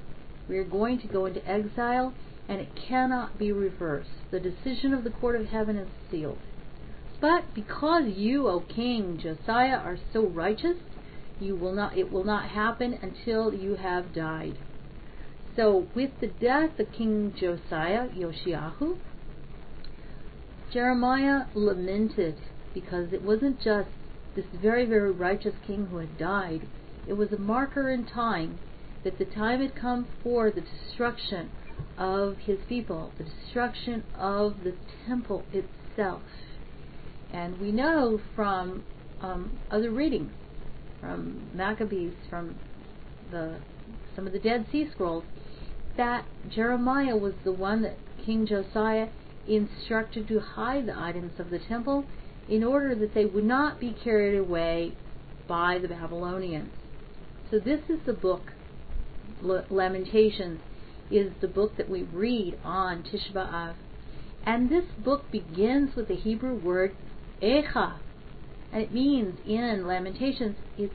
we 0.48 0.56
are 0.56 0.64
going 0.64 1.00
to 1.00 1.08
go 1.08 1.26
into 1.26 1.44
exile 1.48 2.14
and 2.48 2.60
it 2.60 2.68
cannot 2.88 3.38
be 3.38 3.50
reversed. 3.50 4.10
The 4.30 4.40
decision 4.40 4.92
of 4.94 5.04
the 5.04 5.10
court 5.10 5.40
of 5.40 5.46
heaven 5.46 5.76
is 5.76 5.88
sealed. 6.10 6.38
But 7.20 7.54
because 7.54 8.04
you, 8.16 8.48
O 8.48 8.60
king 8.60 9.18
Josiah, 9.20 9.78
are 9.78 9.98
so 10.12 10.26
righteous, 10.26 10.76
You 11.40 11.56
will 11.56 11.72
not 11.72 11.96
it 11.96 12.12
will 12.12 12.24
not 12.24 12.50
happen 12.50 12.98
until 13.02 13.54
you 13.54 13.74
have 13.76 14.14
died. 14.14 14.58
So 15.56 15.86
with 15.94 16.10
the 16.20 16.28
death 16.28 16.78
of 16.78 16.92
King 16.92 17.34
Josiah, 17.38 18.08
Yoshiahu, 18.08 18.96
Jeremiah 20.72 21.46
lamented 21.54 22.36
because 22.72 23.12
it 23.12 23.22
wasn't 23.22 23.60
just 23.60 23.90
this 24.34 24.46
very, 24.62 24.86
very 24.86 25.10
righteous 25.10 25.54
king 25.66 25.86
who 25.86 25.98
had 25.98 26.16
died. 26.16 26.62
It 27.06 27.12
was 27.14 27.32
a 27.32 27.38
marker 27.38 27.90
in 27.90 28.06
time 28.06 28.58
that 29.04 29.18
the 29.18 29.26
time 29.26 29.60
had 29.60 29.74
come 29.74 30.06
for 30.22 30.50
the 30.50 30.62
destruction 30.62 31.50
of 31.98 32.38
his 32.38 32.58
people, 32.68 33.12
the 33.18 33.24
destruction 33.24 34.04
of 34.18 34.64
the 34.64 34.74
temple 35.06 35.44
itself. 35.52 36.22
And 37.32 37.60
we 37.60 37.72
know 37.72 38.20
from 38.34 38.84
um, 39.20 39.58
other 39.70 39.90
readings, 39.90 40.32
from 41.02 41.50
Maccabees, 41.52 42.14
from 42.30 42.54
the 43.30 43.56
some 44.14 44.26
of 44.26 44.32
the 44.32 44.38
Dead 44.38 44.66
Sea 44.70 44.88
Scrolls, 44.90 45.24
that 45.96 46.24
Jeremiah 46.48 47.16
was 47.16 47.34
the 47.44 47.52
one 47.52 47.82
that 47.82 47.96
King 48.24 48.46
Josiah 48.46 49.08
instructed 49.48 50.28
to 50.28 50.38
hide 50.38 50.86
the 50.86 50.98
items 50.98 51.38
of 51.40 51.50
the 51.50 51.58
temple 51.58 52.04
in 52.48 52.62
order 52.62 52.94
that 52.94 53.14
they 53.14 53.24
would 53.24 53.44
not 53.44 53.80
be 53.80 53.96
carried 54.04 54.38
away 54.38 54.92
by 55.48 55.78
the 55.78 55.88
Babylonians. 55.88 56.70
So 57.50 57.58
this 57.58 57.80
is 57.88 57.98
the 58.06 58.12
book, 58.12 58.52
Lamentations, 59.42 60.60
is 61.10 61.32
the 61.40 61.48
book 61.48 61.76
that 61.76 61.90
we 61.90 62.04
read 62.04 62.58
on 62.64 63.02
Tisha 63.02 63.32
B'Av. 63.32 63.74
And 64.44 64.70
this 64.70 64.84
book 64.98 65.30
begins 65.30 65.94
with 65.94 66.08
the 66.08 66.14
Hebrew 66.14 66.54
word 66.54 66.94
Echa. 67.42 67.98
And 68.72 68.82
it 68.82 68.92
means 68.92 69.38
in 69.46 69.86
Lamentations, 69.86 70.56
it, 70.78 70.90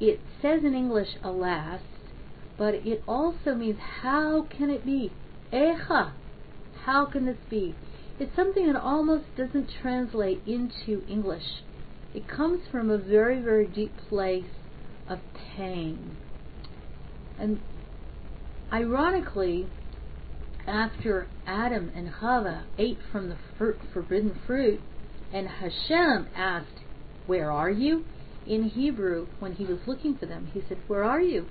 it 0.00 0.20
says 0.40 0.64
in 0.64 0.74
English, 0.74 1.16
alas, 1.22 1.80
but 2.56 2.74
it 2.74 3.02
also 3.06 3.54
means 3.54 3.78
how 4.02 4.42
can 4.42 4.70
it 4.70 4.84
be? 4.84 5.12
Echa. 5.52 6.12
How 6.84 7.04
can 7.04 7.26
this 7.26 7.36
be? 7.50 7.74
It's 8.18 8.34
something 8.34 8.66
that 8.66 8.80
almost 8.80 9.24
doesn't 9.36 9.70
translate 9.80 10.40
into 10.46 11.06
English. 11.08 11.62
It 12.14 12.26
comes 12.26 12.62
from 12.70 12.90
a 12.90 12.98
very, 12.98 13.40
very 13.40 13.66
deep 13.66 13.92
place 14.08 14.50
of 15.08 15.20
pain. 15.56 16.16
And 17.38 17.60
ironically, 18.72 19.68
after 20.66 21.28
Adam 21.46 21.92
and 21.94 22.10
Chava 22.14 22.64
ate 22.76 22.98
from 23.12 23.28
the 23.28 23.36
fruit, 23.56 23.78
forbidden 23.92 24.38
fruit, 24.46 24.80
and 25.32 25.48
Hashem 25.48 26.28
asked, 26.34 26.80
Where 27.26 27.50
are 27.50 27.70
you? 27.70 28.04
In 28.46 28.64
Hebrew, 28.64 29.26
when 29.40 29.54
he 29.54 29.64
was 29.64 29.78
looking 29.86 30.16
for 30.16 30.26
them, 30.26 30.50
he 30.52 30.62
said, 30.68 30.78
Where 30.86 31.04
are 31.04 31.20
you? 31.20 31.46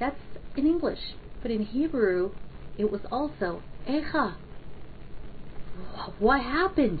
That's 0.00 0.20
in 0.56 0.66
English. 0.66 0.98
But 1.42 1.50
in 1.50 1.62
Hebrew, 1.62 2.32
it 2.76 2.90
was 2.90 3.00
also 3.10 3.62
Echa. 3.88 4.34
What 6.18 6.40
happened? 6.40 7.00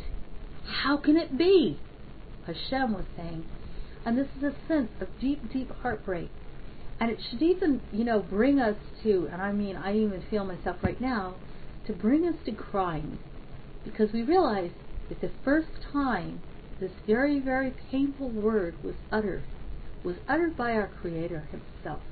How 0.64 0.96
can 0.96 1.16
it 1.16 1.36
be? 1.36 1.78
Hashem 2.46 2.92
was 2.92 3.04
saying. 3.16 3.44
And 4.04 4.16
this 4.16 4.28
is 4.36 4.44
a 4.44 4.54
sense 4.68 4.90
of 5.00 5.08
deep, 5.20 5.52
deep 5.52 5.70
heartbreak. 5.82 6.28
And 7.00 7.10
it 7.10 7.18
should 7.28 7.42
even, 7.42 7.80
you 7.92 8.04
know, 8.04 8.20
bring 8.20 8.60
us 8.60 8.76
to, 9.02 9.28
and 9.32 9.42
I 9.42 9.52
mean, 9.52 9.76
I 9.76 9.96
even 9.96 10.22
feel 10.30 10.44
myself 10.44 10.76
right 10.82 11.00
now, 11.00 11.34
to 11.86 11.92
bring 11.92 12.26
us 12.26 12.36
to 12.44 12.52
crying. 12.52 13.18
Because 13.84 14.12
we 14.12 14.22
realize 14.22 14.70
that 15.08 15.20
the 15.20 15.30
first 15.44 15.68
time 15.92 16.40
this 16.80 16.90
very, 17.06 17.40
very 17.40 17.72
painful 17.90 18.28
word 18.28 18.74
was 18.82 18.94
uttered, 19.10 19.42
was 20.04 20.16
uttered 20.28 20.56
by 20.56 20.72
our 20.72 20.90
Creator 21.00 21.48
Himself. 21.50 22.02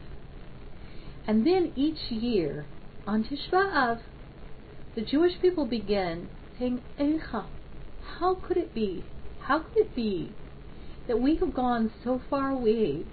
And 1.27 1.47
then 1.47 1.73
each 1.77 2.11
year, 2.11 2.67
on 3.07 3.25
Tisha 3.25 3.51
B'Av, 3.53 4.01
the 4.95 5.03
Jewish 5.03 5.41
people 5.41 5.67
begin 5.67 6.29
saying, 6.59 6.81
Echa, 6.99 7.47
how 8.19 8.35
could 8.35 8.57
it 8.57 8.75
be? 8.75 9.05
How 9.41 9.61
could 9.61 9.77
it 9.77 9.97
be 9.97 10.33
that 11.07 11.21
we 11.21 11.37
have 11.37 11.55
gone 11.55 11.91
so 12.03 12.21
far 12.31 12.51
away, 12.51 13.05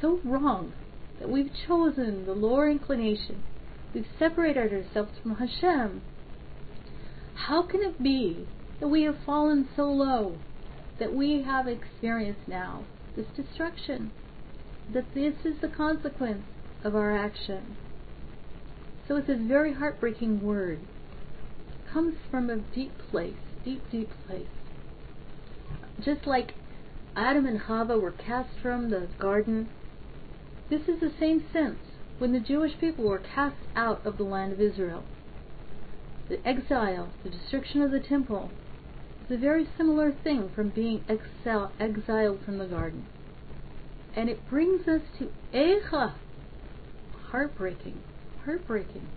so 0.00 0.20
wrong, 0.24 0.72
that 1.18 1.30
we've 1.30 1.50
chosen 1.66 2.26
the 2.26 2.32
lower 2.32 2.68
inclination, 2.68 3.42
we've 3.94 4.06
separated 4.18 4.72
ourselves 4.72 5.12
from 5.22 5.36
Hashem? 5.36 6.02
How 7.34 7.62
can 7.62 7.82
it 7.82 8.02
be 8.02 8.46
that 8.82 8.88
we 8.88 9.04
have 9.04 9.14
fallen 9.24 9.68
so 9.76 9.84
low, 9.84 10.36
that 10.98 11.14
we 11.14 11.42
have 11.42 11.68
experienced 11.68 12.48
now 12.48 12.82
this 13.14 13.26
destruction, 13.36 14.10
that 14.92 15.04
this 15.14 15.34
is 15.44 15.54
the 15.60 15.68
consequence 15.68 16.42
of 16.82 16.96
our 16.96 17.16
action? 17.16 17.76
So 19.06 19.14
it's 19.14 19.28
a 19.28 19.36
very 19.36 19.72
heartbreaking 19.72 20.44
word 20.44 20.80
comes 21.92 22.16
from 22.28 22.50
a 22.50 22.56
deep 22.74 22.90
place, 23.08 23.36
deep, 23.64 23.88
deep 23.92 24.10
place. 24.26 24.48
Just 26.04 26.26
like 26.26 26.54
Adam 27.14 27.46
and 27.46 27.60
Chava 27.60 28.00
were 28.00 28.10
cast 28.10 28.50
from 28.60 28.90
the 28.90 29.06
garden, 29.16 29.68
this 30.70 30.88
is 30.88 30.98
the 30.98 31.12
same 31.20 31.44
sense 31.52 31.78
when 32.18 32.32
the 32.32 32.40
Jewish 32.40 32.72
people 32.80 33.04
were 33.04 33.22
cast 33.32 33.54
out 33.76 34.04
of 34.04 34.16
the 34.16 34.24
land 34.24 34.52
of 34.52 34.60
Israel. 34.60 35.04
The 36.28 36.44
exile, 36.44 37.10
the 37.22 37.30
destruction 37.30 37.80
of 37.80 37.92
the 37.92 38.00
temple, 38.00 38.50
a 39.32 39.38
very 39.38 39.66
similar 39.76 40.12
thing 40.24 40.50
from 40.54 40.70
being 40.70 41.04
exile, 41.08 41.72
exiled 41.80 42.40
from 42.44 42.58
the 42.58 42.66
garden. 42.66 43.06
And 44.14 44.28
it 44.28 44.48
brings 44.48 44.86
us 44.86 45.00
to 45.18 45.30
Echa. 45.54 46.14
Heartbreaking, 47.30 47.98
heartbreaking. 48.44 49.08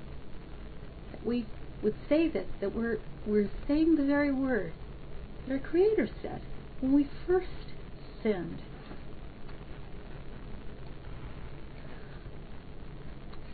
That 1.11 1.25
we 1.25 1.45
would 1.83 1.95
say 2.07 2.29
this, 2.29 2.47
that 2.61 2.73
we're, 2.73 2.99
we're 3.25 3.49
saying 3.67 3.95
the 3.95 4.05
very 4.05 4.31
word 4.31 4.73
that 5.47 5.53
our 5.53 5.59
Creator 5.59 6.09
said 6.21 6.41
when 6.79 6.93
we 6.93 7.09
first 7.27 7.47
sinned. 8.23 8.61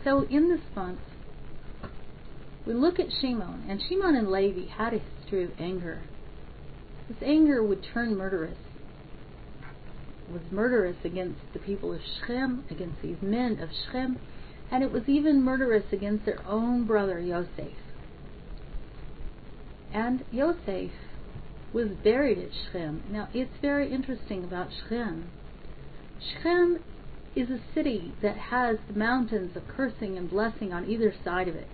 So 0.04 0.26
in 0.30 0.50
this 0.50 0.62
month, 0.76 1.00
we 2.66 2.74
look 2.74 3.00
at 3.00 3.08
Shimon, 3.20 3.66
and 3.70 3.82
Shimon 3.88 4.16
and 4.16 4.30
Levi 4.30 4.68
had 4.68 4.94
a 4.94 5.00
history 5.00 5.44
of 5.44 5.52
anger. 5.60 6.02
This 7.12 7.28
anger 7.28 7.62
would 7.62 7.84
turn 7.84 8.16
murderous. 8.16 8.58
It 10.30 10.32
was 10.32 10.50
murderous 10.50 10.96
against 11.04 11.42
the 11.52 11.60
people 11.60 11.94
of 11.94 12.00
Shechem, 12.02 12.64
against 12.72 13.02
these 13.02 13.22
men 13.22 13.60
of 13.60 13.70
Shechem, 13.74 14.18
and 14.72 14.82
it 14.82 14.94
was 14.94 15.10
even 15.10 15.44
murderous 15.44 15.84
against 15.92 16.24
their 16.24 16.40
own 16.48 16.86
brother 16.86 17.20
Yosef. 17.20 17.74
And 19.94 20.24
Yosef 20.32 20.92
was 21.74 21.90
buried 22.02 22.38
at 22.38 22.54
Shechem. 22.54 23.04
Now, 23.12 23.28
it's 23.34 23.58
very 23.62 23.92
interesting 23.92 24.46
about 24.46 24.70
Shechem. 24.72 25.30
Shechem 26.22 26.80
is 27.36 27.50
a 27.50 27.60
city 27.74 28.14
that 28.22 28.38
has 28.38 28.78
the 28.88 28.98
mountains 28.98 29.58
of 29.58 29.68
cursing 29.68 30.18
and 30.18 30.30
blessing 30.30 30.72
on 30.72 30.90
either 30.90 31.14
side 31.26 31.50
of 31.50 31.56
it, 31.58 31.68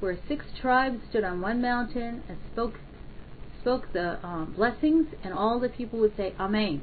where 0.00 0.18
six 0.28 0.44
tribes 0.60 1.00
stood 1.08 1.24
on 1.24 1.40
one 1.40 1.62
mountain 1.62 2.22
and 2.28 2.36
spoke 2.52 2.74
spoke 3.66 3.92
the 3.92 4.24
um, 4.24 4.54
blessings, 4.56 5.08
and 5.24 5.34
all 5.34 5.58
the 5.58 5.68
people 5.68 5.98
would 5.98 6.16
say 6.16 6.32
Amen. 6.38 6.80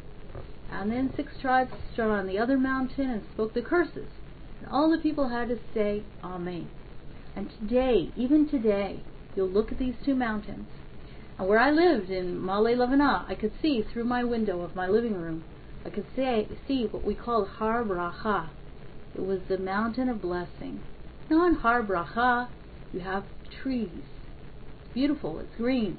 And 0.70 0.92
then 0.92 1.14
six 1.16 1.32
tribes 1.42 1.72
stood 1.94 2.10
on 2.10 2.28
the 2.28 2.38
other 2.38 2.58
mountain 2.58 3.10
and 3.10 3.24
spoke 3.34 3.54
the 3.54 3.62
curses, 3.62 4.10
and 4.60 4.70
all 4.70 4.92
the 4.92 5.02
people 5.02 5.30
had 5.30 5.48
to 5.48 5.60
say 5.74 6.04
Amen. 6.22 6.68
And 7.38 7.50
today, 7.62 8.12
even 8.18 8.50
today, 8.50 9.00
you'll 9.34 9.48
look 9.48 9.72
at 9.72 9.80
these 9.80 9.94
two 10.04 10.14
mountains. 10.14 10.68
And 11.40 11.48
where 11.48 11.58
I 11.58 11.72
lived 11.72 12.10
in 12.10 12.38
Ma'ale 12.38 12.76
Levanah, 12.76 13.30
I 13.30 13.36
could 13.36 13.54
see 13.62 13.82
through 13.82 14.04
my 14.04 14.26
window 14.26 14.60
of 14.60 14.76
my 14.76 14.90
living 14.90 15.16
room, 15.16 15.46
I 15.86 15.90
could 15.90 16.06
see, 16.18 16.50
see 16.68 16.86
what 16.92 17.06
we 17.06 17.16
call 17.16 17.46
Har 17.46 17.86
Bracha. 17.86 18.50
It 19.16 19.26
was 19.26 19.40
the 19.48 19.58
mountain 19.58 20.10
of 20.10 20.22
blessing. 20.22 20.82
Now 21.30 21.46
on 21.46 21.56
Har 21.56 21.82
Bracha, 21.82 22.50
you 22.92 23.00
have 23.00 23.24
trees. 23.64 24.04
It's 24.84 24.94
beautiful, 24.94 25.40
it's 25.40 25.56
green. 25.56 25.98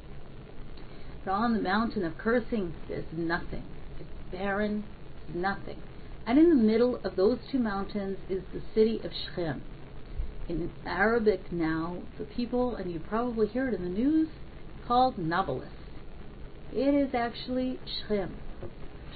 On 1.26 1.54
the 1.54 1.60
mountain 1.60 2.04
of 2.04 2.18
cursing, 2.18 2.74
there's 2.88 3.04
nothing. 3.12 3.62
It's 3.98 4.08
barren, 4.30 4.84
nothing. 5.34 5.80
And 6.26 6.38
in 6.38 6.50
the 6.50 6.54
middle 6.54 7.00
of 7.04 7.16
those 7.16 7.38
two 7.50 7.58
mountains 7.58 8.18
is 8.28 8.42
the 8.52 8.62
city 8.74 9.00
of 9.04 9.10
Shechem 9.12 9.62
in 10.48 10.70
Arabic 10.84 11.50
now, 11.50 11.98
the 12.18 12.24
people, 12.24 12.76
and 12.76 12.92
you 12.92 13.00
probably 13.00 13.46
hear 13.46 13.68
it 13.68 13.74
in 13.74 13.82
the 13.82 13.88
news, 13.88 14.28
called 14.86 15.18
Nablus. 15.18 15.68
It 16.72 16.94
is 16.94 17.14
actually 17.14 17.78
Shechem. 17.86 18.36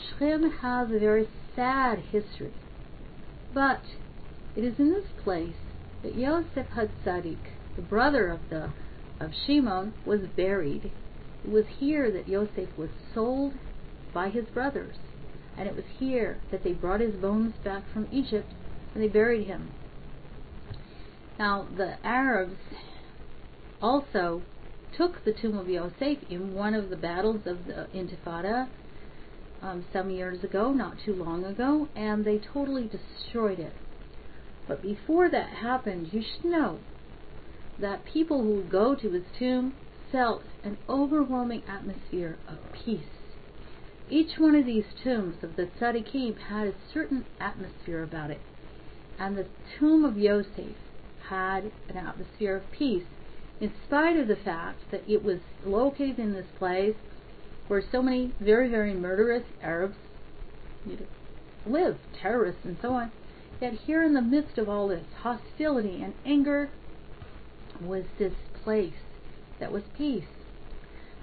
Shechem 0.09 0.51
has 0.63 0.91
a 0.91 0.99
very 0.99 1.29
sad 1.55 1.99
history. 1.99 2.55
But 3.53 3.83
it 4.57 4.65
is 4.65 4.79
in 4.79 4.91
this 4.93 5.07
place 5.23 5.57
that 6.03 6.15
Yosef 6.15 6.67
Hatzadik, 6.75 7.53
the 7.77 7.83
brother 7.83 8.29
of 8.29 8.41
the 8.49 8.73
of 9.21 9.33
Shimon, 9.47 9.95
was 10.07 10.21
buried. 10.37 10.93
It 11.45 11.51
was 11.51 11.67
here 11.79 12.11
that 12.11 12.29
Yosef 12.29 12.69
was 12.77 12.91
sold 13.15 13.55
by 14.13 14.29
his 14.29 14.47
brothers. 14.47 14.97
And 15.57 15.69
it 15.69 15.75
was 15.75 15.85
here 15.99 16.39
that 16.51 16.63
they 16.63 16.73
brought 16.73 17.01
his 17.01 17.15
bones 17.17 17.55
back 17.65 17.83
from 17.93 18.09
Egypt 18.13 18.53
and 18.95 19.03
they 19.03 19.09
buried 19.09 19.47
him. 19.47 19.71
Now, 21.39 21.67
the 21.77 21.95
Arabs 22.05 22.59
also 23.81 24.43
took 24.97 25.25
the 25.25 25.33
tomb 25.33 25.57
of 25.57 25.69
Yosef 25.69 26.19
in 26.31 26.55
one 26.55 26.75
of 26.75 26.91
the 26.91 26.97
battles 26.97 27.47
of 27.47 27.67
the 27.67 27.87
Intifada 27.95 28.69
um, 29.63 29.85
some 29.93 30.11
years 30.11 30.43
ago, 30.43 30.73
not 30.73 30.97
too 31.05 31.15
long 31.15 31.45
ago, 31.45 31.89
and 31.95 32.25
they 32.25 32.39
totally 32.39 32.89
destroyed 32.89 33.59
it. 33.59 33.73
But 34.67 34.83
before 34.83 35.31
that 35.31 35.49
happened, 35.49 36.13
you 36.13 36.23
should 36.23 36.51
know 36.51 36.79
that 37.79 38.05
people 38.05 38.43
who 38.43 38.63
go 38.65 38.95
to 38.95 39.11
his 39.11 39.25
tomb 39.39 39.75
felt 40.11 40.43
an 40.65 40.79
overwhelming 40.89 41.63
atmosphere 41.69 42.37
of 42.49 42.59
peace. 42.73 43.05
Each 44.11 44.39
one 44.39 44.55
of 44.55 44.65
these 44.65 44.87
tombs 45.03 45.43
of 45.43 45.57
the 45.57 45.67
Tzaddikim 45.79 46.39
had 46.39 46.69
a 46.69 46.75
certain 46.93 47.27
atmosphere 47.39 48.03
about 48.03 48.31
it. 48.31 48.41
And 49.19 49.37
the 49.37 49.47
tomb 49.79 50.05
of 50.05 50.17
Yosef 50.17 50.77
had 51.29 51.71
an 51.89 51.97
atmosphere 51.97 52.57
of 52.57 52.71
peace, 52.73 53.05
in 53.61 53.73
spite 53.87 54.17
of 54.17 54.29
the 54.29 54.37
fact 54.37 54.91
that 54.91 55.03
it 55.09 55.23
was 55.23 55.41
located 55.67 56.19
in 56.19 56.33
this 56.33 56.47
place 56.59 56.95
where 57.67 57.83
so 57.93 58.01
many 58.01 58.33
very, 58.41 58.69
very 58.71 58.95
murderous 58.95 59.45
Arabs 59.63 59.97
live, 61.67 61.99
terrorists 62.23 62.65
and 62.65 62.79
so 62.81 62.93
on. 62.93 63.13
Yet 63.61 63.75
here 63.75 64.03
in 64.03 64.15
the 64.15 64.23
midst 64.23 64.57
of 64.57 64.69
all 64.69 64.89
this 64.89 65.05
hostility 65.21 66.01
and 66.03 66.15
anger 66.25 66.71
was 67.83 68.05
this 68.19 68.33
place 68.63 68.95
that 69.61 69.73
was 69.73 69.83
peace. 69.97 70.25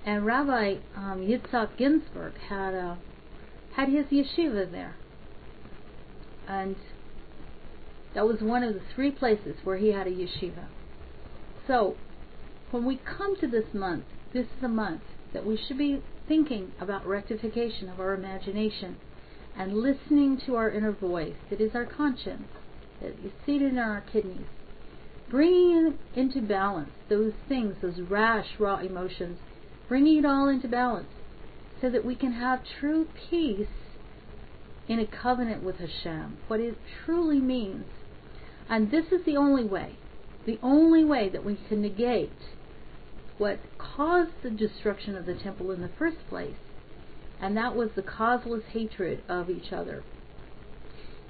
And 0.05 0.25
Rabbi 0.25 0.75
um, 0.95 1.21
Yitzhak 1.21 1.77
Ginsburgh 1.77 2.37
had 2.49 2.73
a 2.73 2.97
had 3.75 3.89
his 3.89 4.05
yeshiva 4.05 4.71
there, 4.71 4.95
and 6.47 6.75
that 8.13 8.25
was 8.25 8.41
one 8.41 8.63
of 8.63 8.73
the 8.73 8.81
three 8.93 9.11
places 9.11 9.57
where 9.63 9.77
he 9.77 9.91
had 9.91 10.07
a 10.07 10.11
yeshiva. 10.11 10.67
So, 11.67 11.97
when 12.71 12.85
we 12.85 12.97
come 12.97 13.35
to 13.41 13.47
this 13.47 13.73
month, 13.73 14.05
this 14.31 14.45
is 14.57 14.63
a 14.63 14.69
month 14.69 15.01
that 15.33 15.45
we 15.45 15.57
should 15.57 15.77
be 15.77 16.01
thinking 16.27 16.71
about 16.79 17.05
rectification 17.05 17.89
of 17.89 17.99
our 17.99 18.13
imagination 18.13 18.95
and 19.57 19.73
listening 19.73 20.39
to 20.45 20.55
our 20.55 20.69
inner 20.69 20.91
voice 20.91 21.35
that 21.49 21.61
is 21.61 21.75
our 21.75 21.85
conscience, 21.85 22.47
that 23.01 23.11
is 23.23 23.31
seated 23.45 23.71
in 23.73 23.77
our 23.77 24.01
kidneys. 24.01 24.47
Bringing 25.29 25.97
into 26.15 26.41
balance 26.41 26.91
those 27.09 27.33
things, 27.47 27.75
those 27.81 27.99
rash, 27.99 28.47
raw 28.59 28.77
emotions, 28.77 29.39
bringing 29.87 30.19
it 30.19 30.25
all 30.25 30.47
into 30.47 30.67
balance 30.67 31.09
so 31.81 31.89
that 31.89 32.05
we 32.05 32.15
can 32.15 32.33
have 32.33 32.61
true 32.79 33.07
peace 33.29 33.67
in 34.87 34.99
a 34.99 35.07
covenant 35.07 35.63
with 35.63 35.77
Hashem, 35.77 36.37
what 36.47 36.59
it 36.59 36.77
truly 37.03 37.39
means. 37.39 37.85
And 38.69 38.91
this 38.91 39.05
is 39.11 39.25
the 39.25 39.37
only 39.37 39.65
way, 39.65 39.97
the 40.45 40.59
only 40.61 41.03
way 41.03 41.29
that 41.29 41.43
we 41.43 41.57
can 41.67 41.81
negate 41.81 42.31
what 43.37 43.59
caused 43.77 44.31
the 44.43 44.49
destruction 44.49 45.15
of 45.15 45.25
the 45.25 45.33
temple 45.33 45.71
in 45.71 45.81
the 45.81 45.89
first 45.97 46.17
place 46.29 46.55
and 47.41 47.57
that 47.57 47.75
was 47.75 47.89
the 47.95 48.01
causeless 48.01 48.63
hatred 48.71 49.21
of 49.27 49.49
each 49.49 49.71
other. 49.73 50.03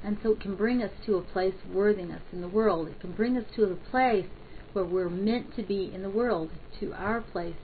And 0.05 0.17
so 0.21 0.33
it 0.33 0.39
can 0.39 0.55
bring 0.55 0.83
us 0.83 0.91
to 1.05 1.15
a 1.15 1.21
place 1.21 1.55
of 1.63 1.73
worthiness 1.73 2.21
in 2.31 2.41
the 2.41 2.47
world. 2.47 2.87
It 2.87 3.01
can 3.01 3.13
bring 3.13 3.37
us 3.37 3.45
to 3.55 3.63
a 3.63 3.75
place 3.75 4.27
where 4.73 4.85
we're 4.85 5.09
meant 5.09 5.55
to 5.55 5.63
be 5.63 5.91
in 5.93 6.03
the 6.03 6.09
world, 6.09 6.51
to 6.79 6.93
our 6.93 7.21
place. 7.21 7.55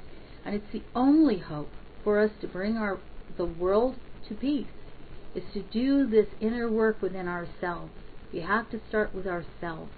And 0.44 0.56
it's 0.56 0.72
the 0.74 0.84
only 0.96 1.38
hope 1.38 1.70
for 2.04 2.20
us 2.20 2.32
to 2.42 2.48
bring 2.48 2.78
our 2.78 3.00
the 3.38 3.46
world 3.46 3.96
to 4.28 4.34
peace, 4.36 4.68
is 5.36 5.44
to 5.54 5.62
do 5.62 6.06
this 6.06 6.28
inner 6.42 6.70
work 6.70 7.02
within 7.02 7.28
ourselves. 7.28 7.92
We 8.34 8.42
have 8.42 8.70
to 8.72 8.82
start 8.90 9.16
with 9.16 9.26
ourselves. 9.26 9.92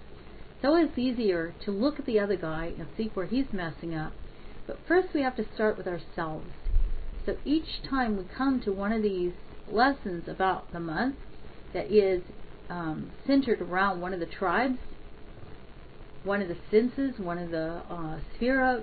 It's 0.56 0.66
always 0.66 0.96
easier 0.98 1.56
to 1.66 1.72
look 1.72 2.00
at 2.00 2.06
the 2.06 2.20
other 2.20 2.36
guy 2.36 2.74
and 2.78 2.88
see 2.96 3.10
where 3.14 3.26
he's 3.26 3.52
messing 3.52 3.96
up. 3.96 4.14
But 4.68 4.80
first 4.88 5.10
we 5.16 5.22
have 5.22 5.36
to 5.38 5.46
start 5.56 5.78
with 5.78 5.88
ourselves 5.88 6.52
so 7.26 7.38
each 7.46 7.82
time 7.90 8.18
we 8.18 8.26
come 8.26 8.60
to 8.62 8.72
one 8.74 8.92
of 8.92 9.02
these 9.02 9.32
lessons 9.72 10.28
about 10.28 10.72
the 10.74 10.80
month 10.80 11.16
that 11.74 11.92
is 11.92 12.22
um, 12.70 13.12
centered 13.26 13.62
around 13.62 14.02
one 14.02 14.14
of 14.14 14.20
the 14.20 14.26
tribes, 14.26 14.78
one 16.24 16.42
of 16.42 16.48
the 16.48 16.58
senses, 16.72 17.20
one 17.20 17.38
of 17.38 17.52
the 17.52 17.82
uh, 17.90 18.82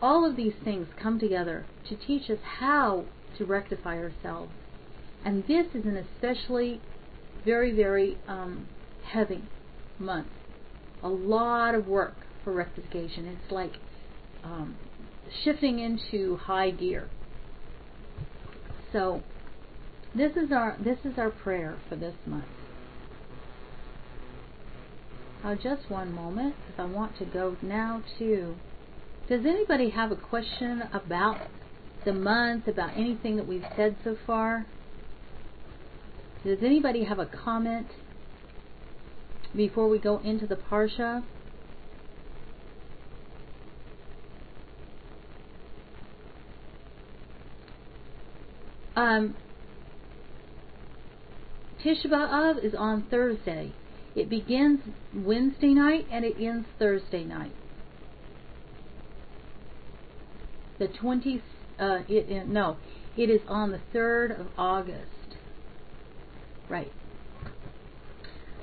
all 0.00 0.28
of 0.28 0.36
these 0.36 0.52
things 0.64 0.86
come 1.00 1.18
together 1.18 1.66
to 1.88 1.96
teach 1.96 2.30
us 2.30 2.38
how 2.60 3.04
to 3.36 3.44
rectify 3.44 3.96
ourselves. 3.98 4.52
And 5.24 5.42
this 5.48 5.66
is 5.74 5.84
an 5.84 5.96
especially 5.96 6.80
very, 7.44 7.74
very 7.74 8.16
um, 8.28 8.68
heavy 9.04 9.42
month. 9.98 10.28
A 11.02 11.08
lot 11.08 11.74
of 11.74 11.86
work 11.86 12.14
for 12.44 12.52
rectification. 12.52 13.26
It's 13.26 13.52
like 13.52 13.72
um, 14.44 14.76
shifting 15.44 15.80
into 15.80 16.36
high 16.36 16.70
gear. 16.70 17.08
So 18.92 19.22
this 20.18 20.36
is 20.36 20.50
our 20.52 20.76
this 20.82 20.98
is 21.04 21.18
our 21.18 21.30
prayer 21.30 21.78
for 21.88 21.96
this 21.96 22.14
month. 22.26 22.44
Uh, 25.44 25.54
just 25.54 25.88
one 25.88 26.12
moment, 26.12 26.54
because 26.66 26.80
I 26.80 26.92
want 26.92 27.16
to 27.18 27.24
go 27.24 27.56
now 27.62 28.02
to. 28.18 28.56
Does 29.28 29.46
anybody 29.46 29.90
have 29.90 30.10
a 30.10 30.16
question 30.16 30.82
about 30.92 31.48
the 32.04 32.12
month, 32.12 32.66
about 32.66 32.96
anything 32.96 33.36
that 33.36 33.46
we've 33.46 33.64
said 33.76 33.96
so 34.02 34.16
far? 34.26 34.66
Does 36.44 36.58
anybody 36.62 37.04
have 37.04 37.18
a 37.18 37.26
comment 37.26 37.86
before 39.54 39.88
we 39.88 39.98
go 39.98 40.18
into 40.18 40.46
the 40.46 40.56
parsha? 40.56 41.22
Um, 48.96 49.36
Tisha 51.84 52.06
B'Av 52.06 52.64
is 52.64 52.74
on 52.76 53.04
Thursday. 53.10 53.72
It 54.16 54.28
begins 54.28 54.80
Wednesday 55.14 55.74
night 55.74 56.06
and 56.10 56.24
it 56.24 56.36
ends 56.40 56.66
Thursday 56.78 57.24
night. 57.24 57.52
The 60.78 60.88
20, 60.88 61.42
uh, 61.78 61.98
it, 62.08 62.48
no, 62.48 62.76
it 63.16 63.30
is 63.30 63.40
on 63.48 63.70
the 63.70 63.80
3rd 63.94 64.40
of 64.40 64.46
August. 64.56 65.36
Right. 66.68 66.92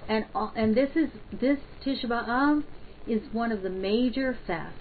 And, 0.08 0.26
uh, 0.36 0.50
and 0.56 0.76
this 0.76 0.90
is, 0.96 1.10
this 1.32 1.60
Tisha 1.86 2.06
B'Av 2.06 2.64
is 3.08 3.22
one 3.32 3.52
of 3.52 3.62
the 3.62 3.70
major 3.70 4.38
fasts. 4.46 4.80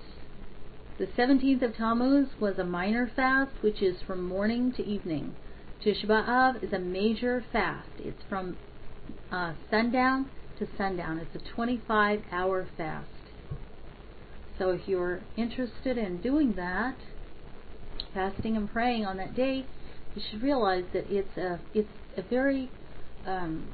The 0.98 1.06
17th 1.06 1.62
of 1.62 1.76
Tammuz 1.76 2.28
was 2.40 2.58
a 2.58 2.64
minor 2.64 3.10
fast, 3.14 3.50
which 3.62 3.82
is 3.82 3.96
from 4.06 4.22
morning 4.22 4.72
to 4.76 4.84
evening. 4.84 5.34
Tisha 5.84 6.06
B'Av 6.06 6.64
is 6.64 6.72
a 6.72 6.78
major 6.78 7.44
fast. 7.52 7.90
It's 7.98 8.22
from 8.26 8.56
uh, 9.30 9.52
sundown 9.70 10.30
to 10.58 10.66
sundown. 10.78 11.18
It's 11.18 11.44
a 11.44 11.54
25 11.54 12.22
hour 12.32 12.66
fast. 12.78 13.06
So 14.58 14.70
if 14.70 14.80
you're 14.86 15.20
interested 15.36 15.98
in 15.98 16.22
doing 16.22 16.54
that, 16.54 16.96
fasting 18.14 18.56
and 18.56 18.72
praying 18.72 19.04
on 19.04 19.18
that 19.18 19.36
day, 19.36 19.66
you 20.14 20.22
should 20.30 20.42
realize 20.42 20.84
that 20.94 21.04
it's 21.10 21.36
a 21.36 21.60
it's 21.74 21.88
a 22.16 22.22
very 22.22 22.70
um, 23.26 23.68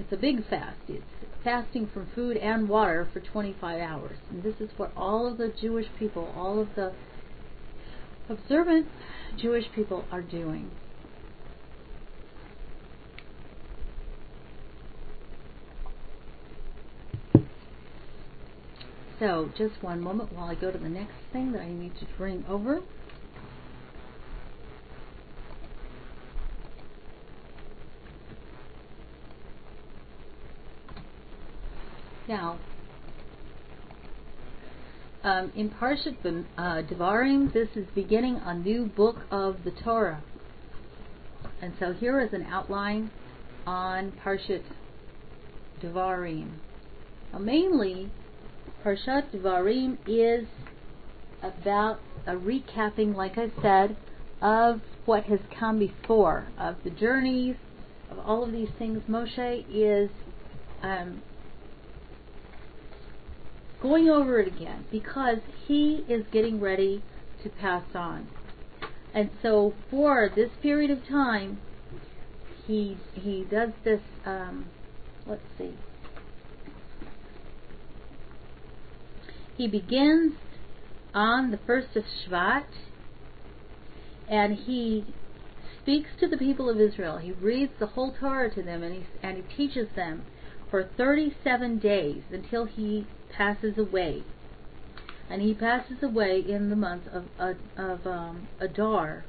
it's 0.00 0.12
a 0.12 0.16
big 0.16 0.44
fast. 0.48 0.80
It's 0.88 1.04
fasting 1.44 1.88
from 1.94 2.08
food 2.16 2.36
and 2.36 2.68
water 2.68 3.08
for 3.12 3.20
25 3.20 3.80
hours. 3.80 4.16
And 4.28 4.42
this 4.42 4.56
is 4.58 4.70
what 4.76 4.90
all 4.96 5.30
of 5.30 5.38
the 5.38 5.52
Jewish 5.60 5.86
people, 6.00 6.32
all 6.36 6.58
of 6.58 6.70
the 6.74 6.92
observant 8.28 8.88
Jewish 9.36 9.66
people 9.72 10.04
are 10.10 10.22
doing. 10.22 10.72
So, 19.18 19.50
just 19.58 19.82
one 19.82 20.00
moment 20.00 20.32
while 20.32 20.46
I 20.46 20.54
go 20.54 20.70
to 20.70 20.78
the 20.78 20.88
next 20.88 21.14
thing 21.32 21.50
that 21.52 21.60
I 21.60 21.68
need 21.68 21.92
to 21.98 22.06
bring 22.16 22.44
over. 22.48 22.82
Now, 32.28 32.58
um, 35.24 35.50
in 35.56 35.70
Parshat 35.70 36.16
uh, 36.56 36.82
Devarim, 36.82 37.52
this 37.52 37.68
is 37.74 37.86
beginning 37.94 38.36
a 38.44 38.54
new 38.54 38.86
book 38.86 39.16
of 39.32 39.64
the 39.64 39.72
Torah. 39.82 40.22
And 41.60 41.72
so 41.80 41.92
here 41.92 42.20
is 42.20 42.32
an 42.32 42.44
outline 42.44 43.10
on 43.66 44.12
Parshat 44.24 44.62
Devarim. 45.82 46.50
Now, 47.32 47.38
mainly, 47.40 48.12
Parshat 48.84 49.32
Devarim 49.32 49.98
is 50.06 50.46
about 51.42 52.00
a 52.26 52.32
recapping, 52.32 53.14
like 53.14 53.36
I 53.36 53.50
said, 53.60 53.96
of 54.40 54.80
what 55.04 55.24
has 55.24 55.40
come 55.58 55.78
before, 55.78 56.46
of 56.58 56.76
the 56.84 56.90
journeys, 56.90 57.56
of 58.10 58.18
all 58.20 58.44
of 58.44 58.52
these 58.52 58.68
things. 58.78 59.02
Moshe 59.08 59.64
is 59.68 60.10
um, 60.82 61.22
going 63.82 64.08
over 64.08 64.38
it 64.38 64.48
again 64.48 64.84
because 64.90 65.38
he 65.66 66.04
is 66.08 66.24
getting 66.32 66.60
ready 66.60 67.02
to 67.42 67.48
pass 67.48 67.84
on. 67.94 68.28
And 69.14 69.30
so 69.42 69.74
for 69.90 70.30
this 70.34 70.50
period 70.62 70.90
of 70.90 71.06
time, 71.08 71.58
he 72.66 72.98
he 73.14 73.44
does 73.50 73.70
this. 73.82 74.00
Um, 74.24 74.66
let's 75.26 75.42
see. 75.56 75.74
He 79.58 79.66
begins 79.66 80.34
on 81.12 81.50
the 81.50 81.58
first 81.66 81.96
of 81.96 82.04
Shvat, 82.04 82.66
and 84.28 84.54
he 84.54 85.04
speaks 85.82 86.10
to 86.20 86.28
the 86.28 86.36
people 86.36 86.70
of 86.70 86.80
Israel. 86.80 87.18
He 87.18 87.32
reads 87.32 87.72
the 87.80 87.88
whole 87.88 88.12
Torah 88.12 88.54
to 88.54 88.62
them, 88.62 88.84
and 88.84 88.94
he 88.94 89.06
and 89.20 89.36
he 89.36 89.56
teaches 89.56 89.88
them 89.96 90.22
for 90.70 90.84
37 90.96 91.80
days 91.80 92.22
until 92.30 92.66
he 92.66 93.08
passes 93.32 93.76
away. 93.76 94.22
And 95.28 95.42
he 95.42 95.54
passes 95.54 96.04
away 96.04 96.38
in 96.38 96.70
the 96.70 96.76
month 96.76 97.08
of, 97.08 97.24
of, 97.76 98.06
um, 98.06 98.46
Adar, 98.60 99.24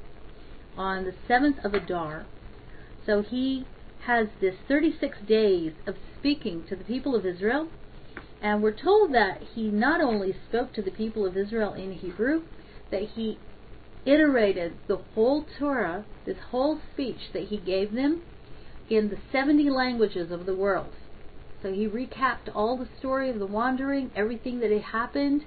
on 0.76 1.04
the 1.04 1.14
7th 1.28 1.64
of 1.64 1.74
Adar. 1.74 2.24
So 3.04 3.22
he 3.22 3.66
has 4.06 4.28
this 4.40 4.54
36 4.68 5.18
days 5.26 5.72
of 5.88 5.96
speaking 6.18 6.64
to 6.68 6.76
the 6.76 6.84
people 6.84 7.16
of 7.16 7.26
Israel. 7.26 7.68
And 8.42 8.62
we're 8.62 8.72
told 8.72 9.12
that 9.14 9.42
he 9.54 9.68
not 9.68 10.00
only 10.00 10.34
spoke 10.48 10.72
to 10.74 10.82
the 10.82 10.90
people 10.90 11.26
of 11.26 11.36
Israel 11.36 11.74
in 11.74 11.92
Hebrew, 11.92 12.42
that 12.90 13.02
he 13.14 13.38
iterated 14.06 14.72
the 14.88 14.96
whole 15.14 15.44
Torah, 15.58 16.04
this 16.24 16.38
whole 16.50 16.80
speech 16.92 17.32
that 17.32 17.48
he 17.48 17.58
gave 17.58 17.92
them, 17.92 18.22
in 18.88 19.08
the 19.10 19.18
70 19.30 19.68
languages 19.70 20.32
of 20.32 20.46
the 20.46 20.54
world. 20.54 20.92
So 21.62 21.72
he 21.72 21.86
recapped 21.86 22.54
all 22.54 22.78
the 22.78 22.88
story 22.98 23.28
of 23.30 23.38
the 23.38 23.46
wandering, 23.46 24.10
everything 24.16 24.60
that 24.60 24.70
had 24.70 24.82
happened, 24.82 25.42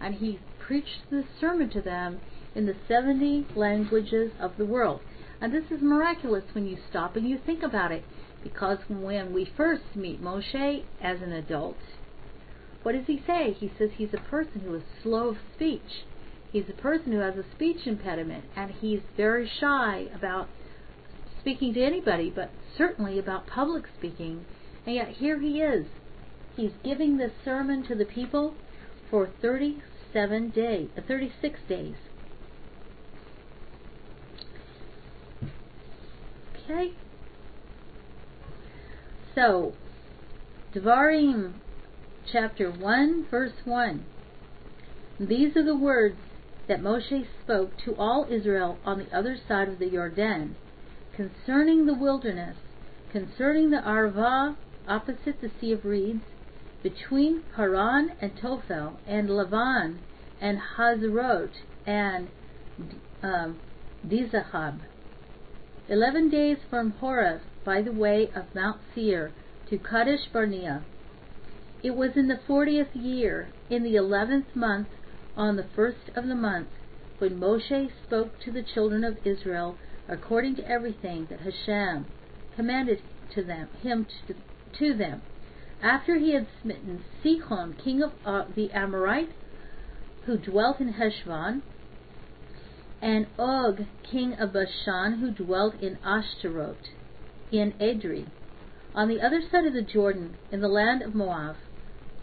and 0.00 0.14
he 0.14 0.38
preached 0.60 1.10
the 1.10 1.24
sermon 1.40 1.68
to 1.70 1.82
them 1.82 2.20
in 2.54 2.66
the 2.66 2.76
70 2.86 3.48
languages 3.56 4.30
of 4.40 4.56
the 4.56 4.64
world. 4.64 5.00
And 5.40 5.52
this 5.52 5.70
is 5.70 5.82
miraculous 5.82 6.44
when 6.54 6.66
you 6.66 6.78
stop 6.88 7.16
and 7.16 7.28
you 7.28 7.38
think 7.44 7.62
about 7.62 7.92
it, 7.92 8.04
because 8.42 8.78
when 8.88 9.34
we 9.34 9.44
first 9.56 9.82
meet 9.94 10.22
Moshe 10.22 10.84
as 11.02 11.20
an 11.20 11.32
adult, 11.32 11.76
what 12.86 12.94
does 12.94 13.08
he 13.08 13.20
say? 13.26 13.52
He 13.52 13.68
says 13.76 13.90
he's 13.96 14.14
a 14.14 14.30
person 14.30 14.60
who 14.60 14.72
is 14.76 14.84
slow 15.02 15.30
of 15.30 15.38
speech. 15.56 16.04
He's 16.52 16.68
a 16.68 16.80
person 16.80 17.10
who 17.10 17.18
has 17.18 17.34
a 17.34 17.44
speech 17.52 17.84
impediment, 17.84 18.44
and 18.54 18.70
he's 18.70 19.00
very 19.16 19.50
shy 19.58 20.06
about 20.14 20.48
speaking 21.40 21.74
to 21.74 21.84
anybody, 21.84 22.30
but 22.32 22.52
certainly 22.78 23.18
about 23.18 23.48
public 23.48 23.86
speaking. 23.98 24.44
And 24.86 24.94
yet 24.94 25.08
here 25.08 25.40
he 25.40 25.60
is. 25.60 25.86
He's 26.54 26.70
giving 26.84 27.16
this 27.16 27.32
sermon 27.44 27.84
to 27.88 27.96
the 27.96 28.04
people 28.04 28.54
for 29.10 29.30
37 29.42 30.50
days, 30.50 30.88
uh, 30.96 31.00
36 31.08 31.58
days. 31.68 31.96
Okay? 36.62 36.92
So, 39.34 39.72
Devarim 40.72 41.54
chapter 42.30 42.70
1, 42.70 43.26
verse 43.30 43.52
1. 43.64 44.04
These 45.20 45.56
are 45.56 45.64
the 45.64 45.76
words 45.76 46.16
that 46.68 46.80
Moshe 46.80 47.26
spoke 47.42 47.70
to 47.84 47.94
all 47.96 48.26
Israel 48.30 48.78
on 48.84 48.98
the 48.98 49.16
other 49.16 49.36
side 49.48 49.68
of 49.68 49.78
the 49.78 49.90
Jordan 49.90 50.56
concerning 51.14 51.86
the 51.86 51.94
wilderness, 51.94 52.56
concerning 53.12 53.70
the 53.70 53.78
Arava 53.78 54.56
opposite 54.88 55.40
the 55.40 55.50
Sea 55.60 55.72
of 55.72 55.84
Reeds, 55.84 56.22
between 56.82 57.42
Paran 57.54 58.12
and 58.20 58.32
Tophel, 58.36 58.96
and 59.06 59.28
Lavan, 59.28 59.98
and 60.40 60.58
Hazerot, 60.76 61.50
and 61.86 62.28
um, 63.22 63.58
Dizahab. 64.06 64.80
Eleven 65.88 66.28
days 66.28 66.58
from 66.68 66.92
Horeb 66.92 67.40
by 67.64 67.82
the 67.82 67.92
way 67.92 68.30
of 68.34 68.54
Mount 68.54 68.80
Seir 68.94 69.32
to 69.70 69.78
Kadesh 69.78 70.26
Barnea. 70.32 70.84
It 71.86 71.94
was 71.94 72.16
in 72.16 72.26
the 72.26 72.40
fortieth 72.48 72.96
year, 72.96 73.46
in 73.70 73.84
the 73.84 73.94
eleventh 73.94 74.56
month, 74.56 74.88
on 75.36 75.54
the 75.54 75.68
first 75.76 76.10
of 76.16 76.26
the 76.26 76.34
month, 76.34 76.66
when 77.18 77.38
Moshe 77.38 77.92
spoke 78.04 78.40
to 78.40 78.50
the 78.50 78.64
children 78.64 79.04
of 79.04 79.24
Israel 79.24 79.76
according 80.08 80.56
to 80.56 80.68
everything 80.68 81.28
that 81.30 81.38
Hashem 81.38 82.06
commanded 82.56 83.02
to 83.36 83.44
them, 83.44 83.68
him 83.84 84.04
to, 84.26 84.34
to 84.80 84.94
them, 84.94 85.22
after 85.80 86.18
he 86.18 86.34
had 86.34 86.48
smitten 86.60 87.04
Sichon, 87.22 87.74
king 87.84 88.02
of 88.02 88.10
uh, 88.24 88.46
the 88.56 88.72
Amorite, 88.72 89.30
who 90.24 90.38
dwelt 90.38 90.80
in 90.80 90.94
Heshbon, 90.94 91.62
and 93.00 93.28
Og, 93.38 93.86
king 94.10 94.32
of 94.40 94.52
Bashan, 94.52 95.20
who 95.20 95.30
dwelt 95.30 95.80
in 95.80 95.98
Ashtaroth, 96.04 96.78
in 97.52 97.74
Edrei, 97.74 98.26
on 98.92 99.06
the 99.06 99.20
other 99.20 99.40
side 99.52 99.66
of 99.66 99.72
the 99.72 99.82
Jordan, 99.82 100.34
in 100.50 100.60
the 100.60 100.68
land 100.68 101.02
of 101.02 101.14
Moab, 101.14 101.54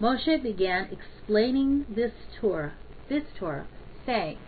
Moshe 0.01 0.41
began 0.41 0.89
explaining 0.91 1.85
this 1.87 2.11
Torah, 2.39 2.73
this 3.09 3.23
Torah, 3.37 3.67
saying, 4.05 4.39